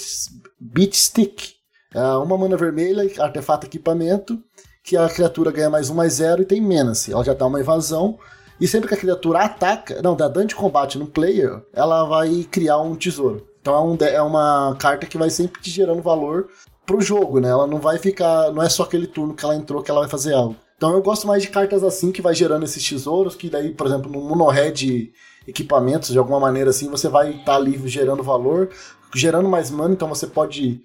[0.60, 1.54] beat Stick.
[1.94, 4.42] É uma mana vermelha, artefato equipamento,
[4.84, 7.10] que a criatura ganha mais um, mais zero e tem menace.
[7.10, 8.18] Ela já dá uma invasão.
[8.60, 12.46] E sempre que a criatura ataca, não, dá dano de combate no player, ela vai
[12.48, 13.48] criar um tesouro.
[13.60, 16.48] Então é, um é uma carta que vai sempre te gerando valor
[16.84, 17.48] pro jogo, né?
[17.48, 18.52] Ela não vai ficar.
[18.52, 20.54] Não é só aquele turno que ela entrou que ela vai fazer algo.
[20.76, 23.86] Então eu gosto mais de cartas assim que vai gerando esses tesouros, que daí, por
[23.86, 25.12] exemplo, no mono-red
[25.48, 28.70] equipamentos, de alguma maneira assim, você vai estar ali gerando valor,
[29.14, 30.82] gerando mais mana, então você pode.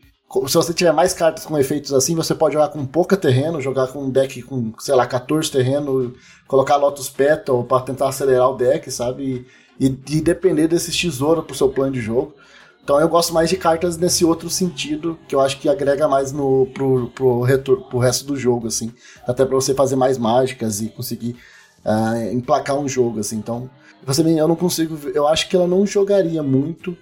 [0.48, 3.88] Se você tiver mais cartas com efeitos assim, você pode jogar com pouca terreno, jogar
[3.88, 6.14] com um deck com, sei lá, 14 terreno,
[6.48, 9.48] colocar Lotus Petal pra tentar acelerar o deck, sabe?
[9.80, 12.36] E, e depender desses tesouros pro seu plano de jogo.
[12.84, 16.32] Então eu gosto mais de cartas nesse outro sentido, que eu acho que agrega mais
[16.32, 18.92] no, pro, pro, retor- pro resto do jogo, assim.
[19.28, 21.36] Até pra você fazer mais mágicas e conseguir
[21.84, 23.38] ah, emplacar um jogo, assim.
[23.38, 23.70] Então,
[24.06, 24.98] você eu não consigo.
[25.14, 26.96] Eu acho que ela não jogaria muito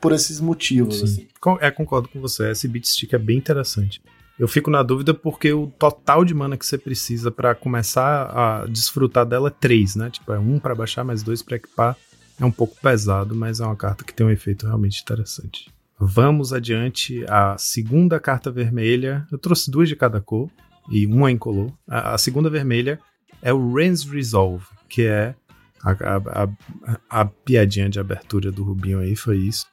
[0.00, 1.26] por esses motivos, assim.
[1.60, 2.50] É, concordo com você.
[2.50, 4.00] Esse beat stick é bem interessante.
[4.38, 8.66] Eu fico na dúvida porque o total de mana que você precisa pra começar a
[8.66, 10.10] desfrutar dela é 3, né?
[10.10, 11.96] Tipo, é um pra baixar, mais dois pra equipar.
[12.38, 15.72] É um pouco pesado, mas é uma carta que tem um efeito realmente interessante.
[15.98, 17.24] Vamos adiante.
[17.28, 19.26] A segunda carta vermelha.
[19.32, 20.50] Eu trouxe duas de cada cor
[20.90, 21.72] e uma incolor.
[21.88, 23.00] A, a segunda vermelha
[23.40, 25.34] é o Rens Resolve, que é
[25.82, 29.66] a, a, a, a piadinha de abertura do Rubinho aí, foi isso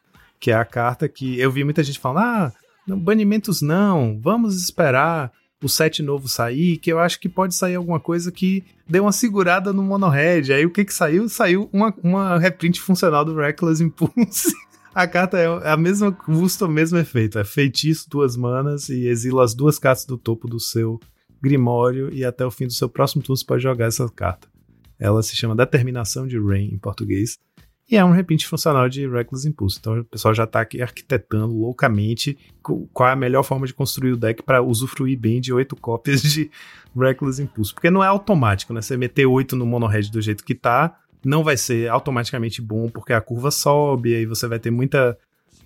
[0.43, 2.53] que é a carta que eu vi muita gente falando: ah,
[2.97, 5.31] banimentos não, vamos esperar
[5.63, 9.13] o set novo sair, que eu acho que pode sair alguma coisa que dê uma
[9.13, 10.51] segurada no monohead.
[10.51, 11.29] Aí o que que saiu?
[11.29, 14.53] Saiu uma, uma reprint funcional do Reckless Impulse.
[14.93, 17.39] A carta é a mesma custo, o mesmo efeito.
[17.39, 20.99] É feitiço, duas manas e exila as duas cartas do topo do seu
[21.41, 24.47] Grimório e até o fim do seu próximo turno você pode jogar essa carta.
[24.99, 27.39] Ela se chama Determinação de Rain em português.
[27.89, 29.77] E é um reprint funcional de Reckless Impulse.
[29.79, 34.13] Então o pessoal já tá aqui arquitetando loucamente qual é a melhor forma de construir
[34.13, 36.49] o deck para usufruir bem de oito cópias de
[36.95, 37.73] Reckless Impulse.
[37.73, 38.81] Porque não é automático, né?
[38.81, 43.13] Você meter oito no mono-red do jeito que tá, não vai ser automaticamente bom, porque
[43.13, 45.17] a curva sobe, aí você vai ter muita,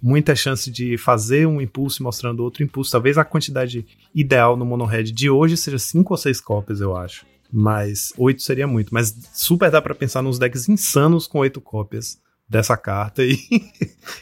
[0.01, 2.91] muita chance de fazer um impulso mostrando outro impulso.
[2.91, 7.25] Talvez a quantidade ideal no mono-red de hoje seja cinco ou seis cópias, eu acho.
[7.51, 8.93] Mas oito seria muito.
[8.93, 12.19] Mas super dá pra pensar nos decks insanos com oito cópias
[12.49, 13.37] dessa carta e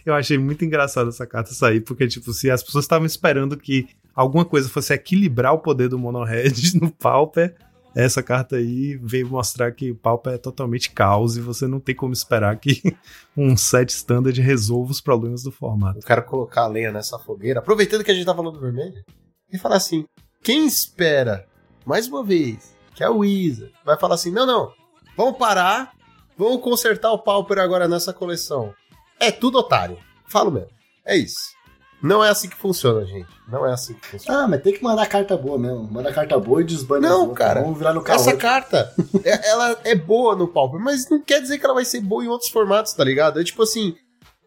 [0.03, 3.87] eu achei muito engraçado essa carta sair, porque, tipo, se as pessoas estavam esperando que
[4.15, 7.55] alguma coisa fosse equilibrar o poder do Monohead no Pauper,
[7.95, 11.95] essa carta aí veio mostrar que o Pauper é totalmente caos e você não tem
[11.95, 12.81] como esperar que
[13.37, 15.99] um set standard resolva os problemas do formato.
[15.99, 19.03] Eu quero colocar a lenha nessa fogueira, aproveitando que a gente tá falando do vermelho,
[19.51, 20.05] e falar assim:
[20.43, 21.47] quem espera,
[21.85, 24.71] mais uma vez, que a Wizard vai falar assim: não, não,
[25.17, 25.91] vamos parar,
[26.37, 28.73] vamos consertar o Pauper agora nessa coleção.
[29.19, 29.97] É tudo otário.
[30.27, 30.69] Falo mesmo.
[31.05, 31.53] É isso.
[32.01, 33.29] Não é assim que funciona, gente.
[33.47, 34.43] Não é assim que funciona.
[34.43, 35.83] Ah, mas tem que mandar carta boa mesmo.
[35.91, 37.37] Manda carta boa e desbana Não, outras.
[37.37, 37.61] cara.
[37.61, 38.19] Vamos virar no carro.
[38.19, 38.93] Essa carta,
[39.23, 42.23] é- ela é boa no Pauper, mas não quer dizer que ela vai ser boa
[42.23, 43.39] em outros formatos, tá ligado?
[43.39, 43.95] É tipo assim,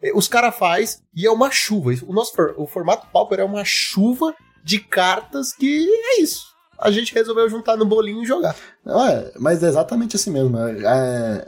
[0.01, 1.91] é, os caras faz e é uma chuva.
[2.07, 6.48] O nosso o formato Pauper é uma chuva de cartas que é isso.
[6.79, 8.55] A gente resolveu juntar no bolinho e jogar.
[8.85, 10.57] Não, é, mas é exatamente assim mesmo.
[10.57, 11.47] É, é-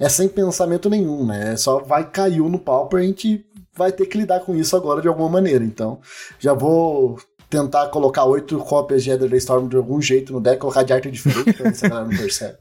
[0.00, 1.52] é sem pensamento nenhum, né?
[1.52, 3.44] É Só vai caiu no Pauper, a gente
[3.74, 5.62] vai ter que lidar com isso agora de alguma maneira.
[5.62, 6.00] Então,
[6.38, 7.18] já vou
[7.50, 11.10] tentar colocar oito cópias de Ether Storm de algum jeito no deck, colocar de arte
[11.10, 12.56] diferente pra ver se a galera não percebe.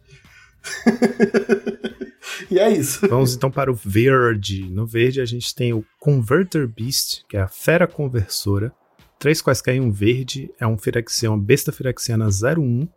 [2.51, 3.07] e é isso.
[3.07, 4.69] Vamos então para o verde.
[4.69, 8.71] No verde a gente tem o Converter Beast, que é a Fera Conversora.
[9.17, 10.77] Três quaisquer em um verde, é um
[11.29, 12.87] uma besta Firexiana 01.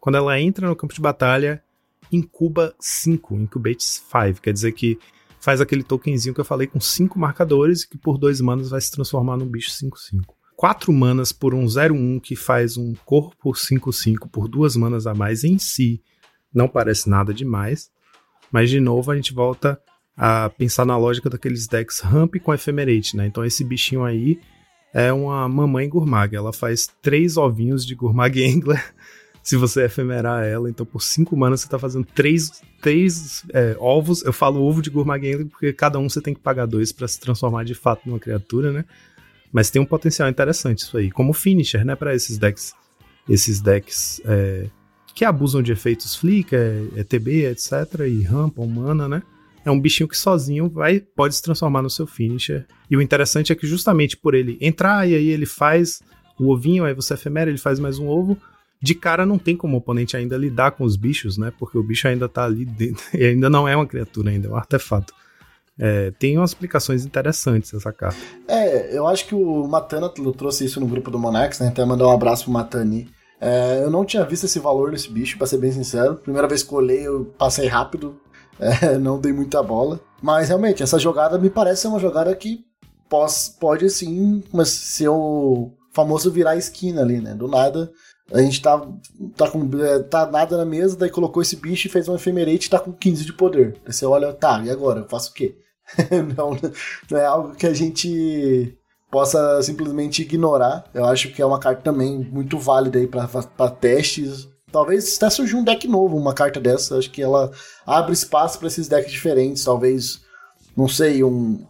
[0.00, 1.62] Quando ela entra no campo de batalha,
[2.10, 4.40] incuba 5, incubates 5.
[4.40, 4.98] Quer dizer que
[5.40, 8.80] faz aquele tokenzinho que eu falei com 5 marcadores e que por 2 manas vai
[8.80, 10.22] se transformar num bicho 5-5.
[10.56, 15.42] 4 manas por um 0-1 que faz um corpo 5-5 por 2 manas a mais
[15.42, 16.02] em si.
[16.54, 17.90] Não parece nada demais.
[18.52, 19.80] Mas de novo a gente volta
[20.16, 23.26] a pensar na lógica daqueles decks ramp com ephemerate, né?
[23.26, 24.38] Então esse bichinho aí
[24.92, 26.34] é uma mamãe Gurmag.
[26.34, 28.82] Ela faz três ovinhos de Gurmag Angler
[29.42, 30.68] se você efemerar ela.
[30.68, 34.22] Então por cinco manas você tá fazendo três, três é, ovos.
[34.22, 37.08] Eu falo ovo de Gurmag Angler porque cada um você tem que pagar dois para
[37.08, 38.84] se transformar de fato numa criatura, né?
[39.52, 41.10] Mas tem um potencial interessante isso aí.
[41.10, 41.94] Como finisher, né?
[41.94, 42.74] Para esses decks.
[43.28, 44.66] Esses decks é,
[45.14, 48.00] que abusam de efeitos flick, é, é TB, etc.
[48.08, 49.22] E rampam mana, né?
[49.64, 52.66] É um bichinho que sozinho vai pode se transformar no seu finisher.
[52.90, 56.00] E o interessante é que justamente por ele entrar e aí ele faz
[56.38, 58.36] o ovinho, aí você efemera, ele faz mais um ovo.
[58.80, 61.52] De cara não tem como o oponente ainda lidar com os bichos, né?
[61.56, 63.04] Porque o bicho ainda tá ali dentro.
[63.14, 65.14] E ainda não é uma criatura, ainda é um artefato.
[65.78, 68.18] É, tem umas aplicações interessantes essa carta.
[68.48, 71.68] É, eu acho que o Matana trouxe isso no grupo do Monarchs, né?
[71.68, 73.08] Até mandar um abraço pro Matani.
[73.40, 76.16] É, eu não tinha visto esse valor nesse bicho, pra ser bem sincero.
[76.16, 78.20] Primeira vez que eu olhei, eu passei rápido,
[78.58, 80.00] é, não dei muita bola.
[80.20, 82.64] Mas realmente, essa jogada me parece ser uma jogada que
[83.08, 87.34] pos- pode sim ser o famoso virar esquina ali, né?
[87.34, 87.90] Do nada,
[88.32, 88.80] a gente tá,
[89.36, 92.66] tá com é, tá nada na mesa, daí colocou esse bicho e fez um efemerate
[92.66, 93.76] e tá com 15 de poder.
[93.84, 95.00] Aí você olha, tá, e agora?
[95.00, 95.56] Eu faço o quê?
[96.36, 96.56] não,
[97.10, 98.76] não é algo que a gente
[99.10, 100.84] possa simplesmente ignorar.
[100.94, 104.48] Eu acho que é uma carta também muito válida aí para testes.
[104.72, 106.98] Talvez até surja um deck novo, uma carta dessa.
[106.98, 107.50] Acho que ela
[107.86, 109.64] abre espaço para esses decks diferentes.
[109.64, 110.22] Talvez,
[110.76, 111.64] não sei, um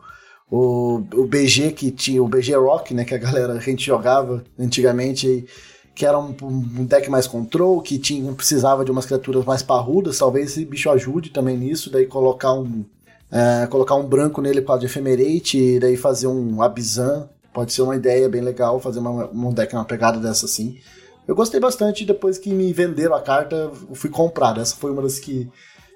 [0.53, 4.45] o, o BG que tinha o BG Rock, né, que a galera a gente jogava
[4.59, 5.47] antigamente,
[5.95, 10.19] que era um, um deck mais control, que tinha precisava de umas criaturas mais parrudas.
[10.19, 12.85] Talvez esse bicho ajude também nisso, daí colocar um
[13.31, 17.31] é, colocar um branco nele para Ephemerate e daí fazer um Abizan.
[17.55, 20.79] Pode ser uma ideia bem legal fazer uma, um deck uma pegada dessa assim.
[21.27, 23.55] Eu gostei bastante depois que me venderam a carta,
[23.89, 24.61] eu fui comprado.
[24.61, 25.49] Essa foi uma das que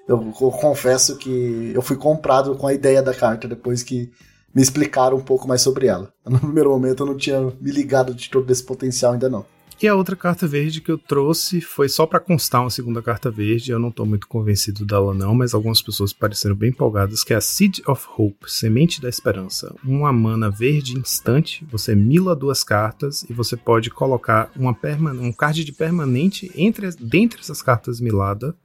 [0.07, 4.11] eu, eu confesso que eu fui comprado com a ideia da carta depois que
[4.55, 6.11] me explicaram um pouco mais sobre ela.
[6.25, 9.45] No primeiro momento eu não tinha me ligado de todo esse potencial ainda não.
[9.79, 13.29] E a outra carta verde que eu trouxe foi só para constar uma segunda carta
[13.29, 13.71] verde.
[13.71, 17.35] Eu não tô muito convencido dela não, mas algumas pessoas pareceram bem empolgadas, que é
[17.35, 19.75] a Seed of Hope, Semente da Esperança.
[19.83, 24.75] Uma mana verde instante, você mila duas cartas e você pode colocar uma
[25.21, 28.55] um card de permanente entre dentre essas cartas miladas.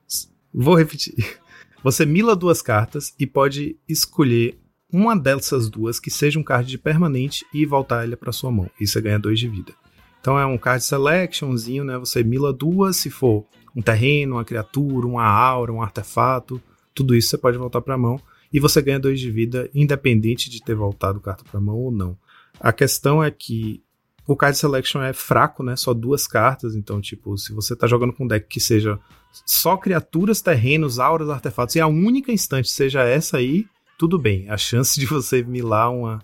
[0.52, 1.14] Vou repetir.
[1.84, 4.56] Você mila duas cartas e pode escolher
[4.93, 8.70] uma dessas duas que seja um card de permanente e voltar ele para sua mão.
[8.80, 9.74] E você ganha dois de vida.
[10.23, 11.99] Então é um card selectionzinho, né?
[11.99, 13.44] Você mila duas se for
[13.74, 16.62] um terreno, uma criatura, uma aura, um artefato,
[16.94, 18.20] tudo isso você pode voltar para a mão
[18.53, 21.90] e você ganha dois de vida independente de ter voltado carta para a mão ou
[21.90, 22.16] não.
[22.61, 23.82] A questão é que
[24.24, 25.74] o card selection é fraco, né?
[25.74, 29.01] Só duas cartas, então tipo, se você tá jogando com um deck que seja
[29.44, 33.66] só criaturas, terrenos, auras, artefatos e a única instante seja essa aí,
[33.99, 34.49] tudo bem.
[34.49, 36.23] A chance de você milar uma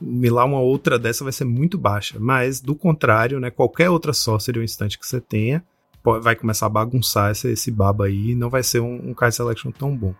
[0.00, 2.18] milar uma outra dessa vai ser muito baixa.
[2.18, 5.64] Mas, do contrário, né, qualquer outra sorcery ou instante que você tenha
[6.22, 9.34] vai começar a bagunçar esse, esse baba aí e não vai ser um, um card
[9.34, 10.14] selection tão bom.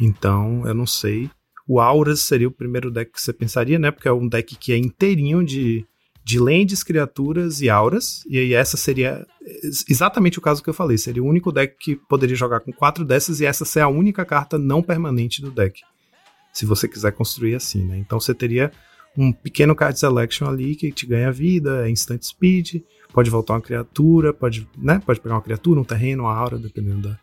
[0.00, 1.30] Então, eu não sei.
[1.66, 3.90] O Auras seria o primeiro deck que você pensaria, né?
[3.90, 5.84] Porque é um deck que é inteirinho de,
[6.24, 8.24] de lands, criaturas e auras.
[8.26, 9.24] E aí essa seria
[9.62, 10.98] ex- exatamente o caso que eu falei.
[10.98, 14.24] Seria o único deck que poderia jogar com quatro dessas e essa ser a única
[14.24, 15.82] carta não permanente do deck.
[16.52, 17.98] Se você quiser construir assim, né?
[17.98, 18.72] Então você teria
[19.18, 22.82] um pequeno card selection ali que te ganha vida, é instant speed,
[23.12, 25.02] pode voltar uma criatura, pode, né?
[25.04, 27.18] Pode pegar uma criatura, um terreno, uma aura, dependendo da,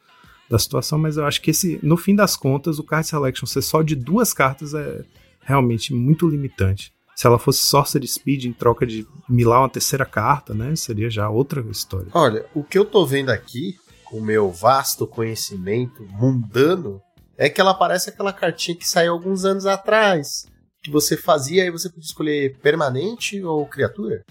[0.50, 3.62] da situação, mas eu acho que esse, no fim das contas, o card selection ser
[3.62, 5.06] só de duas cartas é
[5.40, 6.94] realmente muito limitante.
[7.16, 10.76] Se ela fosse Sorcery Speed em troca de milar uma terceira carta, né?
[10.76, 12.10] Seria já outra história.
[12.14, 17.02] Olha, o que eu tô vendo aqui, com o meu vasto conhecimento mundano,
[17.38, 20.46] é que ela parece aquela cartinha que saiu alguns anos atrás.
[20.86, 24.24] Que você fazia e você podia escolher permanente ou criatura.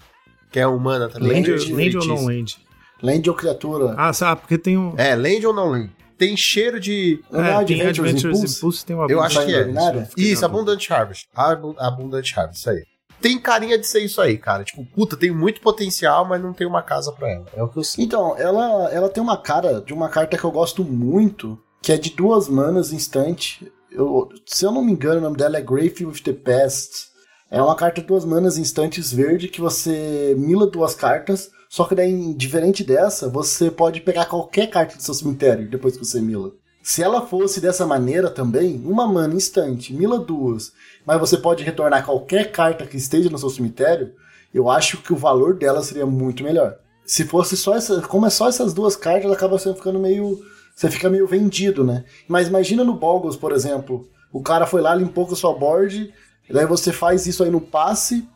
[0.49, 1.33] Que é humana também.
[1.33, 2.57] Land, Land, land ou não land?
[3.03, 3.93] Land ou criatura.
[3.97, 4.93] Ah, sabe, porque tem um.
[4.97, 5.91] É, land ou não land?
[6.17, 7.19] Tem cheiro de.
[7.29, 8.57] Não é É, tem Adventures Adventures Impulse?
[8.57, 9.59] Impulse, tem uma Eu acho que é.
[9.63, 10.09] Sanguinária?
[10.15, 11.27] Isso, Abundant Harvest.
[11.35, 12.83] Abu- Abundant Harvest, isso aí.
[13.19, 14.63] Tem carinha de ser isso aí, cara.
[14.63, 17.45] Tipo, puta, tem muito potencial, mas não tem uma casa pra ela.
[17.53, 18.01] É o que eu sinto.
[18.05, 21.97] Então, ela, ela tem uma cara de uma carta que eu gosto muito, que é
[21.97, 23.69] de duas manas instante.
[23.95, 27.07] Eu, se eu não me engano, o nome dela é Grave with the Past.
[27.49, 31.95] É uma carta de duas manas instantes verde que você mila duas cartas, só que
[31.95, 36.51] daí, diferente dessa, você pode pegar qualquer carta do seu cemitério depois que você mila.
[36.83, 40.73] Se ela fosse dessa maneira também, uma mana instante, mila duas,
[41.05, 44.13] mas você pode retornar qualquer carta que esteja no seu cemitério,
[44.53, 46.77] eu acho que o valor dela seria muito melhor.
[47.05, 50.39] Se fosse só essa, como é só essas duas cartas, ela acaba sendo ficando meio,
[50.75, 52.03] você fica meio vendido, né?
[52.27, 56.13] Mas imagina no Boggles, por exemplo, o cara foi lá, limpou com a sua board,
[56.49, 58.27] daí você faz isso aí no passe,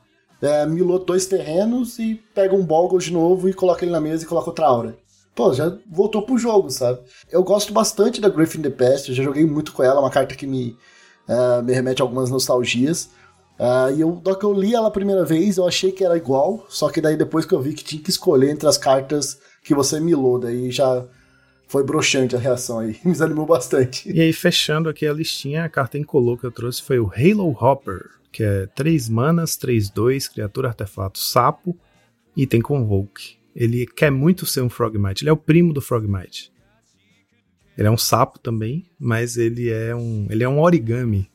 [0.41, 4.23] é, milou dois terrenos e pega um Boggles de novo e coloca ele na mesa
[4.23, 4.97] e coloca outra aura.
[5.35, 6.99] Pô, já voltou pro jogo, sabe?
[7.29, 10.35] Eu gosto bastante da Griffin the Past, eu já joguei muito com ela, uma carta
[10.35, 10.77] que me,
[11.27, 13.09] é, me remete a algumas nostalgias.
[13.59, 16.65] Ah, e eu, que eu li ela a primeira vez, eu achei que era igual,
[16.69, 19.75] só que daí depois que eu vi que tinha que escolher entre as cartas que
[19.75, 21.05] você milou, daí já
[21.69, 24.11] foi broxante a reação aí, me desanimou bastante.
[24.11, 27.55] E aí, fechando aqui a listinha, a carta incolor que eu trouxe foi o Halo
[27.61, 31.77] Hopper, que é 3 manas, 3-2, criatura artefato sapo,
[32.35, 33.37] e tem Convoke.
[33.55, 36.51] Ele quer muito ser um Frogmite, ele é o primo do Frogmite.
[37.77, 41.29] Ele é um sapo também, mas ele é um, ele é um origami.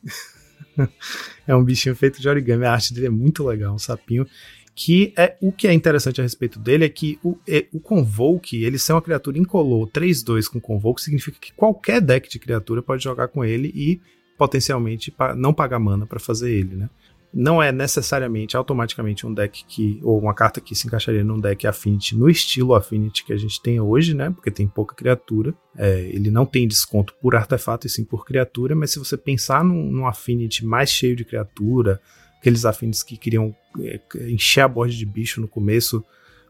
[1.47, 2.65] é um bichinho feito de origami.
[2.65, 4.27] A arte dele é muito legal, um sapinho.
[4.75, 8.61] Que é o que é interessante a respeito dele é que o, é, o Convoke,
[8.61, 13.01] ele ser uma criatura incolor 3-2 com Convoke, significa que qualquer deck de criatura pode
[13.01, 14.01] jogar com ele e
[14.37, 16.89] potencialmente não pagar mana para fazer ele, né?
[17.33, 21.67] Não é necessariamente automaticamente um deck que ou uma carta que se encaixaria num deck
[21.67, 24.29] Affinity no estilo Affinity que a gente tem hoje, né?
[24.29, 25.53] Porque tem pouca criatura.
[25.77, 29.65] É, ele não tem desconto por artefato e sim por criatura, mas se você pensar
[29.65, 32.01] num, num Affinity mais cheio de criatura,
[32.45, 33.99] aqueles Affinities que queriam é,
[34.29, 36.05] encher a borda de bicho no começo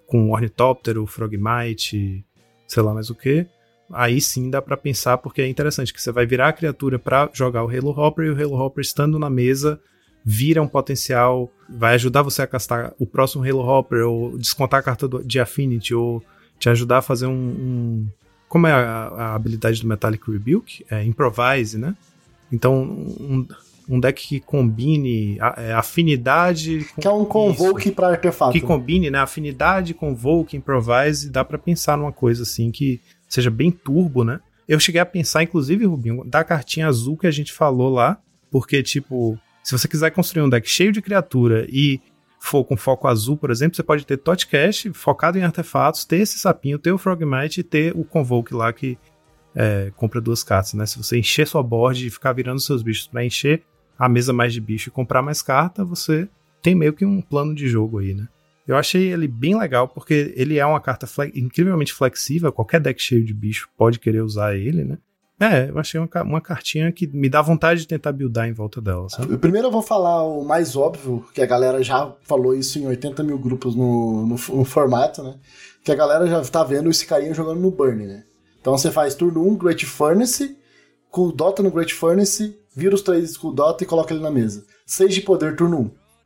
[0.06, 2.24] com Ornitóptero, Frogmite,
[2.68, 3.46] sei lá mais o que,
[3.94, 7.30] aí sim dá pra pensar, porque é interessante que você vai virar a criatura pra
[7.34, 9.80] jogar o Halo Hopper e o Halo Hopper estando na mesa
[10.24, 14.84] vira um potencial, vai ajudar você a castar o próximo Halo Hopper ou descontar a
[14.84, 16.22] carta do- de Affinity ou
[16.60, 18.08] te ajudar a fazer um, um-
[18.50, 20.86] como é a, a habilidade do Metallic Rebuke?
[20.90, 21.96] É Improvise, né?
[22.52, 23.46] Então, um,
[23.90, 28.52] um deck que combine a- é, afinidade com Que é um convoke pra artefato.
[28.54, 29.20] que combine, né?
[29.20, 34.40] Afinidade, convoke, improvise, dá pra pensar numa coisa assim que seja bem turbo, né?
[34.68, 38.18] Eu cheguei a pensar, inclusive, Rubinho, da cartinha azul que a gente falou lá,
[38.50, 42.00] porque, tipo, se você quiser construir um deck cheio de criatura e
[42.40, 46.38] for com foco azul, por exemplo, você pode ter Totcash focado em artefatos, ter esse
[46.40, 48.98] sapinho, ter o Frogmite e ter o Convoke lá que
[49.56, 50.86] é, compra duas cartas, né?
[50.86, 53.64] Se você encher sua board e ficar virando seus bichos pra encher
[53.98, 56.28] a mesa mais de bicho e comprar mais carta, você
[56.62, 58.28] tem meio que um plano de jogo aí, né?
[58.68, 63.00] Eu achei ele bem legal porque ele é uma carta fle- incrivelmente flexível, qualquer deck
[63.02, 64.98] cheio de bicho pode querer usar ele, né?
[65.40, 68.80] É, eu achei uma, uma cartinha que me dá vontade de tentar buildar em volta
[68.82, 69.38] dela, sabe?
[69.38, 73.22] Primeiro eu vou falar o mais óbvio, que a galera já falou isso em 80
[73.22, 75.36] mil grupos no, no, no formato, né?
[75.84, 78.24] Que a galera já tá vendo esse carinha jogando no Burn, né?
[78.62, 80.58] Então você faz turno 1, Great Furnace,
[81.12, 84.24] com o Dota no Great Furnace, vira os três com o Dota e coloca ele
[84.24, 84.64] na mesa.
[84.86, 85.80] 6 de poder, turno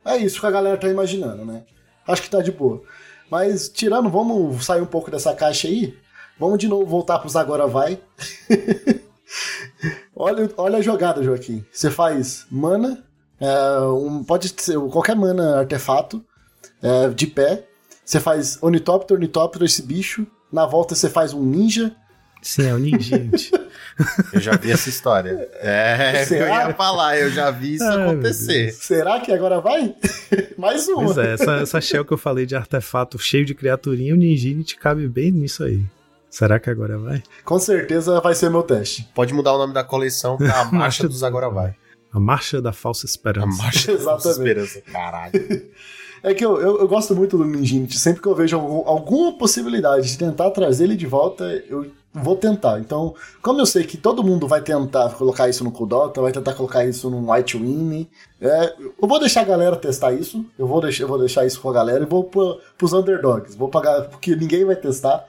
[0.04, 0.10] 1.
[0.12, 1.64] É isso que a galera tá imaginando, né?
[2.06, 2.82] Acho que tá de boa.
[3.30, 5.96] Mas tirando, vamos sair um pouco dessa caixa aí.
[6.38, 8.00] Vamos de novo voltar pros Agora Vai.
[10.14, 11.64] olha, olha a jogada, Joaquim.
[11.72, 13.04] Você faz mana,
[13.38, 16.24] é, um- pode ser qualquer mana artefato
[16.82, 17.66] é, de pé.
[18.04, 20.26] Você faz Ornitóptero, Ornitóptero, esse bicho.
[20.52, 21.94] Na volta você faz um ninja
[22.42, 23.50] Sim, é o Ninjint.
[24.32, 25.48] Eu já vi essa história.
[25.54, 26.64] É, Será?
[26.64, 28.72] eu ia falar, eu já vi isso Ai, acontecer.
[28.72, 29.94] Será que agora vai?
[30.56, 31.04] Mais uma.
[31.04, 34.74] Pois é, essa, essa shell que eu falei de artefato cheio de criaturinha, o Ninjint
[34.76, 35.82] cabe bem nisso aí.
[36.30, 37.22] Será que agora vai?
[37.44, 39.08] Com certeza vai ser meu teste.
[39.14, 41.74] Pode mudar o nome da coleção pra Marcha dos Agora Vai.
[42.12, 43.62] A Marcha da Falsa A Esperança.
[43.62, 44.30] Marcha dos Exatamente.
[44.38, 44.80] Esperança.
[44.92, 45.32] Caralho.
[46.22, 47.98] É que eu, eu, eu gosto muito do Ninjinity.
[47.98, 52.36] Sempre que eu vejo algum- alguma possibilidade de tentar trazer ele de volta, eu vou
[52.36, 52.80] tentar.
[52.80, 56.54] Então, como eu sei que todo mundo vai tentar colocar isso no Kudota, vai tentar
[56.54, 58.08] colocar isso no White Wing,
[58.40, 60.44] é, eu vou deixar a galera testar isso.
[60.58, 63.56] Eu vou deixar, vou deixar isso com a galera e vou pro, pros underdogs.
[63.56, 65.26] Vou pagar, porque ninguém vai testar.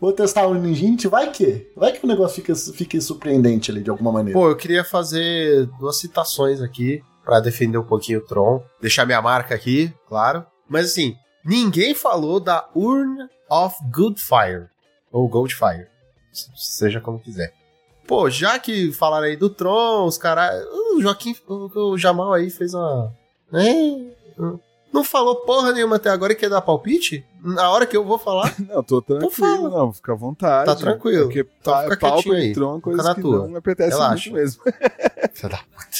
[0.00, 1.70] Vou testar o Ninjinity, vai que?
[1.76, 4.38] Vai que o negócio fica, fique surpreendente ali de alguma maneira.
[4.38, 8.64] Pô, eu queria fazer duas citações aqui pra defender um pouquinho o Tron.
[8.80, 10.44] Deixar minha marca aqui, claro.
[10.68, 11.14] Mas assim,
[11.44, 14.66] ninguém falou da Urn of Good Fire.
[15.12, 15.91] Ou Goldfire.
[16.54, 17.54] Seja como quiser.
[18.06, 20.64] Pô, já que falaram aí do Tron, os caras.
[20.94, 23.12] O Joaquim, o, o Jamal aí fez uma.
[23.50, 24.10] Né?
[24.92, 27.24] Não falou porra nenhuma até agora e quer dar palpite?
[27.42, 30.66] Na hora que eu vou falar, Não, tô tranquilo, não, fica à vontade.
[30.66, 31.24] Tá tranquilo.
[31.24, 32.50] Porque pa- fica quietinho aí.
[32.50, 33.38] e Tron, coisa Fica na que tua.
[33.38, 34.30] não me apetece Relaxa.
[34.30, 34.62] muito mesmo.
[35.32, 35.96] Filha da puta.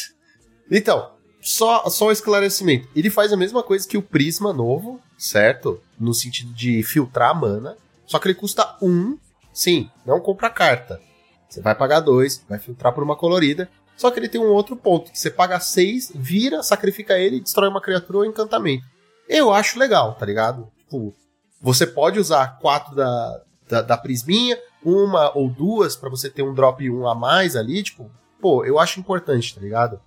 [0.71, 1.11] Então,
[1.41, 2.89] só, só um esclarecimento.
[2.95, 5.81] Ele faz a mesma coisa que o Prisma novo, certo?
[5.99, 7.77] No sentido de filtrar a mana.
[8.07, 9.17] Só que ele custa um.
[9.53, 11.01] Sim, não compra carta.
[11.49, 13.69] Você vai pagar dois, vai filtrar por uma colorida.
[13.97, 17.69] Só que ele tem um outro ponto: que você paga seis, vira, sacrifica ele destrói
[17.69, 18.85] uma criatura ou encantamento.
[19.29, 20.71] Eu acho legal, tá ligado?
[20.79, 21.15] Tipo,
[21.61, 26.55] você pode usar quatro da, da, da prisminha, uma ou duas pra você ter um
[26.55, 28.11] drop um a mais ali, tipo,
[28.41, 30.01] pô, eu acho importante, tá ligado?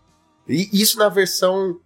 [0.48, 1.80] E isso na versão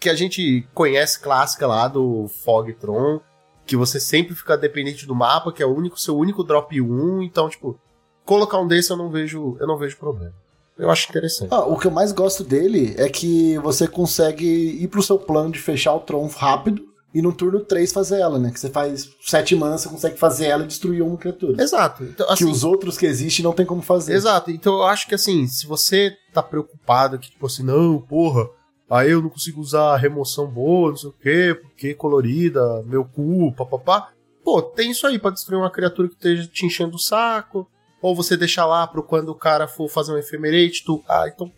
[0.00, 3.20] que a gente conhece clássica lá do Fogtron,
[3.66, 7.22] que você sempre fica dependente do mapa, que é o único seu único drop 1,
[7.22, 7.78] então tipo,
[8.24, 10.34] colocar um desse eu não vejo, eu não vejo problema.
[10.76, 11.52] Eu acho interessante.
[11.52, 15.52] Ah, o que eu mais gosto dele é que você consegue ir pro seu plano
[15.52, 16.82] de fechar o Tron rápido
[17.14, 18.50] e no turno 3 fazer ela, né?
[18.50, 21.62] Que você faz 7 manas, você consegue fazer ela e destruir uma criatura.
[21.62, 22.02] Exato.
[22.02, 24.14] Então, que assim, os outros que existem não tem como fazer.
[24.14, 24.50] Exato.
[24.50, 28.48] Então eu acho que assim, se você tá preocupado que, tipo assim, não, porra,
[28.90, 33.52] aí eu não consigo usar remoção boa, não sei o quê, porque colorida, meu cu,
[33.52, 34.10] papapá.
[34.44, 37.68] Pô, tem isso aí pra destruir uma criatura que esteja te enchendo o saco.
[38.02, 41.02] Ou você deixar lá pro quando o cara for fazer um ephemerate, tu.
[41.08, 41.50] Ah, então.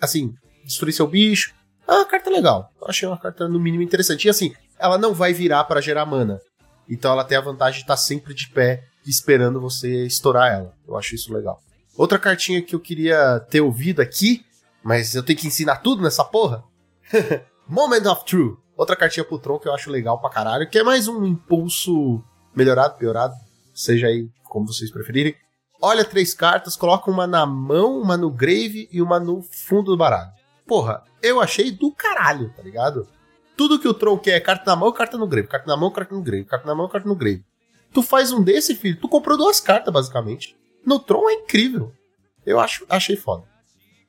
[0.00, 0.34] Assim,
[0.64, 1.54] destruir seu bicho.
[1.86, 2.68] Ah, uma carta legal.
[2.80, 4.24] Eu achei uma carta no mínimo interessante.
[4.24, 6.40] E assim, ela não vai virar pra gerar mana.
[6.88, 10.74] Então ela tem a vantagem de estar sempre de pé, esperando você estourar ela.
[10.86, 11.62] Eu acho isso legal.
[11.96, 14.44] Outra cartinha que eu queria ter ouvido aqui,
[14.84, 16.62] mas eu tenho que ensinar tudo nessa porra.
[17.66, 18.56] Moment of True.
[18.76, 22.22] Outra cartinha pro Tron que eu acho legal pra caralho, que é mais um impulso
[22.54, 23.34] melhorado, piorado,
[23.72, 25.34] seja aí como vocês preferirem.
[25.80, 29.96] Olha três cartas, coloca uma na mão, uma no grave e uma no fundo do
[29.96, 30.30] baralho.
[30.66, 33.08] Porra, eu achei do caralho, tá ligado?
[33.56, 35.90] Tudo que o Tron quer é carta na mão, carta no grave, carta na mão,
[35.90, 37.44] carta no grave, carta na mão, carta no grave.
[37.92, 40.56] Tu faz um desse, filho, tu comprou duas cartas, basicamente.
[40.84, 41.92] No Tron é incrível.
[42.44, 43.53] Eu acho, achei foda.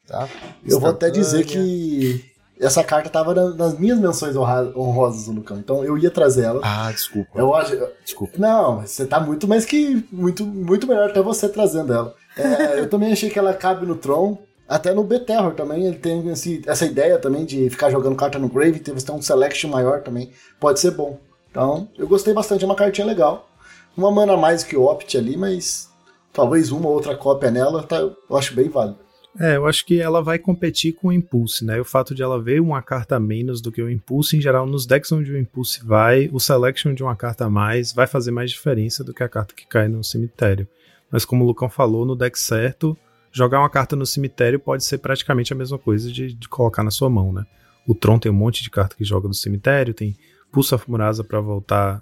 [0.08, 0.28] Tá?
[0.66, 1.64] Eu vou até dizer Instantânea.
[1.68, 2.26] que
[2.60, 6.62] essa carta tava na- nas minhas menções honrosas no cão, então eu ia trazer ela.
[6.64, 7.32] Ah, desculpa.
[7.40, 7.76] Eu acho.
[8.04, 8.34] Desculpa.
[8.38, 10.06] Não, você tá muito mais que.
[10.12, 12.14] Muito, muito melhor até você trazendo ela.
[12.38, 14.38] É, eu também achei que ela cabe no Tron.
[14.68, 18.50] Até no B-Terror também, ele tem esse- essa ideia também de ficar jogando carta no
[18.50, 20.32] Grave, ter você ter um selection maior também.
[20.60, 21.20] Pode ser bom.
[21.52, 23.48] Então, eu gostei bastante, é uma cartinha legal.
[23.96, 25.88] Uma mana a mais que o Opt ali, mas
[26.34, 28.98] talvez uma ou outra cópia nela, tá, eu acho bem válido.
[29.38, 31.80] É, eu acho que ela vai competir com o Impulse, né?
[31.80, 34.86] O fato de ela ver uma carta menos do que o Impulse, em geral, nos
[34.86, 38.52] decks onde o Impulse vai, o Selection de uma carta a mais vai fazer mais
[38.52, 40.68] diferença do que a carta que cai no cemitério.
[41.12, 42.98] Mas como o Lucão falou, no deck certo,
[43.32, 46.92] jogar uma carta no cemitério pode ser praticamente a mesma coisa de, de colocar na
[46.92, 47.46] sua mão, né?
[47.86, 50.16] O Tron tem um monte de carta que joga no cemitério, tem
[50.50, 52.02] Pulsa Furasa pra voltar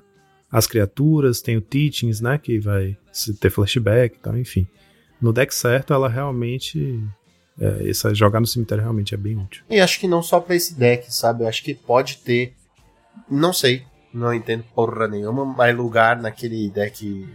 [0.52, 2.38] as criaturas, tem o Teachings, né?
[2.38, 2.96] Que vai
[3.40, 4.68] ter flashback e tal, enfim.
[5.20, 7.04] No deck certo, ela realmente
[7.60, 9.64] é, essa jogar no cemitério realmente é bem útil.
[9.70, 11.44] E acho que não só pra esse deck, sabe?
[11.44, 12.54] Eu acho que pode ter.
[13.30, 13.84] Não sei.
[14.14, 17.28] Não entendo porra nenhuma, mas lugar naquele deck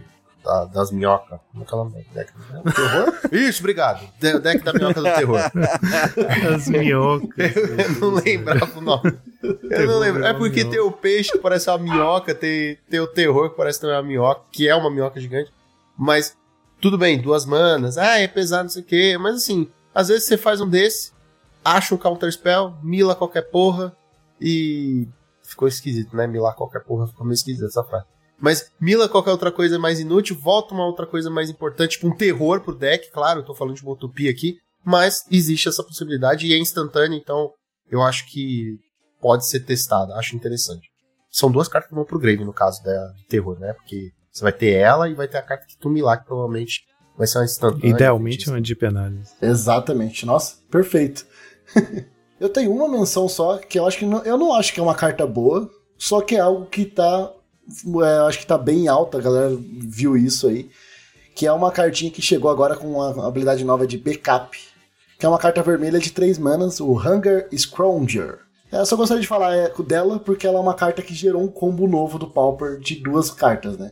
[0.43, 1.39] da- das minhocas.
[1.51, 2.23] Como é que é?
[2.23, 2.31] Deck
[2.63, 3.13] do terror?
[3.31, 4.07] Isso, obrigado.
[4.19, 5.39] De- deck da minhoca do terror.
[6.55, 7.55] As minhocas.
[7.55, 9.13] Eu não lembrava o nome.
[9.43, 10.23] Eu não lembro.
[10.25, 13.79] É porque tem o peixe que parece uma minhoca, tem, tem o terror que parece
[13.81, 15.51] também uma minhoca, que é uma minhoca gigante.
[15.97, 16.35] Mas,
[16.79, 17.97] tudo bem, duas manas.
[17.97, 19.17] Ah, é pesado, não sei o quê.
[19.19, 21.11] Mas assim, às vezes você faz um desse,
[21.63, 23.95] acha um counter spell, mila qualquer porra
[24.39, 25.07] e.
[25.43, 26.27] Ficou esquisito, né?
[26.27, 28.05] Milar qualquer porra ficou meio esquisito essa frase.
[28.39, 32.15] Mas mila qualquer outra coisa mais inútil, volta uma outra coisa mais importante, tipo um
[32.15, 36.45] terror pro deck, claro, eu tô falando de uma utopia aqui, mas existe essa possibilidade
[36.45, 37.51] e é instantâneo, então
[37.89, 38.77] eu acho que
[39.19, 40.87] pode ser testada, acho interessante.
[41.31, 43.73] São duas cartas que vão pro grave, no caso da de terror, né?
[43.73, 46.85] Porque você vai ter ela e vai ter a carta que tu milar, que provavelmente
[47.19, 47.89] vai ser uma instantânea.
[47.89, 49.31] Idealmente uma deep análise.
[49.41, 50.25] Exatamente.
[50.25, 51.27] Nossa, perfeito.
[52.39, 54.83] eu tenho uma menção só, que eu acho que não, eu não acho que é
[54.83, 57.31] uma carta boa, só que é algo que tá.
[57.85, 60.71] é, eu acho que tá bem alta, a galera viu isso aí.
[61.35, 64.57] Que é uma cartinha que chegou agora com uma habilidade nova de backup.
[65.17, 68.39] Que é uma carta vermelha de 3 manas, o Hunger Scrounger.
[68.71, 71.47] Eu só gostaria de falar é, dela porque ela é uma carta que gerou um
[71.47, 73.91] combo novo do Pauper de duas cartas, né?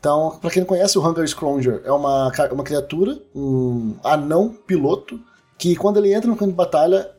[0.00, 5.20] Então, pra quem não conhece, o Hunger Scrounger é uma, uma criatura, um anão piloto,
[5.58, 7.10] que quando ele entra no campo de batalha,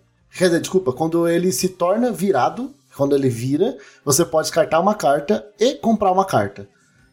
[0.60, 5.76] desculpa, quando ele se torna virado, quando ele vira, você pode descartar uma carta e
[5.76, 6.68] comprar uma carta.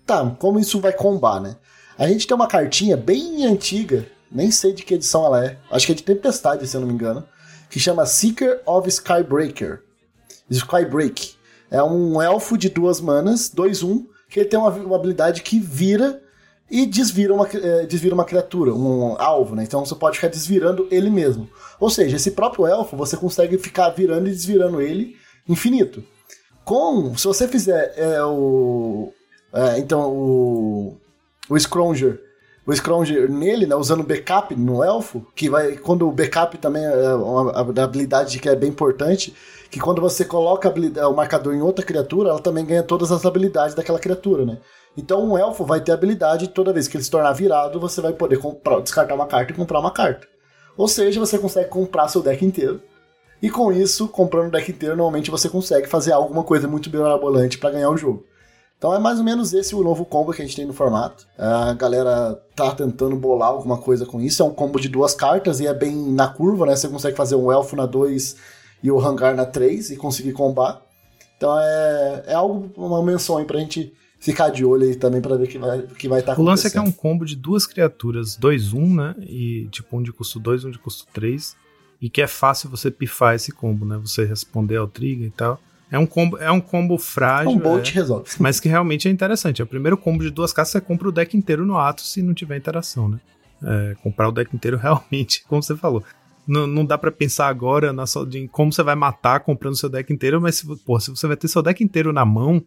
[0.07, 1.57] Tá, como isso vai combar, né?
[1.99, 5.85] A gente tem uma cartinha bem antiga, nem sei de que edição ela é, acho
[5.85, 7.29] que é de Tempestade, se eu não me engano,
[7.69, 9.83] que chama Seeker of Skybreaker.
[10.49, 11.35] Skybreak.
[11.71, 16.23] É um elfo de duas manas, 2-1, que ele tem uma, uma habilidade que vira
[16.71, 19.63] e desvira uma, eh, desvira uma criatura, um alvo, né?
[19.63, 21.49] Então você pode ficar desvirando ele mesmo.
[21.81, 25.17] Ou seja, esse próprio elfo, você consegue ficar virando e desvirando ele
[25.49, 26.05] infinito.
[26.65, 29.13] Com, se você fizer é, o...
[29.53, 30.97] é, então, o...
[31.49, 32.21] O Scrounger
[32.69, 37.15] o Scrounger nele, né, usando backup no elfo, que vai, quando o backup também é
[37.15, 39.35] uma habilidade que é bem importante,
[39.71, 40.73] que quando você coloca
[41.09, 44.59] o marcador em outra criatura, ela também ganha todas as habilidades daquela criatura, né?
[44.97, 48.13] Então um elfo vai ter habilidade, toda vez que ele se tornar virado, você vai
[48.13, 50.27] poder comprar, descartar uma carta e comprar uma carta.
[50.77, 52.81] Ou seja, você consegue comprar seu deck inteiro.
[53.41, 57.59] E com isso, comprando o deck inteiro, normalmente você consegue fazer alguma coisa muito mirabolante
[57.59, 58.25] para ganhar o jogo.
[58.79, 61.27] Então é mais ou menos esse o novo combo que a gente tem no formato.
[61.37, 64.41] A galera tá tentando bolar alguma coisa com isso.
[64.41, 66.77] É um combo de duas cartas e é bem na curva, né?
[66.77, 68.37] Você consegue fazer um elfo na 2
[68.83, 70.83] e o hangar na 3 e conseguir combar.
[71.37, 75.37] Então é, é algo, uma menção aí pra gente ficar de olho aí também pra
[75.37, 77.25] ver o que vai estar que vai tá O lance é que é um combo
[77.25, 79.15] de duas criaturas, 2-1, né?
[79.21, 81.57] E tipo um de custo 2, um de custo 3.
[82.01, 83.97] E que é fácil você pifar esse combo, né?
[83.99, 85.61] Você responder ao trigger e tal.
[85.91, 87.51] É um combo, é um combo frágil.
[87.51, 88.31] Um bolt é, resolve.
[88.39, 89.63] mas que realmente é interessante.
[89.63, 92.23] É o primeiro combo de duas cartas, você compra o deck inteiro no ato se
[92.23, 93.19] não tiver interação, né?
[93.63, 96.05] É, comprar o deck inteiro realmente, como você falou.
[96.49, 98.05] Não, não dá pra pensar agora na
[98.35, 101.37] em como você vai matar comprando seu deck inteiro, mas se, pô, se você vai
[101.37, 102.65] ter seu deck inteiro na mão,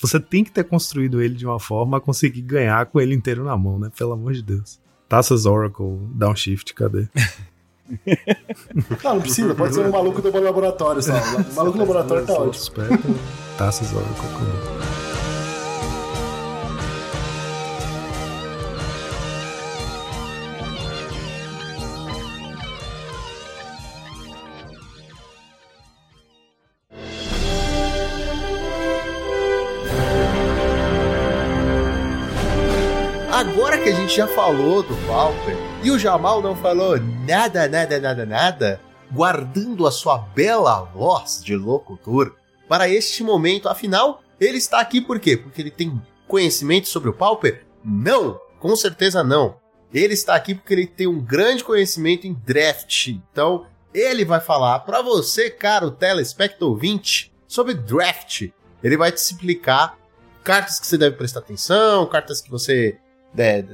[0.00, 3.44] você tem que ter construído ele de uma forma a conseguir ganhar com ele inteiro
[3.44, 3.88] na mão, né?
[3.96, 4.80] Pelo amor de Deus.
[5.08, 7.06] Taças Oracle, Downshift, cadê?
[9.02, 11.02] Não, não precisa, pode ser um maluco do laboratório.
[11.02, 11.04] O
[11.56, 12.76] maluco do laboratório tá ótimo.
[13.58, 14.14] Taças Oracle.
[14.14, 14.89] como-
[33.90, 36.96] que a gente já falou do Pauper e o Jamal não falou
[37.26, 38.80] nada, nada, nada, nada,
[39.10, 42.36] guardando a sua bela voz de locutor
[42.68, 45.36] para este momento, afinal, ele está aqui por quê?
[45.36, 47.66] Porque ele tem conhecimento sobre o Pauper?
[47.84, 49.56] Não, com certeza não.
[49.92, 53.08] Ele está aqui porque ele tem um grande conhecimento em draft.
[53.08, 58.50] Então, ele vai falar para você, caro telespectador ouvinte, sobre draft.
[58.84, 59.98] Ele vai te explicar
[60.44, 62.96] cartas que você deve prestar atenção, cartas que você
[63.36, 63.64] é,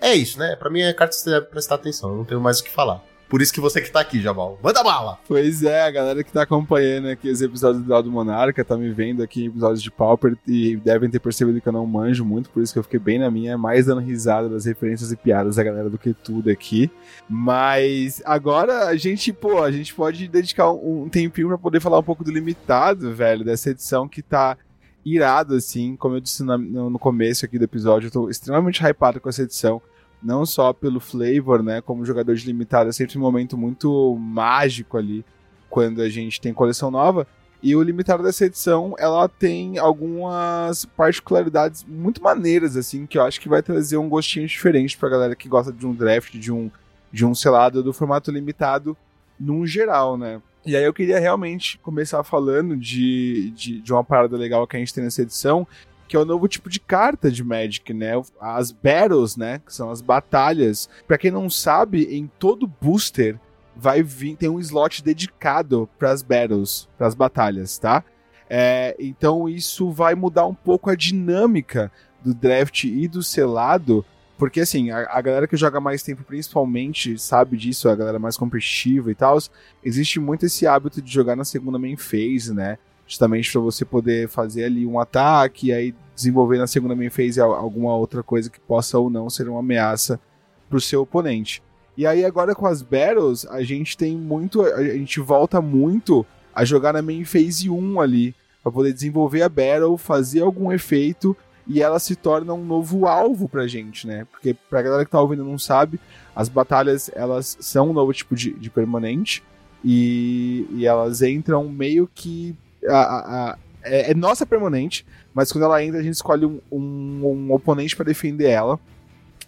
[0.00, 0.56] é isso, né?
[0.56, 2.10] Pra mim é cartas que você deve prestar atenção.
[2.10, 3.02] Eu não tenho mais o que falar.
[3.28, 4.58] Por isso que você que tá aqui, Jamal.
[4.62, 5.18] Manda bala!
[5.26, 8.92] Pois é, a galera que tá acompanhando aqui os episódios do Dado Monarca, tá me
[8.92, 12.50] vendo aqui em episódios de Pauper e devem ter percebido que eu não manjo muito,
[12.50, 15.56] por isso que eu fiquei bem na minha, mais dando risada das referências e piadas
[15.56, 16.90] da galera do que tudo aqui.
[17.28, 22.04] Mas agora a gente, pô, a gente pode dedicar um, tempinho pra poder falar um
[22.04, 24.56] pouco do limitado, velho, dessa edição que tá
[25.04, 29.28] irado, assim, como eu disse no começo aqui do episódio, eu tô extremamente hypado com
[29.28, 29.82] essa edição
[30.22, 34.96] não só pelo flavor, né, como jogador de limitado, é sempre um momento muito mágico
[34.96, 35.22] ali
[35.68, 37.26] quando a gente tem coleção nova.
[37.62, 43.40] E o limitado dessa edição, ela tem algumas particularidades muito maneiras assim, que eu acho
[43.40, 46.70] que vai trazer um gostinho diferente pra galera que gosta de um draft, de um
[47.12, 48.96] de um selado do formato limitado
[49.38, 50.42] num geral, né?
[50.66, 54.78] E aí eu queria realmente começar falando de, de, de uma parada legal que a
[54.78, 55.66] gente tem nessa edição,
[56.08, 58.12] que é o novo tipo de carta de Magic, né?
[58.40, 59.60] As battles, né?
[59.64, 60.88] Que são as batalhas.
[61.06, 63.38] Pra quem não sabe, em todo booster
[63.76, 68.04] vai vir tem um slot dedicado para as battles, para as batalhas, tá?
[68.48, 71.90] É, então isso vai mudar um pouco a dinâmica
[72.22, 74.04] do draft e do selado,
[74.44, 78.36] porque assim, a, a galera que joga mais tempo principalmente sabe disso, a galera mais
[78.36, 79.38] competitiva e tal,
[79.82, 82.76] existe muito esse hábito de jogar na segunda main phase, né?
[83.06, 87.40] Justamente para você poder fazer ali um ataque e aí desenvolver na segunda main phase
[87.40, 90.20] al- alguma outra coisa que possa ou não ser uma ameaça
[90.68, 91.62] pro seu oponente.
[91.96, 96.66] E aí agora com as battles, a gente tem muito, a gente volta muito a
[96.66, 101.34] jogar na main phase 1 ali, para poder desenvolver a battle, fazer algum efeito
[101.66, 104.26] e ela se torna um novo alvo pra gente, né?
[104.30, 105.98] Porque pra galera que tá ouvindo não sabe,
[106.36, 109.42] as batalhas elas são um novo tipo de, de permanente
[109.84, 112.54] e, e elas entram meio que
[112.86, 115.04] a, a- a- é, é nossa permanente,
[115.34, 118.78] mas quando ela entra a gente escolhe um, um- um oponente para defender ela.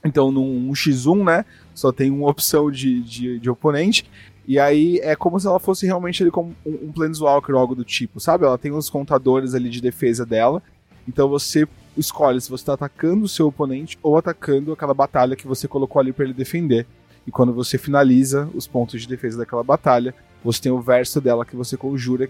[0.04, 1.44] Então num 1x1, né?
[1.74, 4.08] Só tem uma opção de, de, de oponente.
[4.46, 7.74] E aí é como se ela fosse realmente ali como um, um Planeswalker ou algo
[7.74, 8.44] do tipo, sabe?
[8.44, 10.62] Ela tem os contadores ali de defesa dela.
[11.08, 11.66] Então você
[11.96, 16.00] escolhe se você está atacando o seu oponente ou atacando aquela batalha que você colocou
[16.00, 16.86] ali para ele defender.
[17.26, 20.14] E quando você finaliza os pontos de defesa daquela batalha,
[20.44, 22.28] você tem o verso dela que você conjura.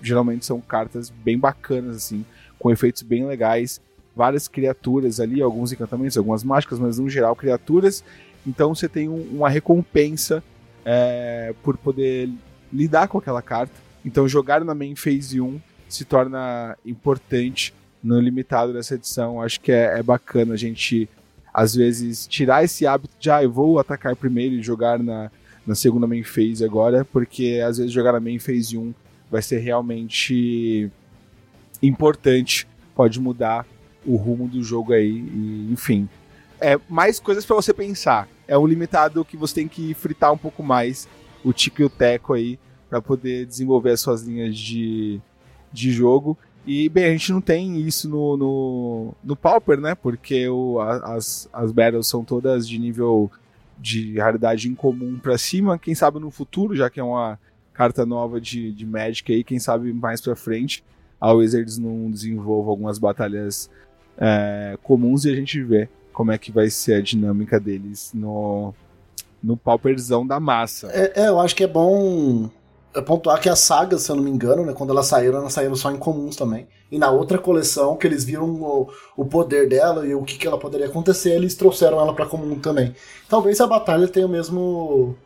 [0.00, 2.24] Geralmente são cartas bem bacanas, assim,
[2.58, 3.80] com efeitos bem legais.
[4.16, 8.02] Várias criaturas ali, alguns encantamentos, algumas mágicas, mas no geral criaturas.
[8.46, 10.42] Então você tem um- uma recompensa
[10.84, 12.28] é, por poder
[12.72, 13.72] lidar com aquela carta.
[14.04, 17.72] Então jogar na main phase 1 se torna importante
[18.02, 19.40] no limitado dessa edição.
[19.40, 21.08] Acho que é, é bacana a gente,
[21.52, 25.30] às vezes, tirar esse hábito de, ah, eu vou atacar primeiro e jogar na,
[25.66, 28.92] na segunda main phase agora, porque às vezes jogar na main phase 1
[29.30, 30.90] vai ser realmente
[31.82, 33.66] importante, pode mudar
[34.04, 36.08] o rumo do jogo aí, e, enfim.
[36.60, 38.28] É mais coisas para você pensar.
[38.46, 41.08] É um limitado que você tem que fritar um pouco mais
[41.44, 42.58] o Tico e o Teco aí
[42.88, 45.20] para poder desenvolver as suas linhas de,
[45.72, 46.36] de jogo.
[46.66, 49.94] E, bem, a gente não tem isso no, no, no Pauper, né?
[49.94, 53.30] Porque o, as, as battles são todas de nível
[53.78, 55.78] de raridade incomum para cima.
[55.78, 57.38] Quem sabe no futuro, já que é uma
[57.72, 60.84] carta nova de, de Magic aí, quem sabe mais pra frente
[61.22, 63.70] a Wizards não desenvolva algumas batalhas
[64.18, 68.74] é, comuns e a gente vê como é que vai ser a dinâmica deles no,
[69.40, 70.88] no pauperzão da massa.
[70.92, 72.50] É, é, eu acho que é bom
[73.00, 75.74] pontuar que as sagas, se eu não me engano, né, quando elas saíram, elas saíram
[75.74, 76.66] só em comuns também.
[76.90, 80.46] E na outra coleção, que eles viram o, o poder dela e o que, que
[80.46, 82.94] ela poderia acontecer, eles trouxeram ela pra comum também.
[83.28, 85.16] Talvez a batalha tenha o mesmo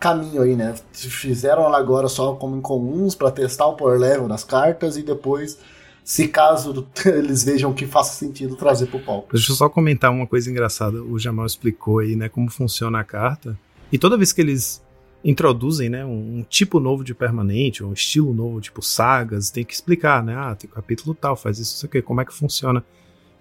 [0.00, 0.74] caminho aí, né?
[0.92, 5.56] Fizeram ela agora só como incomuns pra testar o power level das cartas e depois,
[6.02, 9.28] se caso eles vejam que faça sentido, trazer pro palco.
[9.32, 11.00] Deixa eu só comentar uma coisa engraçada.
[11.00, 13.56] O Jamal explicou aí, né, como funciona a carta.
[13.92, 14.82] E toda vez que eles
[15.24, 19.72] introduzem, né, um, um tipo novo de permanente, um estilo novo, tipo sagas, tem que
[19.72, 20.34] explicar, né?
[20.36, 22.84] Ah, tem capítulo tal, faz isso, isso aqui, como é que funciona.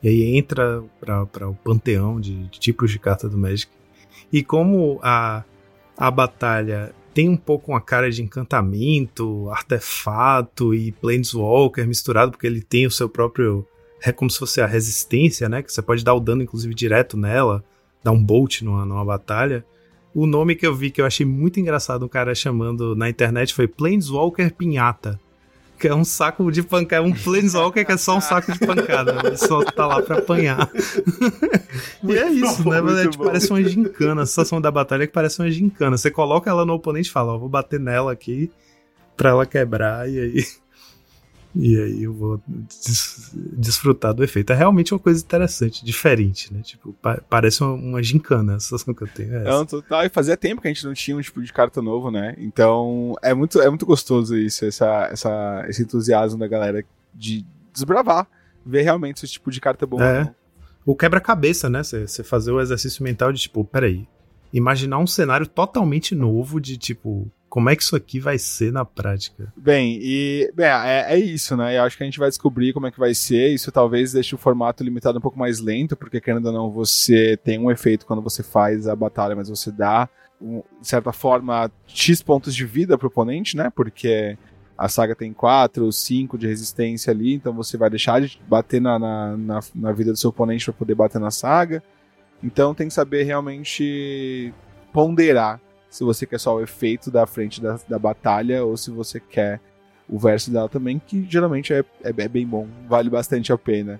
[0.04, 3.72] E aí entra para o panteão de, de tipos de carta do Magic.
[4.32, 5.44] E como a,
[5.98, 12.62] a batalha tem um pouco uma cara de encantamento, artefato e planeswalker misturado, porque ele
[12.62, 13.68] tem o seu próprio
[14.04, 15.62] é como se fosse a resistência, né?
[15.62, 17.64] Que você pode dar o dano, inclusive, direto nela,
[18.04, 19.64] dar um bolt numa, numa batalha.
[20.14, 23.54] O nome que eu vi que eu achei muito engraçado um cara chamando na internet
[23.54, 25.20] foi Planeswalker Pinhata.
[25.80, 29.20] Que é um saco de pancada, um Planeswalker que é só um saco de pancada.
[29.26, 30.70] Ele só tá lá pra apanhar.
[32.04, 32.82] e é isso, né?
[32.82, 34.22] bom, É, tipo, parece uma gincana.
[34.22, 35.98] A sensação da batalha é que parece uma gincana.
[35.98, 38.52] Você coloca ela no oponente e fala, ó, vou bater nela aqui
[39.18, 40.46] pra ela quebrar e aí.
[41.54, 44.54] E aí eu vou des- desfrutar do efeito.
[44.54, 46.62] É realmente uma coisa interessante, diferente, né?
[46.64, 49.36] Tipo, pa- parece uma, uma gincana a sensação que eu tenho.
[49.36, 49.44] É.
[49.44, 50.06] Não, total.
[50.06, 52.36] E fazia tempo que a gente não tinha um tipo de carta novo, né?
[52.38, 58.28] Então é muito, é muito gostoso isso, essa, essa, esse entusiasmo da galera de desbravar,
[58.66, 60.34] ver realmente se esse tipo de carta é bom É.
[60.86, 61.84] O quebra-cabeça, né?
[61.84, 64.08] Você fazer o exercício mental de tipo, peraí,
[64.54, 68.86] imaginar um cenário totalmente novo de tipo, como é que isso aqui vai ser na
[68.86, 69.52] prática?
[69.58, 71.78] Bem, e bem, é, é isso, né?
[71.78, 73.50] Eu acho que a gente vai descobrir como é que vai ser.
[73.50, 77.36] Isso talvez deixe o formato limitado um pouco mais lento, porque querendo ou não, você
[77.44, 80.08] tem um efeito quando você faz a batalha, mas você dá,
[80.42, 83.70] um, de certa forma, X pontos de vida pro oponente, né?
[83.70, 84.38] Porque
[84.78, 88.98] a saga tem 4, 5 de resistência ali, então você vai deixar de bater na,
[88.98, 91.84] na, na, na vida do seu oponente para poder bater na saga.
[92.42, 94.54] Então tem que saber realmente
[94.94, 95.60] ponderar
[95.92, 99.60] se você quer só o efeito da frente da, da batalha ou se você quer
[100.08, 104.00] o verso dela também, que geralmente é, é, é bem bom, vale bastante a pena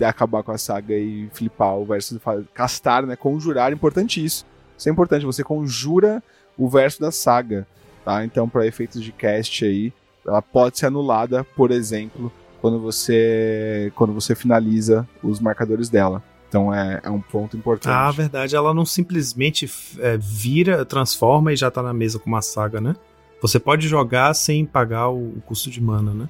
[0.00, 2.20] acabar com a saga e flipar o verso,
[2.52, 4.46] castar, né, conjurar, importante isso.
[4.76, 6.22] Isso é importante, você conjura
[6.58, 7.66] o verso da saga,
[8.04, 8.24] tá?
[8.24, 9.92] Então, para efeitos de cast aí,
[10.26, 12.30] ela pode ser anulada, por exemplo,
[12.60, 16.22] quando você quando você finaliza os marcadores dela.
[16.54, 17.92] Então é, é um ponto importante.
[17.92, 18.54] Ah, verdade.
[18.54, 19.68] Ela não simplesmente
[19.98, 22.94] é, vira, transforma e já tá na mesa com uma saga, né?
[23.42, 26.28] Você pode jogar sem pagar o, o custo de mana, né?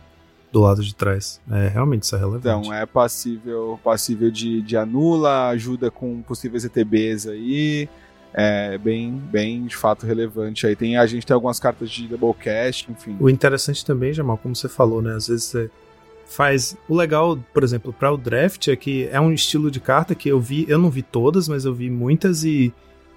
[0.50, 1.42] Do lado de trás.
[1.50, 2.48] É, realmente isso é relevante.
[2.48, 7.86] Então, é passível, passível de, de anula, ajuda com possíveis ETBs aí.
[8.32, 10.66] É bem, bem de fato relevante.
[10.66, 13.14] Aí tem a gente tem algumas cartas de double cast, enfim.
[13.20, 15.14] O interessante também, Jamal, como você falou, né?
[15.14, 15.70] Às vezes você
[16.26, 16.76] faz.
[16.88, 20.28] O legal, por exemplo, para o draft é que é um estilo de carta que
[20.28, 22.72] eu vi, eu não vi todas, mas eu vi muitas e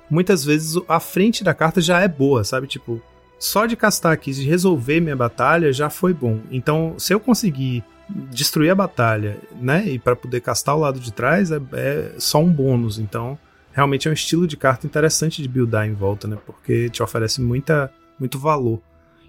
[0.09, 2.67] muitas vezes a frente da carta já é boa, sabe?
[2.67, 3.01] Tipo,
[3.39, 6.39] só de castar aqui, de resolver minha batalha já foi bom.
[6.51, 11.11] Então, se eu conseguir destruir a batalha, né, e para poder castar o lado de
[11.11, 12.99] trás é, é só um bônus.
[12.99, 13.37] Então,
[13.73, 16.37] realmente é um estilo de carta interessante de buildar em volta, né?
[16.45, 18.81] Porque te oferece muita, muito valor.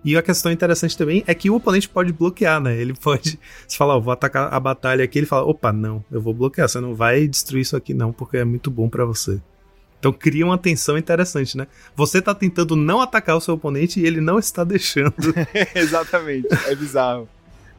[0.05, 2.77] E a questão interessante também é que o oponente pode bloquear, né?
[2.77, 3.39] Ele pode.
[3.67, 6.69] Se falar, oh, vou atacar a batalha aqui, ele fala: opa, não, eu vou bloquear,
[6.69, 9.41] você não vai destruir isso aqui, não, porque é muito bom para você.
[9.99, 11.67] Então cria uma tensão interessante, né?
[11.97, 15.15] Você tá tentando não atacar o seu oponente e ele não está deixando.
[15.75, 17.29] Exatamente, é bizarro.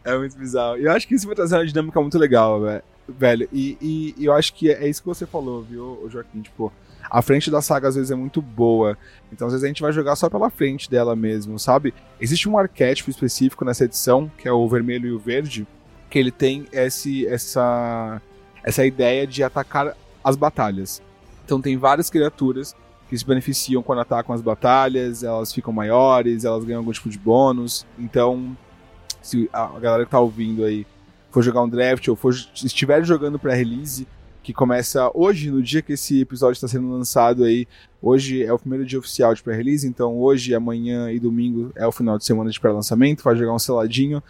[0.04, 0.78] É muito bizarro.
[0.78, 2.62] E eu acho que isso vai trazer uma dinâmica muito legal,
[3.08, 3.48] velho.
[3.54, 6.42] E, e, e eu acho que é isso que você falou, viu, Joaquim?
[6.42, 6.74] Tipo,
[7.10, 8.98] a frente da saga às vezes é muito boa.
[9.32, 11.94] Então às vezes a gente vai jogar só pela frente dela mesmo, sabe?
[12.20, 15.68] Existe um arquétipo específico nessa edição, que é o vermelho e o verde,
[16.10, 18.22] que ele tem esse, essa,
[18.64, 21.02] essa ideia de atacar as batalhas.
[21.46, 22.76] Então tem várias criaturas
[23.10, 27.18] que se beneficiam quando atacam as batalhas, elas ficam maiores, elas ganham algum tipo de
[27.18, 27.86] bônus.
[27.98, 28.56] Então,
[29.20, 30.86] se a galera que tá ouvindo aí
[31.32, 34.08] for jogar um draft ou for, estiver jogando pré-release,
[34.42, 37.68] que começa hoje, no dia que esse episódio está sendo lançado aí.
[38.02, 41.92] Hoje é o primeiro dia oficial de pré-release, então hoje, amanhã e domingo é o
[41.92, 43.24] final de semana de pré-lançamento.
[43.24, 44.24] Vai jogar um seladinho.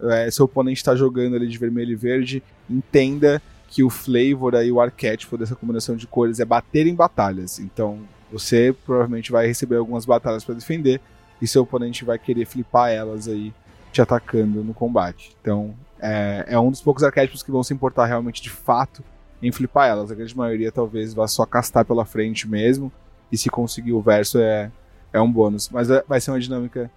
[0.00, 2.42] É, seu oponente está jogando ali de vermelho e verde.
[2.68, 7.58] Entenda que o flavor aí, o arquétipo dessa combinação de cores é bater em batalhas.
[7.58, 11.00] Então, você provavelmente vai receber algumas batalhas para defender
[11.40, 13.52] e seu oponente vai querer flipar elas aí,
[13.92, 15.34] te atacando no combate.
[15.40, 19.02] Então, é, é um dos poucos arquétipos que vão se importar realmente de fato
[19.42, 20.10] em flipar elas.
[20.10, 22.92] A grande maioria talvez vá só castar pela frente mesmo,
[23.30, 24.70] e se conseguir o verso é,
[25.12, 25.68] é um bônus.
[25.70, 26.90] Mas é, vai ser uma dinâmica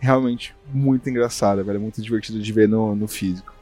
[0.00, 1.76] realmente muito engraçada, velho.
[1.76, 3.52] É muito divertido de ver no, no físico.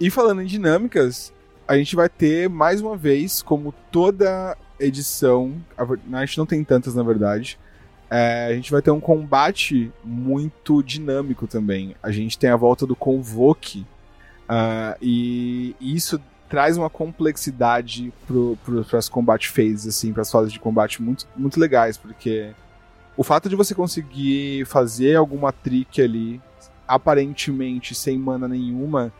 [0.00, 1.32] E falando em dinâmicas,
[1.66, 5.84] a gente vai ter mais uma vez, como toda edição, a,
[6.18, 7.58] a gente não tem tantas na verdade,
[8.10, 11.94] é, a gente vai ter um combate muito dinâmico também.
[12.02, 13.86] A gente tem a volta do Convoke,
[14.42, 16.20] uh, e isso
[16.52, 21.26] traz uma complexidade para pro, as combate phases, assim, para as fases de combate muito,
[21.34, 22.50] muito legais, porque
[23.16, 26.42] o fato de você conseguir fazer alguma trick ali,
[26.86, 29.10] aparentemente sem mana nenhuma,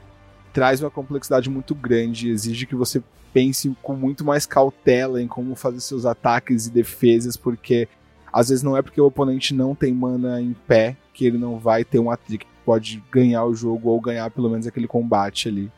[0.53, 3.03] traz uma complexidade muito grande, exige que você
[3.33, 7.89] pense com muito mais cautela em como fazer seus ataques e defesas, porque
[8.31, 11.59] às vezes não é porque o oponente não tem mana em pé que ele não
[11.59, 15.49] vai ter uma trick que pode ganhar o jogo ou ganhar pelo menos aquele combate
[15.49, 15.73] ali.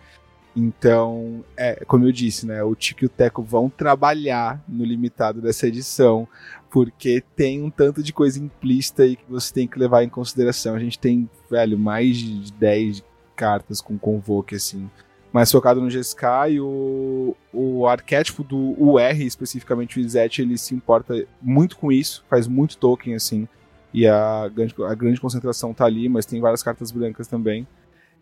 [0.56, 5.40] Então, é, como eu disse, né, o Tico e o Teco vão trabalhar no limitado
[5.40, 6.28] dessa edição,
[6.70, 10.76] porque tem um tanto de coisa implícita aí que você tem que levar em consideração.
[10.76, 13.02] A gente tem, velho, mais de 10
[13.34, 14.88] cartas com convoke, assim,
[15.32, 20.72] mais focado no GSK e o, o arquétipo do UR, especificamente o Izet, ele se
[20.72, 23.48] importa muito com isso, faz muito token, assim,
[23.92, 27.66] e a grande, a grande concentração tá ali, mas tem várias cartas brancas também.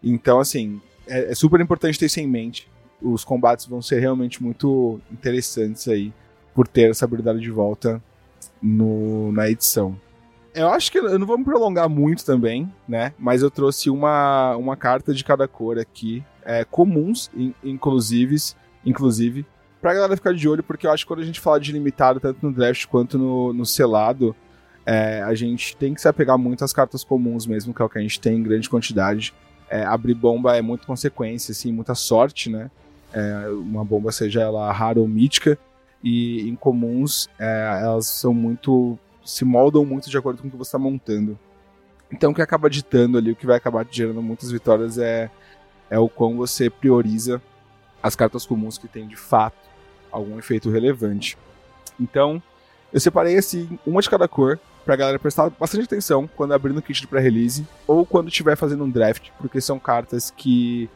[0.02, 2.68] Então, assim, é, é super importante ter isso em mente.
[3.00, 6.12] Os combates vão ser realmente muito interessantes aí,
[6.54, 8.02] por ter essa habilidade de volta
[8.60, 9.96] no, na edição.
[10.54, 13.14] Eu acho que eu não vou me prolongar muito também, né?
[13.18, 18.36] Mas eu trouxe uma, uma carta de cada cor aqui, é, comuns, in, inclusive,
[18.84, 19.46] inclusive,
[19.80, 22.20] pra galera ficar de olho, porque eu acho que quando a gente fala de limitado,
[22.20, 24.36] tanto no draft quanto no, no selado,
[24.84, 27.88] é, a gente tem que se apegar muito às cartas comuns mesmo, que é o
[27.88, 29.32] que a gente tem em grande quantidade.
[29.72, 32.70] É, abrir bomba é muito consequência, assim, muita sorte, né?
[33.10, 35.58] É, uma bomba seja ela rara ou mítica,
[36.04, 40.68] e incomuns, é, elas são muito se moldam muito de acordo com o que você
[40.68, 41.38] está montando.
[42.12, 45.30] Então o que acaba ditando ali, o que vai acabar gerando muitas vitórias é,
[45.88, 47.40] é o quão você prioriza
[48.02, 49.56] as cartas comuns que tem de fato
[50.10, 51.38] algum efeito relevante.
[51.98, 52.42] Então,
[52.92, 56.82] eu separei assim, uma de cada cor, pra galera prestar bastante atenção quando abrir no
[56.82, 60.88] kit de pré-release ou quando estiver fazendo um draft, porque são cartas que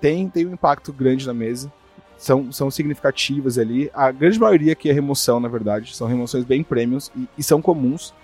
[0.00, 1.70] têm, têm um impacto grande na mesa
[2.18, 3.90] são, são significativas ali.
[3.92, 5.94] A grande maioria aqui é remoção, na verdade.
[5.94, 8.14] São remoções bem premiums e, e, são comuns.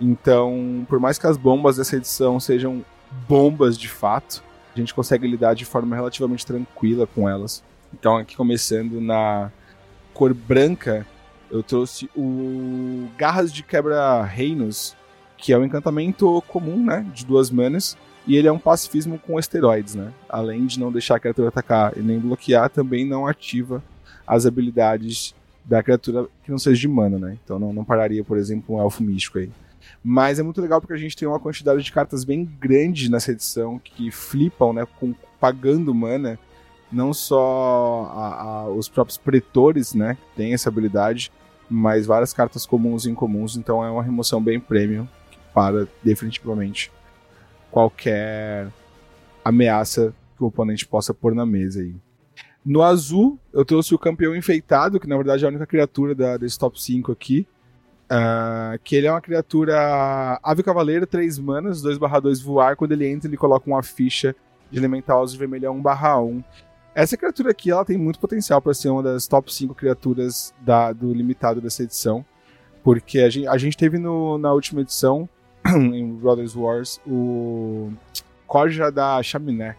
[0.00, 2.84] Então, por mais que as bombas dessa edição sejam
[3.28, 4.42] bombas de fato.
[4.74, 7.62] A gente consegue lidar de forma relativamente tranquila com elas.
[7.92, 9.50] Então, aqui começando na
[10.14, 11.06] cor branca,
[11.52, 14.96] eu trouxe o Garras de Quebra-Reinos,
[15.36, 17.06] que é um encantamento comum, né?
[17.14, 17.96] De duas manas.
[18.26, 20.12] E ele é um pacifismo com esteroides, né?
[20.28, 23.82] Além de não deixar a criatura atacar e nem bloquear, também não ativa
[24.26, 27.36] as habilidades da criatura que não seja de mana, né?
[27.44, 29.50] Então não, não pararia, por exemplo, um elfo místico aí.
[30.02, 33.30] Mas é muito legal porque a gente tem uma quantidade de cartas bem grande nessa
[33.30, 34.86] edição que flipam, né?
[34.98, 36.38] Com, pagando mana.
[36.90, 40.16] Não só a, a, os próprios pretores, né?
[40.36, 41.30] Tem essa habilidade,
[41.72, 43.56] mas várias cartas comuns e incomuns.
[43.56, 46.92] Então é uma remoção bem premium que para definitivamente
[47.70, 48.68] qualquer
[49.42, 51.94] ameaça que o oponente possa pôr na mesa aí.
[52.64, 56.36] No azul, eu trouxe o campeão enfeitado, que na verdade é a única criatura da,
[56.36, 57.46] desse top 5 aqui.
[58.04, 62.76] Uh, que ele é uma criatura ave cavaleiro, 3 manas, 2/2 voar.
[62.76, 64.36] Quando ele entra, ele coloca uma ficha
[64.70, 66.44] de elemental azul vermelha 1/1.
[66.94, 70.92] Essa criatura aqui ela tem muito potencial para ser uma das top 5 criaturas da,
[70.92, 72.24] do limitado dessa edição.
[72.82, 75.28] Porque a gente, a gente teve no, na última edição,
[75.66, 77.92] em Brothers Wars, o
[78.46, 79.76] Corja da Chaminé,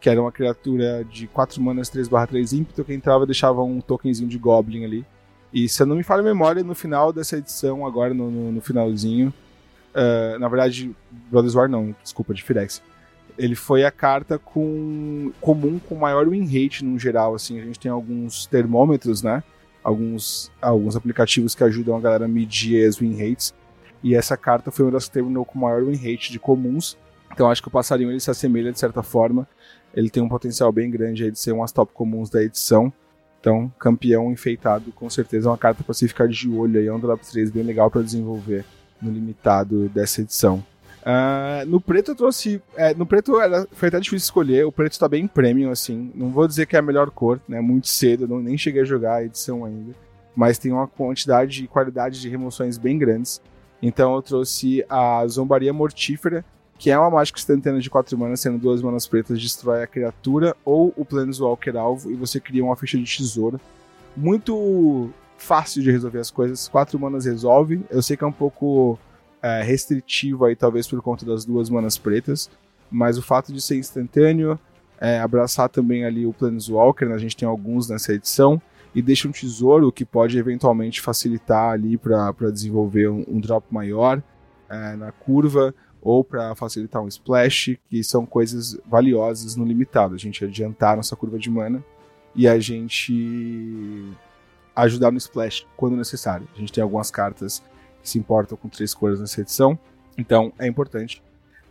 [0.00, 4.28] que era uma criatura de 4 manas 3/3 ímpeto que entrava e deixava um tokenzinho
[4.28, 5.06] de Goblin ali.
[5.52, 8.52] E se eu não me falha a memória, no final dessa edição, agora no, no,
[8.52, 9.32] no finalzinho,
[9.94, 10.94] uh, na verdade,
[11.30, 12.82] Brothers War não, desculpa, de Firex.
[13.38, 17.78] Ele foi a carta com comum com maior win rate no geral, assim, a gente
[17.78, 19.42] tem alguns termômetros, né?
[19.82, 23.54] Alguns, alguns aplicativos que ajudam a galera a medir as win rates.
[24.02, 26.96] E essa carta foi uma das que terminou com maior win rate de comuns.
[27.32, 29.48] Então acho que o passarinho ele se assemelha de certa forma.
[29.94, 32.92] Ele tem um potencial bem grande de ser umas top comuns da edição.
[33.40, 36.86] Então, campeão enfeitado, com certeza é uma carta para você ficar de olho aí.
[36.86, 38.64] É um drop 3 bem legal para desenvolver
[39.00, 40.64] no limitado dessa edição.
[41.02, 42.62] Uh, no preto eu trouxe.
[42.76, 44.64] É, no preto era, foi até difícil escolher.
[44.64, 46.12] O preto está bem premium, assim.
[46.14, 47.60] Não vou dizer que é a melhor cor, né?
[47.60, 49.92] Muito cedo, não, nem cheguei a jogar a edição ainda.
[50.34, 53.40] Mas tem uma quantidade e qualidade de remoções bem grandes.
[53.82, 56.44] Então eu trouxe a Zombaria Mortífera,
[56.78, 60.56] que é uma mágica instantânea de 4 manas, sendo duas manas pretas, destrói a criatura
[60.64, 63.60] ou o Planeswalker alvo e você cria uma ficha de tesouro.
[64.16, 67.84] Muito fácil de resolver as coisas, 4 manas resolve.
[67.90, 68.98] Eu sei que é um pouco
[69.42, 72.48] é, restritivo aí, talvez por conta das duas manas pretas,
[72.90, 74.58] mas o fato de ser instantâneo,
[75.00, 77.14] é, abraçar também ali o Planeswalker, né?
[77.14, 78.62] a gente tem alguns nessa edição,
[78.94, 84.22] e deixa um tesouro que pode eventualmente facilitar ali para desenvolver um, um drop maior
[84.68, 90.14] é, na curva ou para facilitar um splash, que são coisas valiosas no limitado.
[90.14, 91.82] A gente adiantar nossa curva de mana
[92.34, 94.04] e a gente
[94.74, 96.46] ajudar no splash quando necessário.
[96.54, 97.62] A gente tem algumas cartas
[98.02, 99.78] se importam com três cores nessa edição,
[100.16, 101.22] então é importante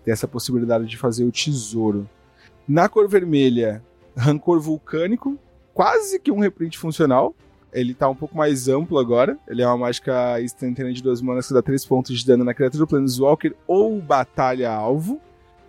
[0.04, 2.10] ter essa possibilidade de fazer o tesouro.
[2.68, 3.84] Na cor vermelha,
[4.16, 5.38] rancor vulcânico,
[5.74, 7.36] quase que um reprint funcional,
[7.74, 9.38] ele tá um pouco mais amplo agora.
[9.48, 12.54] Ele é uma mágica instantânea de duas manas que dá 3 pontos de dano na
[12.54, 15.20] criatura do Planeswalker ou batalha-alvo.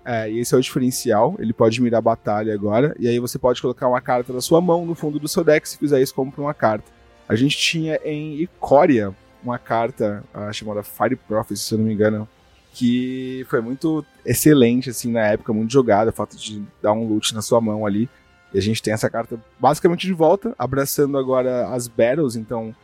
[0.04, 1.36] É, e esse é o diferencial.
[1.38, 2.94] Ele pode mirar batalha agora.
[2.98, 5.68] E aí você pode colocar uma carta da sua mão no fundo do seu deck.
[5.68, 6.90] Se fizer isso, compra uma carta.
[7.28, 11.92] A gente tinha em Icória uma carta uh, chamada Fire Prophecy, se eu não me
[11.92, 12.28] engano.
[12.74, 16.10] Que foi muito excelente, assim, na época, muito jogada.
[16.10, 18.08] O fato de dar um loot na sua mão ali.
[18.54, 22.74] E a gente tem essa carta basicamente de volta, abraçando agora as battles, então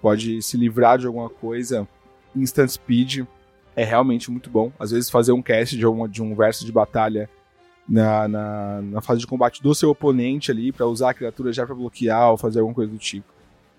[0.00, 1.86] pode se livrar de alguma coisa.
[2.34, 3.24] Instant Speed
[3.74, 4.72] é realmente muito bom.
[4.78, 7.28] Às vezes fazer um cast de, uma, de um verso de batalha
[7.88, 11.64] na, na, na, fase de combate do seu oponente ali, para usar a criatura já
[11.64, 13.26] para bloquear ou fazer alguma coisa do tipo.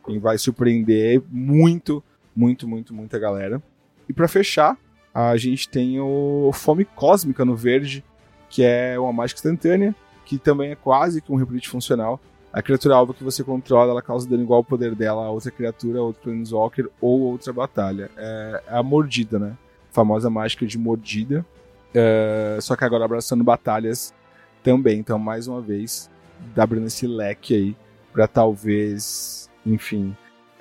[0.08, 2.02] E vai surpreender muito,
[2.38, 3.62] muito, muito, muita galera.
[4.08, 4.78] E para fechar,
[5.12, 8.06] a gente tem o Fome Cósmica no verde,
[8.48, 12.20] que é uma mágica instantânea que também é quase que um reprint funcional.
[12.52, 15.50] A criatura alvo que você controla, ela causa dano igual ao poder dela a outra
[15.50, 18.12] criatura, outro Planeswalker ou outra batalha.
[18.18, 19.58] É, é a mordida, né?
[19.90, 21.46] A famosa mágica de mordida.
[21.94, 24.14] É, só que agora abraçando batalhas
[24.62, 25.00] também.
[25.00, 26.10] Então, mais uma vez,
[26.58, 27.78] abrindo esse leque aí
[28.12, 30.16] para talvez, enfim,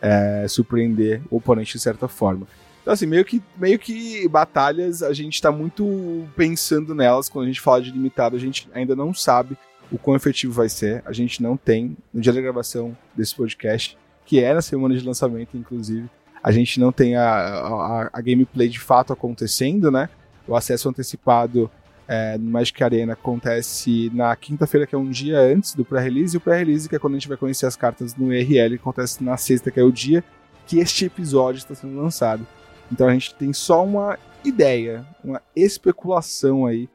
[0.06, 2.46] é, surpreender o oponente de certa forma.
[2.80, 7.28] Então, assim, meio que, meio que batalhas, a gente tá muito pensando nelas.
[7.28, 9.56] Quando a gente fala de limitado, a gente ainda não sabe
[9.90, 11.02] o quão efetivo vai ser.
[11.04, 15.04] A gente não tem, no dia da gravação desse podcast, que é na semana de
[15.04, 16.08] lançamento, inclusive,
[16.40, 20.08] a gente não tem a, a, a gameplay de fato acontecendo, né?
[20.46, 21.68] O acesso antecipado
[22.08, 26.38] é, no Magic Arena acontece na quinta-feira, que é um dia antes do pré-release, e
[26.38, 29.36] o pré-release, que é quando a gente vai conhecer as cartas no IRL, acontece na
[29.36, 30.22] sexta, que é o dia
[30.66, 32.46] que este episódio está sendo lançado.
[32.90, 36.88] Então a gente tem só uma ideia, uma especulação aí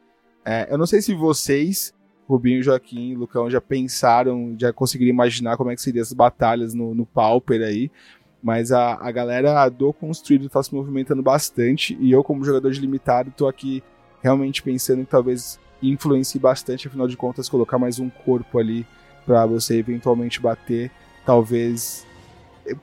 [0.44, 1.94] É, eu não sei se vocês,
[2.28, 6.74] Rubinho, Joaquim e Lucão, já pensaram, já conseguiram imaginar como é que seriam as batalhas
[6.74, 7.92] no, no Pauper aí.
[8.42, 11.96] Mas a, a galera do construído tá se movimentando bastante.
[12.00, 13.84] E eu, como jogador de limitado, tô aqui
[14.22, 18.86] realmente pensando que talvez influencie bastante, afinal de contas, colocar mais um corpo ali
[19.26, 20.92] para você eventualmente bater.
[21.26, 22.06] Talvez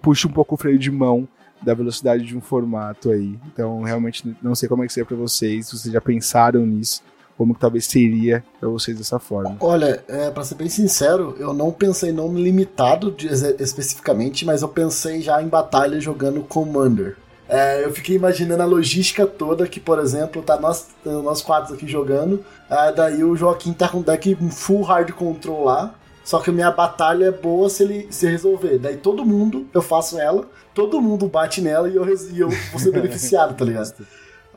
[0.02, 1.26] puxe um pouco o freio de mão
[1.62, 3.38] da velocidade de um formato aí.
[3.52, 7.02] Então, realmente não sei como é que seria para vocês, se vocês já pensaram nisso,
[7.36, 9.56] como que talvez seria para vocês dessa forma.
[9.60, 13.28] Olha, é, para ser bem sincero, eu não pensei não limitado de-
[13.60, 17.16] especificamente, mas eu pensei já em batalha jogando Commander.
[17.48, 21.88] É, eu fiquei imaginando a logística toda que, por exemplo, tá nós, nós quatro aqui
[21.88, 26.50] jogando, ah, daí o Joaquim tá com um deck full hard control lá, só que
[26.50, 28.78] a minha batalha é boa se ele se resolver.
[28.78, 32.78] Daí todo mundo, eu faço ela, todo mundo bate nela e eu, e eu vou
[32.78, 33.94] ser beneficiado, tá ligado?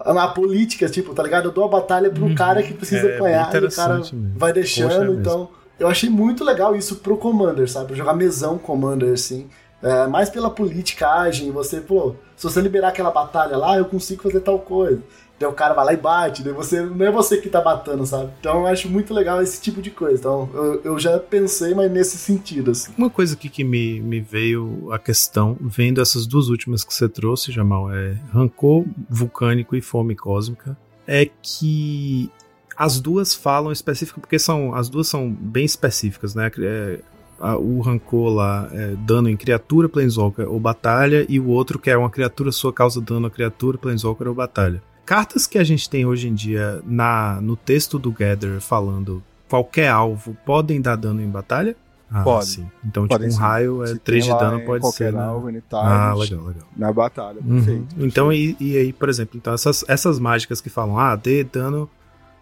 [0.04, 1.46] A política, tipo, tá ligado?
[1.46, 4.32] Eu dou a batalha pro cara que precisa É, bem apanhar e o cara mesmo.
[4.36, 5.50] vai Poxa, é deixando, então
[5.80, 7.96] eu achei muito legal isso pro Commander, sabe?
[7.96, 9.48] Jogar mesão Commander, assim.
[9.82, 14.40] É, mais pela politicagem, você, pô, se você liberar aquela batalha lá, eu consigo fazer
[14.40, 15.00] tal coisa.
[15.40, 18.04] Daí o cara vai lá e bate, daí você, não é você que tá batendo,
[18.04, 18.32] sabe?
[18.40, 20.18] Então eu acho muito legal esse tipo de coisa.
[20.18, 22.92] Então eu, eu já pensei, mas nesse sentido, assim.
[22.98, 27.08] Uma coisa aqui que me, me veio a questão, vendo essas duas últimas que você
[27.08, 32.28] trouxe, Jamal, é Rancor Vulcânico e Fome Cósmica, é que
[32.76, 36.52] as duas falam específico, porque são as duas são bem específicas, né?
[36.58, 37.02] É,
[37.42, 41.90] a- o Rancor lá é dano em criatura, Planeswalker ou batalha, e o outro que
[41.90, 44.82] é uma criatura sua causa dano a criatura, Planeswalker ou batalha.
[45.06, 49.90] Cartas que a gente tem hoje em dia na, no texto do Gather falando qualquer
[49.90, 51.76] alvo podem dar dano em batalha?
[52.14, 52.46] Ah, Podem.
[52.48, 52.68] sim.
[52.86, 53.42] Então, Podem tipo, um sim.
[53.42, 55.14] raio é Se 3 tem de dano, pode ser.
[55.14, 55.24] né?
[55.24, 55.50] alvo,
[55.88, 56.68] Ah, legal, legal.
[56.76, 57.56] Na batalha, Uhum.
[57.56, 57.86] perfeito.
[58.00, 61.90] Então, e, e aí, por exemplo, então essas, essas mágicas que falam, ah, dê dano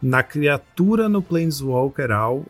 [0.01, 2.45] na criatura no Planeswalker cria-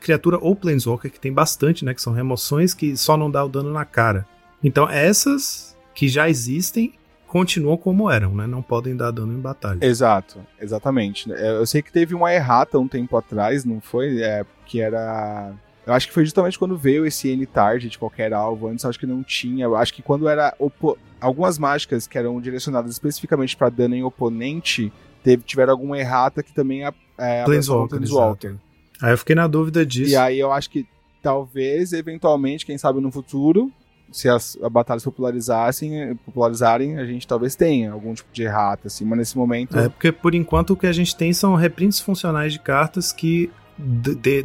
[0.00, 3.48] criatura ou Planeswalker, que tem bastante, né, que são remoções que só não dá o
[3.48, 4.26] dano na cara.
[4.62, 6.94] Então, essas que já existem
[7.26, 9.78] continuam como eram, né, não podem dar dano em batalha.
[9.80, 11.32] Exato, exatamente.
[11.32, 14.20] É, Eu sei que teve uma errata um tempo atrás, não foi?
[14.22, 15.52] É, que era.
[15.86, 18.68] Eu acho que foi justamente quando veio esse N-Target, qualquer alvo.
[18.68, 19.64] Antes eu acho que não tinha.
[19.64, 20.54] Eu acho que quando era.
[20.58, 24.92] opo- Algumas mágicas que eram direcionadas especificamente para dano em oponente,
[25.22, 28.56] teve, tiveram alguma errata que também é, Planeswalker, Planeswalker.
[29.02, 30.12] Aí eu fiquei na dúvida disso.
[30.12, 30.86] E aí eu acho que
[31.20, 33.70] talvez, eventualmente, quem sabe no futuro,
[34.12, 39.18] se as batalhas popularizassem, popularizarem, a gente talvez tenha algum tipo de errata, assim, mas
[39.18, 39.78] nesse momento.
[39.78, 43.50] É, porque por enquanto o que a gente tem são reprints funcionais de cartas que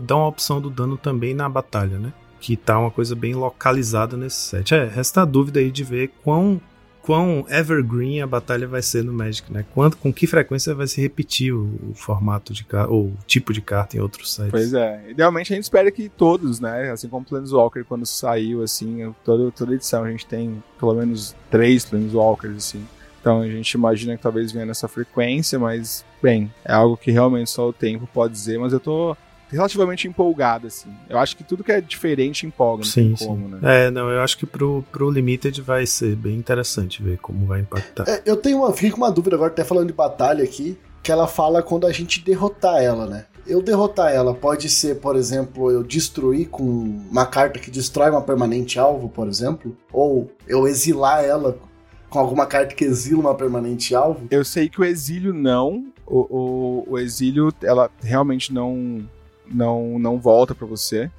[0.02, 2.14] dão a opção do dano também na batalha, né?
[2.40, 4.74] Que tá uma coisa bem localizada nesse set.
[4.74, 6.62] É, resta a dúvida aí de ver quão,
[7.08, 9.64] quão evergreen a batalha vai ser no Magic, né?
[9.74, 13.54] Quanto, com que frequência vai se repetir o, o formato de carta, ou o tipo
[13.54, 14.52] de carta em outros sets.
[14.52, 15.12] Pois é.
[15.12, 16.92] Idealmente a gente espera que todos, né?
[16.92, 21.86] Assim como Planeswalker quando saiu, assim, toda, toda edição a gente tem pelo menos três
[21.86, 22.86] Planeswalkers, assim.
[23.22, 27.50] Então a gente imagina que talvez venha nessa frequência, mas, bem, é algo que realmente
[27.50, 29.16] só o tempo pode dizer, mas eu tô
[29.50, 30.90] relativamente empolgado, assim.
[31.10, 33.26] Eu acho que tudo que é diferente empolga, não Sim, tem sim.
[33.26, 33.60] como, né?
[33.62, 37.62] É, não, eu acho que pro, pro Limited vai ser bem interessante ver como vai
[37.62, 38.08] impactar.
[38.08, 41.12] É, eu tenho uma, fiquei com uma dúvida agora, até falando de batalha aqui, que
[41.12, 43.26] ela fala quando a gente derrotar ela, né?
[43.46, 48.22] Eu derrotar ela pode ser, por exemplo, eu destruir com uma carta que destrói uma
[48.22, 51.58] permanente alvo, por exemplo, ou eu exilar ela
[52.10, 54.28] com alguma carta que exila uma permanente alvo.
[54.30, 55.86] Eu sei que o exílio não.
[56.06, 59.08] O, o, o exílio, ela realmente não
[59.52, 61.10] não, não volta pra você.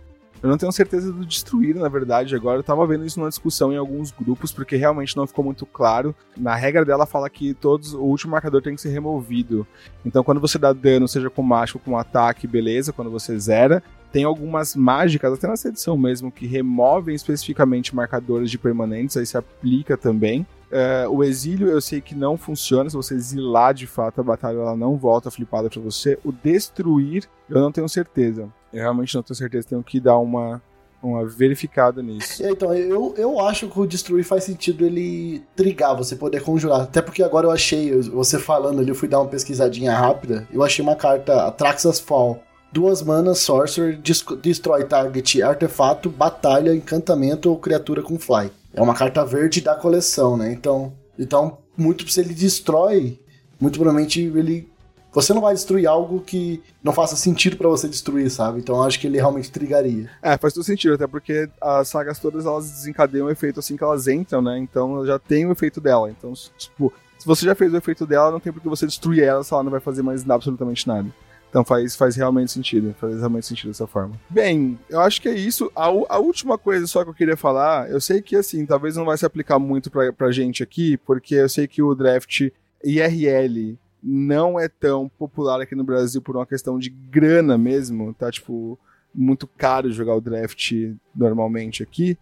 [0.43, 2.35] Eu não tenho certeza do destruir, na verdade.
[2.35, 5.67] Agora eu tava vendo isso numa discussão em alguns grupos, porque realmente não ficou muito
[5.67, 6.15] claro.
[6.37, 9.67] Na regra dela fala que todos o último marcador tem que ser removido.
[10.07, 13.83] Então quando você dá dano, seja com mágico com ataque, beleza, quando você zera.
[14.13, 19.37] Tem algumas mágicas, até nessa edição mesmo, que removem especificamente marcadores de permanentes, aí se
[19.37, 20.47] aplica também.
[20.71, 22.89] É, o exílio eu sei que não funciona.
[22.89, 26.19] Se você exilar de fato a batalha, ela não volta flipada pra você.
[26.25, 28.49] O destruir, eu não tenho certeza.
[28.73, 29.69] Eu realmente não tenho certeza.
[29.69, 30.63] Tenho que dar uma,
[31.03, 32.45] uma verificada nisso.
[32.45, 36.83] É, Então, eu, eu acho que o destruir faz sentido ele trigar, você poder conjurar.
[36.83, 40.63] Até porque agora eu achei, você falando ali, eu fui dar uma pesquisadinha rápida, eu
[40.63, 42.43] achei uma carta, Atraxas Fall.
[42.73, 43.99] Duas manas, Sorcerer,
[44.43, 48.51] destrói target, artefato, batalha, encantamento ou criatura com fly.
[48.75, 50.53] É uma carta verde da coleção, né?
[50.53, 53.19] Então, então muito se ele destrói,
[53.61, 54.71] muito provavelmente ele.
[55.13, 58.61] Você não vai destruir algo que não faça sentido pra você destruir, sabe?
[58.61, 60.11] Então eu acho que ele realmente trigaria.
[60.23, 63.83] É, faz todo sentido, até porque as sagas todas elas desencadeiam o efeito assim que
[63.83, 64.59] elas entram, né?
[64.59, 66.11] Então já tem o efeito dela.
[66.11, 69.23] Então, tipo, se você já fez o efeito dela, não tem por que você destruir
[69.23, 71.09] ela se ela não vai fazer mais absolutamente nada.
[71.49, 74.15] Então faz, faz realmente sentido, faz realmente sentido dessa forma.
[74.29, 75.71] Bem, eu acho que é isso.
[75.75, 79.05] A, a última coisa só que eu queria falar, eu sei que assim, talvez não
[79.05, 82.51] vai se aplicar muito pra, pra gente aqui, porque eu sei que o draft
[82.85, 88.31] IRL não é tão popular aqui no Brasil por uma questão de grana mesmo, tá?
[88.31, 88.79] Tipo,
[89.15, 90.73] muito caro jogar o draft
[91.15, 92.17] normalmente aqui.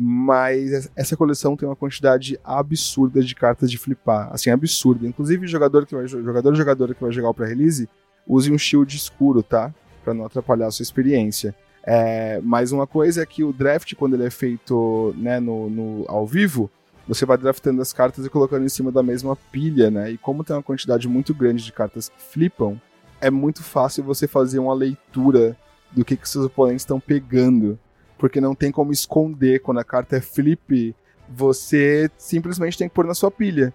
[0.00, 4.32] Mas essa coleção tem uma quantidade absurda de cartas de flipar.
[4.32, 5.08] Assim, absurda.
[5.08, 7.88] Inclusive, jogador que vai, jogador jogadora que vai jogar o pré-release,
[8.28, 9.72] use um shield escuro, tá?
[10.04, 11.54] Pra não atrapalhar a sua experiência.
[11.84, 16.04] É, mas uma coisa é que o draft, quando ele é feito né, no, no-
[16.08, 16.70] ao vivo,
[17.06, 20.10] você vai draftando as cartas e colocando em cima da mesma pilha, né?
[20.10, 22.78] E como tem uma quantidade muito grande de cartas que flipam,
[23.20, 25.56] é muito fácil você fazer uma leitura
[25.90, 27.78] do que, que seus oponentes estão pegando.
[28.18, 30.94] Porque não tem como esconder quando a carta é flip,
[31.28, 33.72] você simplesmente tem que pôr na sua pilha.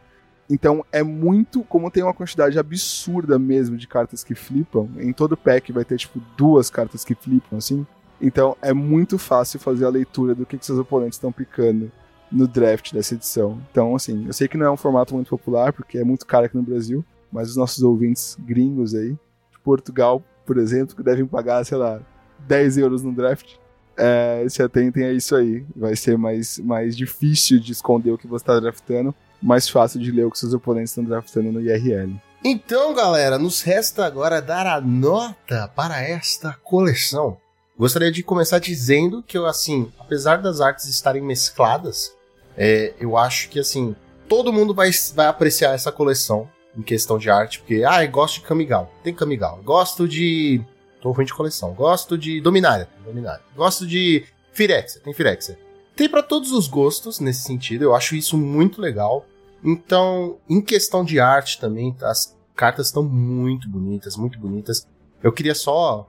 [0.50, 5.38] Então é muito, como tem uma quantidade absurda mesmo de cartas que flipam, em todo
[5.38, 7.86] pack vai ter tipo duas cartas que flipam assim.
[8.22, 11.92] Então é muito fácil fazer a leitura do que, que seus oponentes estão picando
[12.32, 13.62] no draft dessa edição.
[13.72, 16.46] Então, assim, eu sei que não é um formato muito popular, porque é muito caro
[16.46, 21.26] aqui no Brasil, mas os nossos ouvintes gringos aí, de Portugal, por exemplo, que devem
[21.26, 22.02] pagar, sei lá,
[22.48, 23.56] 10 euros no draft,
[23.96, 25.64] é, se atentem a isso aí.
[25.76, 29.14] Vai ser mais, mais difícil de esconder o que você está draftando,
[29.44, 32.16] mais fácil de ler o que seus oponentes estão draftando no IRL.
[32.44, 37.38] Então, galera, nos resta agora dar a nota para esta coleção.
[37.78, 42.14] Gostaria de começar dizendo que eu, assim, apesar das artes estarem mescladas,
[42.58, 43.96] é, eu acho que, assim,
[44.28, 48.36] todo mundo vai, vai apreciar essa coleção em questão de arte, porque, ah, eu gosto
[48.36, 49.62] de Kamigawa, tem Kamigawa.
[49.62, 50.62] Gosto de.
[51.02, 51.74] Tô ruim de coleção.
[51.74, 53.42] Gosto de Dominária, Dominária.
[53.56, 55.58] Gosto de Firexia, tem Firexia.
[55.96, 59.26] Tem para todos os gostos nesse sentido, eu acho isso muito legal.
[59.64, 64.88] Então, em questão de arte também, as cartas estão muito bonitas, muito bonitas.
[65.22, 66.08] Eu queria só,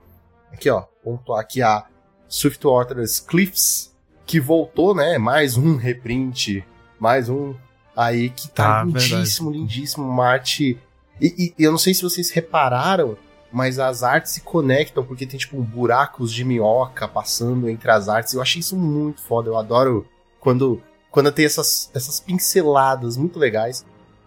[0.51, 1.85] aqui ó, pontuar aqui a
[2.27, 3.95] Swiftwater's Cliffs,
[4.25, 5.17] que voltou, né?
[5.17, 6.65] Mais um reprint,
[6.99, 7.55] mais um
[7.95, 10.77] aí que tá, Tá, lindíssimo, lindíssimo, uma arte...
[11.21, 13.17] E, e eu não sei se vocês repararam,
[13.51, 18.33] mas as artes se conectam, porque tem tipo buracos de minhoca passando entre as artes.
[18.33, 20.05] Eu achei isso muito foda, eu adoro
[20.41, 20.81] quando,
[21.15, 23.85] quando tem essas, essas pinceladas muito legais.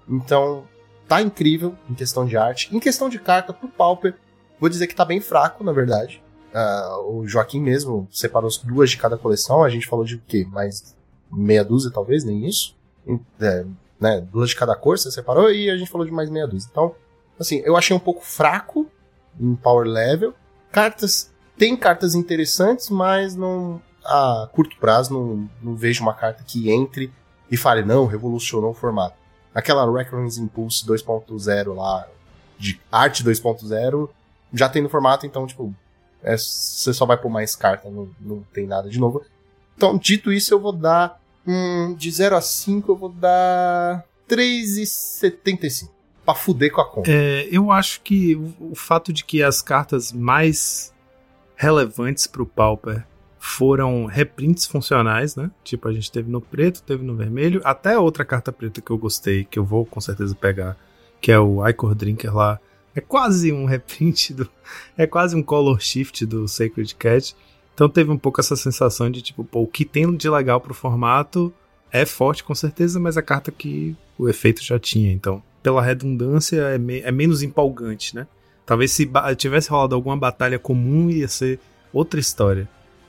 [0.09, 0.65] Então,
[1.07, 2.75] tá incrível em questão de arte.
[2.75, 4.17] Em questão de carta, pro Pauper,
[4.59, 6.23] vou dizer que tá bem fraco, na verdade.
[6.55, 9.63] Ah, o Joaquim mesmo separou duas de cada coleção.
[9.63, 10.47] A gente falou de o quê?
[10.51, 10.97] Mais
[11.31, 12.75] meia dúzia, talvez, nem isso.
[13.39, 13.67] É,
[14.01, 16.71] né, duas de cada cor você separou e a gente falou de mais meia dúzia.
[16.73, 16.95] Então,
[17.39, 18.91] assim, eu achei um pouco fraco
[19.39, 20.33] em power level.
[20.73, 21.31] Cartas.
[21.59, 23.79] Tem cartas interessantes, mas não.
[24.09, 27.13] A curto prazo não, não vejo uma carta que entre
[27.51, 29.17] e fale, não, revolucionou o formato.
[29.55, 32.07] Aquela Recurrence Impulse 2.0 lá,
[32.59, 34.09] de arte 2.0,
[34.53, 35.75] já tem no formato, então, tipo,
[36.23, 39.23] é, você só vai pôr mais carta, não, não tem nada de novo.
[39.77, 41.21] Então, dito isso, eu vou dar.
[41.47, 45.89] Hum, de 0 a 5, eu vou dar 3,75.
[46.25, 47.11] Pra fuder com a conta.
[47.11, 50.93] É, eu acho que o, o fato de que as cartas mais
[51.57, 53.07] relevantes pro Pauper
[53.39, 55.51] foram reprints funcionais, né?
[55.63, 58.99] Tipo, a gente teve no preto, teve no vermelho, até outra carta preta que eu
[58.99, 60.77] gostei, que eu vou com certeza pegar,
[61.21, 62.59] que é o Icor Drinker lá.
[62.95, 64.49] É quase um reprint do.
[64.97, 67.35] É quase um color shift do Sacred Cat.
[67.75, 70.75] Então teve um pouco essa sensação de tipo, pô, o que tem de legal pro
[70.75, 71.53] formato
[71.93, 75.13] é forte com certeza, mas a carta que o efeito já tinha.
[75.13, 78.27] Então, pela redundância, é, me- é menos empolgante, né?
[78.67, 81.59] Talvez se tivesse rolado alguma batalha comum, ia ser
[81.93, 82.69] outra história.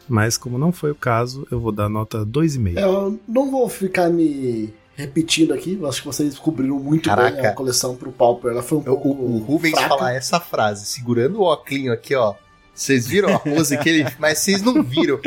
[0.09, 2.77] Mas como não foi o caso, eu vou dar nota 2,5.
[2.77, 7.15] É, Eu não vou ficar me repetindo aqui, eu acho que vocês cobriram muito bem
[7.15, 7.49] Caraca.
[7.49, 8.51] a coleção pro Pauper.
[8.51, 9.87] Ela foi um O, pouco o, o Rubens fraca.
[9.87, 12.33] falar essa frase, segurando o óculinho aqui, ó.
[12.73, 14.05] Vocês viram a pose que ele.
[14.19, 15.19] Mas vocês não viram.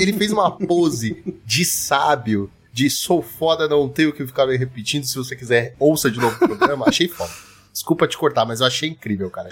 [0.00, 4.56] Ele fez uma pose de sábio, de sou foda, não tenho o que ficar me
[4.56, 5.04] repetindo.
[5.04, 6.86] Se você quiser, ouça de novo o programa.
[6.88, 7.30] Achei foda.
[7.72, 9.48] Desculpa te cortar, mas eu achei incrível, cara.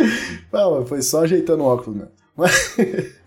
[0.53, 2.07] Não, foi só ajeitando o óculos, né?
[2.37, 2.75] Mas,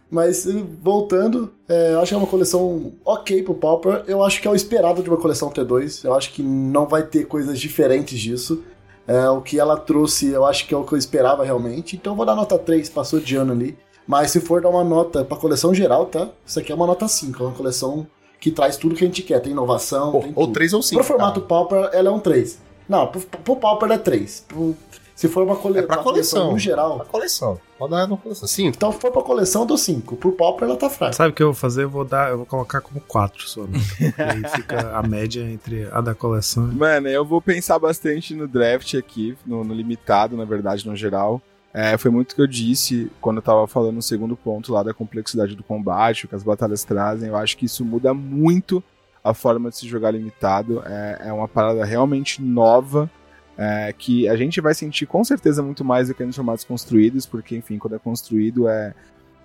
[0.10, 0.45] mas,
[0.81, 4.03] voltando, é, eu acho que é uma coleção ok pro Pauper.
[4.07, 6.03] Eu acho que é o esperado de uma coleção T2.
[6.03, 8.64] Eu acho que não vai ter coisas diferentes disso.
[9.07, 11.95] É, o que ela trouxe, eu acho que é o que eu esperava realmente.
[11.95, 13.77] Então eu vou dar nota 3, passou de ano ali.
[14.07, 16.30] Mas se for dar uma nota pra coleção geral, tá?
[16.45, 18.07] Isso aqui é uma nota 5, é uma coleção
[18.40, 19.40] que traz tudo que a gente quer.
[19.40, 20.53] Tem inovação, Pô, tem ou tudo.
[20.53, 20.95] 3 ou 5.
[21.02, 22.57] Pro formato Pauper, ela é um 3.
[22.88, 24.45] Não, pro, pro Pauper é 3.
[24.48, 24.76] Pro-
[25.20, 26.54] se for uma, cole, É pra uma coleção.
[26.54, 27.02] no geral.
[27.02, 27.60] A coleção.
[27.78, 28.48] Pode dar uma coleção.
[28.48, 30.16] Sim, Então, se for pra coleção, eu dou 5.
[30.16, 31.12] Pro Pauper, ela tá fraca.
[31.12, 31.84] Sabe o que eu vou fazer?
[31.84, 33.80] Eu vou dar, eu vou colocar como 4 sua nota.
[33.98, 36.68] Porque aí fica a média entre a da coleção.
[36.72, 41.41] Mano, eu vou pensar bastante no draft aqui, no, no limitado, na verdade, no geral.
[41.74, 44.84] É, foi muito o que eu disse quando eu tava falando no segundo ponto lá
[44.84, 47.28] da complexidade do combate, o que as batalhas trazem.
[47.28, 48.82] Eu acho que isso muda muito
[49.22, 50.82] a forma de se jogar limitado.
[50.86, 53.12] É, é uma parada realmente nova.
[53.61, 57.26] É, que a gente vai sentir com certeza muito mais do que nos formatos construídos,
[57.26, 58.94] porque, enfim, quando é construído é.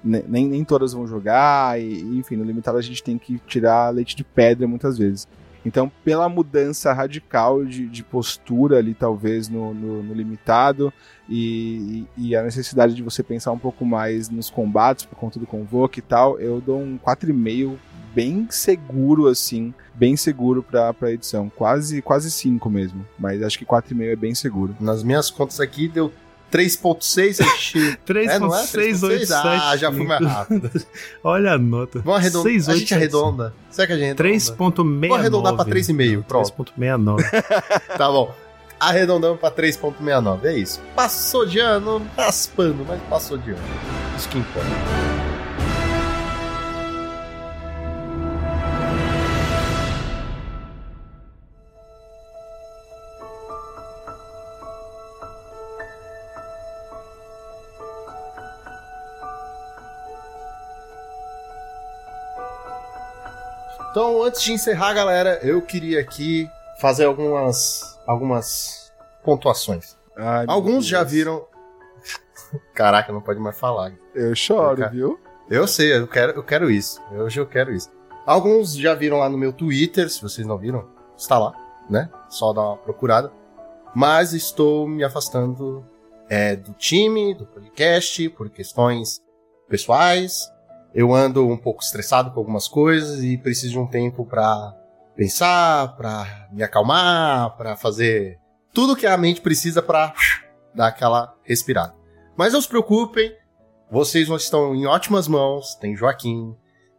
[0.05, 3.41] ne- Nem, nem todas vão jogar, e, e, enfim, no limitado a gente tem que
[3.47, 5.27] tirar leite de pedra muitas vezes.
[5.67, 10.93] Então, pela mudança radical de, de postura ali, talvez, no, no, no limitado,
[11.29, 15.47] e, e a necessidade de você pensar um pouco mais nos combates por conta do
[15.47, 17.77] convoque e tal, eu dou um 4,5
[18.15, 21.51] bem seguro, assim, bem seguro pra, pra edição.
[21.55, 24.77] Quase, quase 5 mesmo, mas acho que 4,5 é bem seguro.
[24.81, 26.13] Nas minhas contas aqui deu
[26.53, 27.41] 3.6.
[27.41, 27.97] achei-
[28.29, 28.63] É, não é?
[28.65, 29.29] 3.687.
[29.63, 30.71] Ah, já fui mais rápido.
[31.25, 31.99] Olha a nota.
[32.01, 32.53] Vamos arredondar.
[32.53, 32.95] A gente 687.
[32.95, 33.55] arredonda.
[33.71, 34.75] Será que a gente arredonda?
[34.75, 35.09] 3.69.
[35.09, 36.53] Vou arredondar pra 3,5, pronto.
[36.79, 37.23] 3.69.
[37.99, 38.33] Tá bom.
[38.79, 40.45] Arredondamos pra 3.69.
[40.45, 40.81] É isso.
[40.95, 43.61] Passou de ano, raspando, mas passou de ano.
[44.17, 45.24] Isso que importa.
[63.95, 66.51] Então, antes de encerrar, galera, eu queria aqui
[66.81, 68.93] fazer algumas algumas
[69.23, 69.97] pontuações.
[70.17, 71.47] Ai, Alguns já viram.
[72.75, 73.93] Caraca, não pode mais falar.
[74.13, 74.91] Eu choro, Cara.
[74.91, 75.21] viu?
[75.49, 77.01] Eu sei, eu quero, eu quero isso.
[77.13, 77.89] Hoje eu quero isso.
[78.27, 81.55] Alguns já viram lá no meu Twitter, se vocês não viram, está lá,
[81.89, 82.11] né?
[82.29, 83.31] Só dar uma procurada.
[83.95, 85.87] Mas estou me afastando
[86.29, 89.23] é, do time, do podcast, por questões
[89.69, 90.53] pessoais.
[90.95, 94.73] Eu ando um pouco estressado com algumas coisas e preciso de um tempo pra
[95.17, 98.39] pensar, pra me acalmar, pra fazer
[98.73, 100.15] tudo que a mente precisa pra
[100.75, 101.95] dar aquela respirada.
[102.37, 103.35] Mas não se preocupem,
[103.91, 105.75] vocês estão em ótimas mãos.
[105.77, 106.55] Tem Joaquim,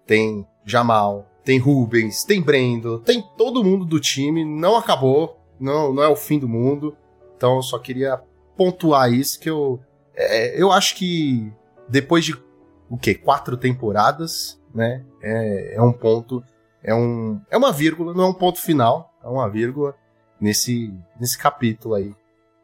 [0.05, 4.43] tem Jamal, tem Rubens, tem Brendo, tem todo mundo do time.
[4.43, 6.95] Não acabou, não, não é o fim do mundo.
[7.35, 8.21] Então eu só queria
[8.57, 9.79] pontuar isso que eu
[10.15, 11.51] é, eu acho que
[11.89, 12.33] depois de
[12.89, 13.15] o quê?
[13.15, 15.03] Quatro temporadas, né?
[15.21, 16.43] É, é um ponto,
[16.83, 19.95] é um é uma vírgula, não é um ponto final, é uma vírgula
[20.39, 22.13] nesse nesse capítulo aí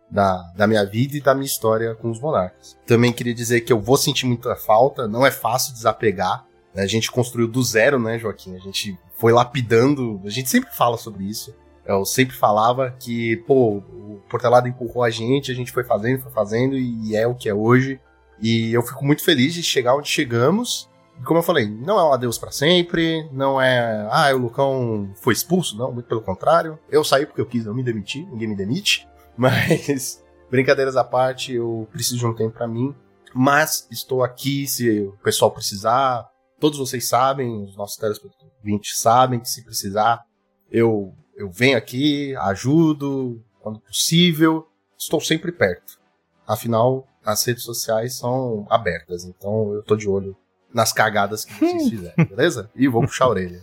[0.10, 2.78] da, da minha vida e da minha história com os monarcas.
[2.86, 6.46] Também queria dizer que eu vou sentir muita falta, não é fácil desapegar.
[6.74, 6.84] né?
[6.84, 8.56] A gente construiu do zero, né, Joaquim?
[8.56, 11.56] A gente foi lapidando, a gente sempre fala sobre isso.
[11.86, 16.32] Eu sempre falava que, pô, o Portelado empurrou a gente, a gente foi fazendo, foi
[16.32, 18.00] fazendo e é o que é hoje.
[18.42, 20.90] E eu fico muito feliz de chegar onde chegamos.
[21.20, 25.14] E como eu falei, não é um adeus pra sempre, não é, ah, o Lucão
[25.18, 26.80] foi expulso, não, muito pelo contrário.
[26.90, 29.08] Eu saí porque eu quis, eu me demiti, ninguém me demite.
[29.38, 32.96] Mas, brincadeiras à parte, eu preciso de um tempo pra mim.
[33.34, 36.30] Mas estou aqui se o pessoal precisar.
[36.60, 38.52] Todos vocês sabem, os nossos telespectadores
[38.96, 40.24] sabem que se precisar,
[40.70, 44.68] eu, eu venho aqui, ajudo quando possível.
[44.98, 46.00] Estou sempre perto.
[46.46, 50.36] Afinal, as redes sociais são abertas, então eu tô de olho
[50.74, 52.70] nas cagadas que vocês fizerem, beleza?
[52.76, 53.62] E vou puxar a orelha.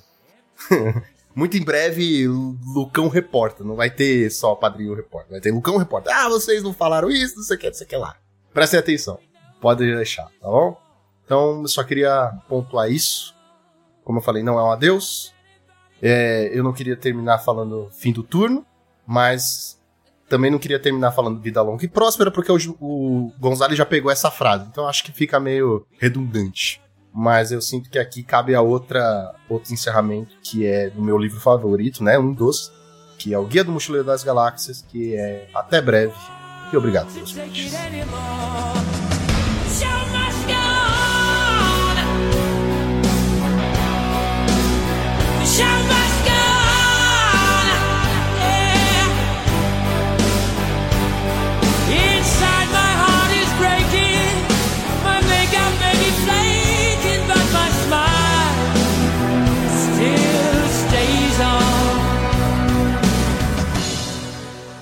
[1.35, 3.65] Muito em breve, Lucão Repórter.
[3.65, 5.31] Não vai ter só Padrinho Repórter.
[5.31, 6.13] Vai ter Lucão Repórter.
[6.13, 8.17] Ah, vocês não falaram isso, não sei o que, não sei o que lá.
[8.53, 9.21] Prestem atenção.
[9.61, 10.77] Pode deixar, tá bom?
[11.25, 13.35] Então, eu só queria pontuar isso.
[14.03, 15.33] Como eu falei, não é um adeus.
[16.03, 18.67] É, eu não queria terminar falando fim do turno,
[19.07, 19.78] mas
[20.29, 24.11] também não queria terminar falando vida longa e próspera, porque o, o Gonzalo já pegou
[24.11, 24.67] essa frase.
[24.71, 26.81] Então, acho que fica meio redundante.
[27.13, 31.41] Mas eu sinto que aqui cabe a outra outro encerramento que é do meu livro
[31.41, 32.71] favorito, né, um dos,
[33.19, 36.15] que é o Guia do Mochileiro das Galáxias, que é até breve.
[36.73, 37.73] E obrigado pelos peixes.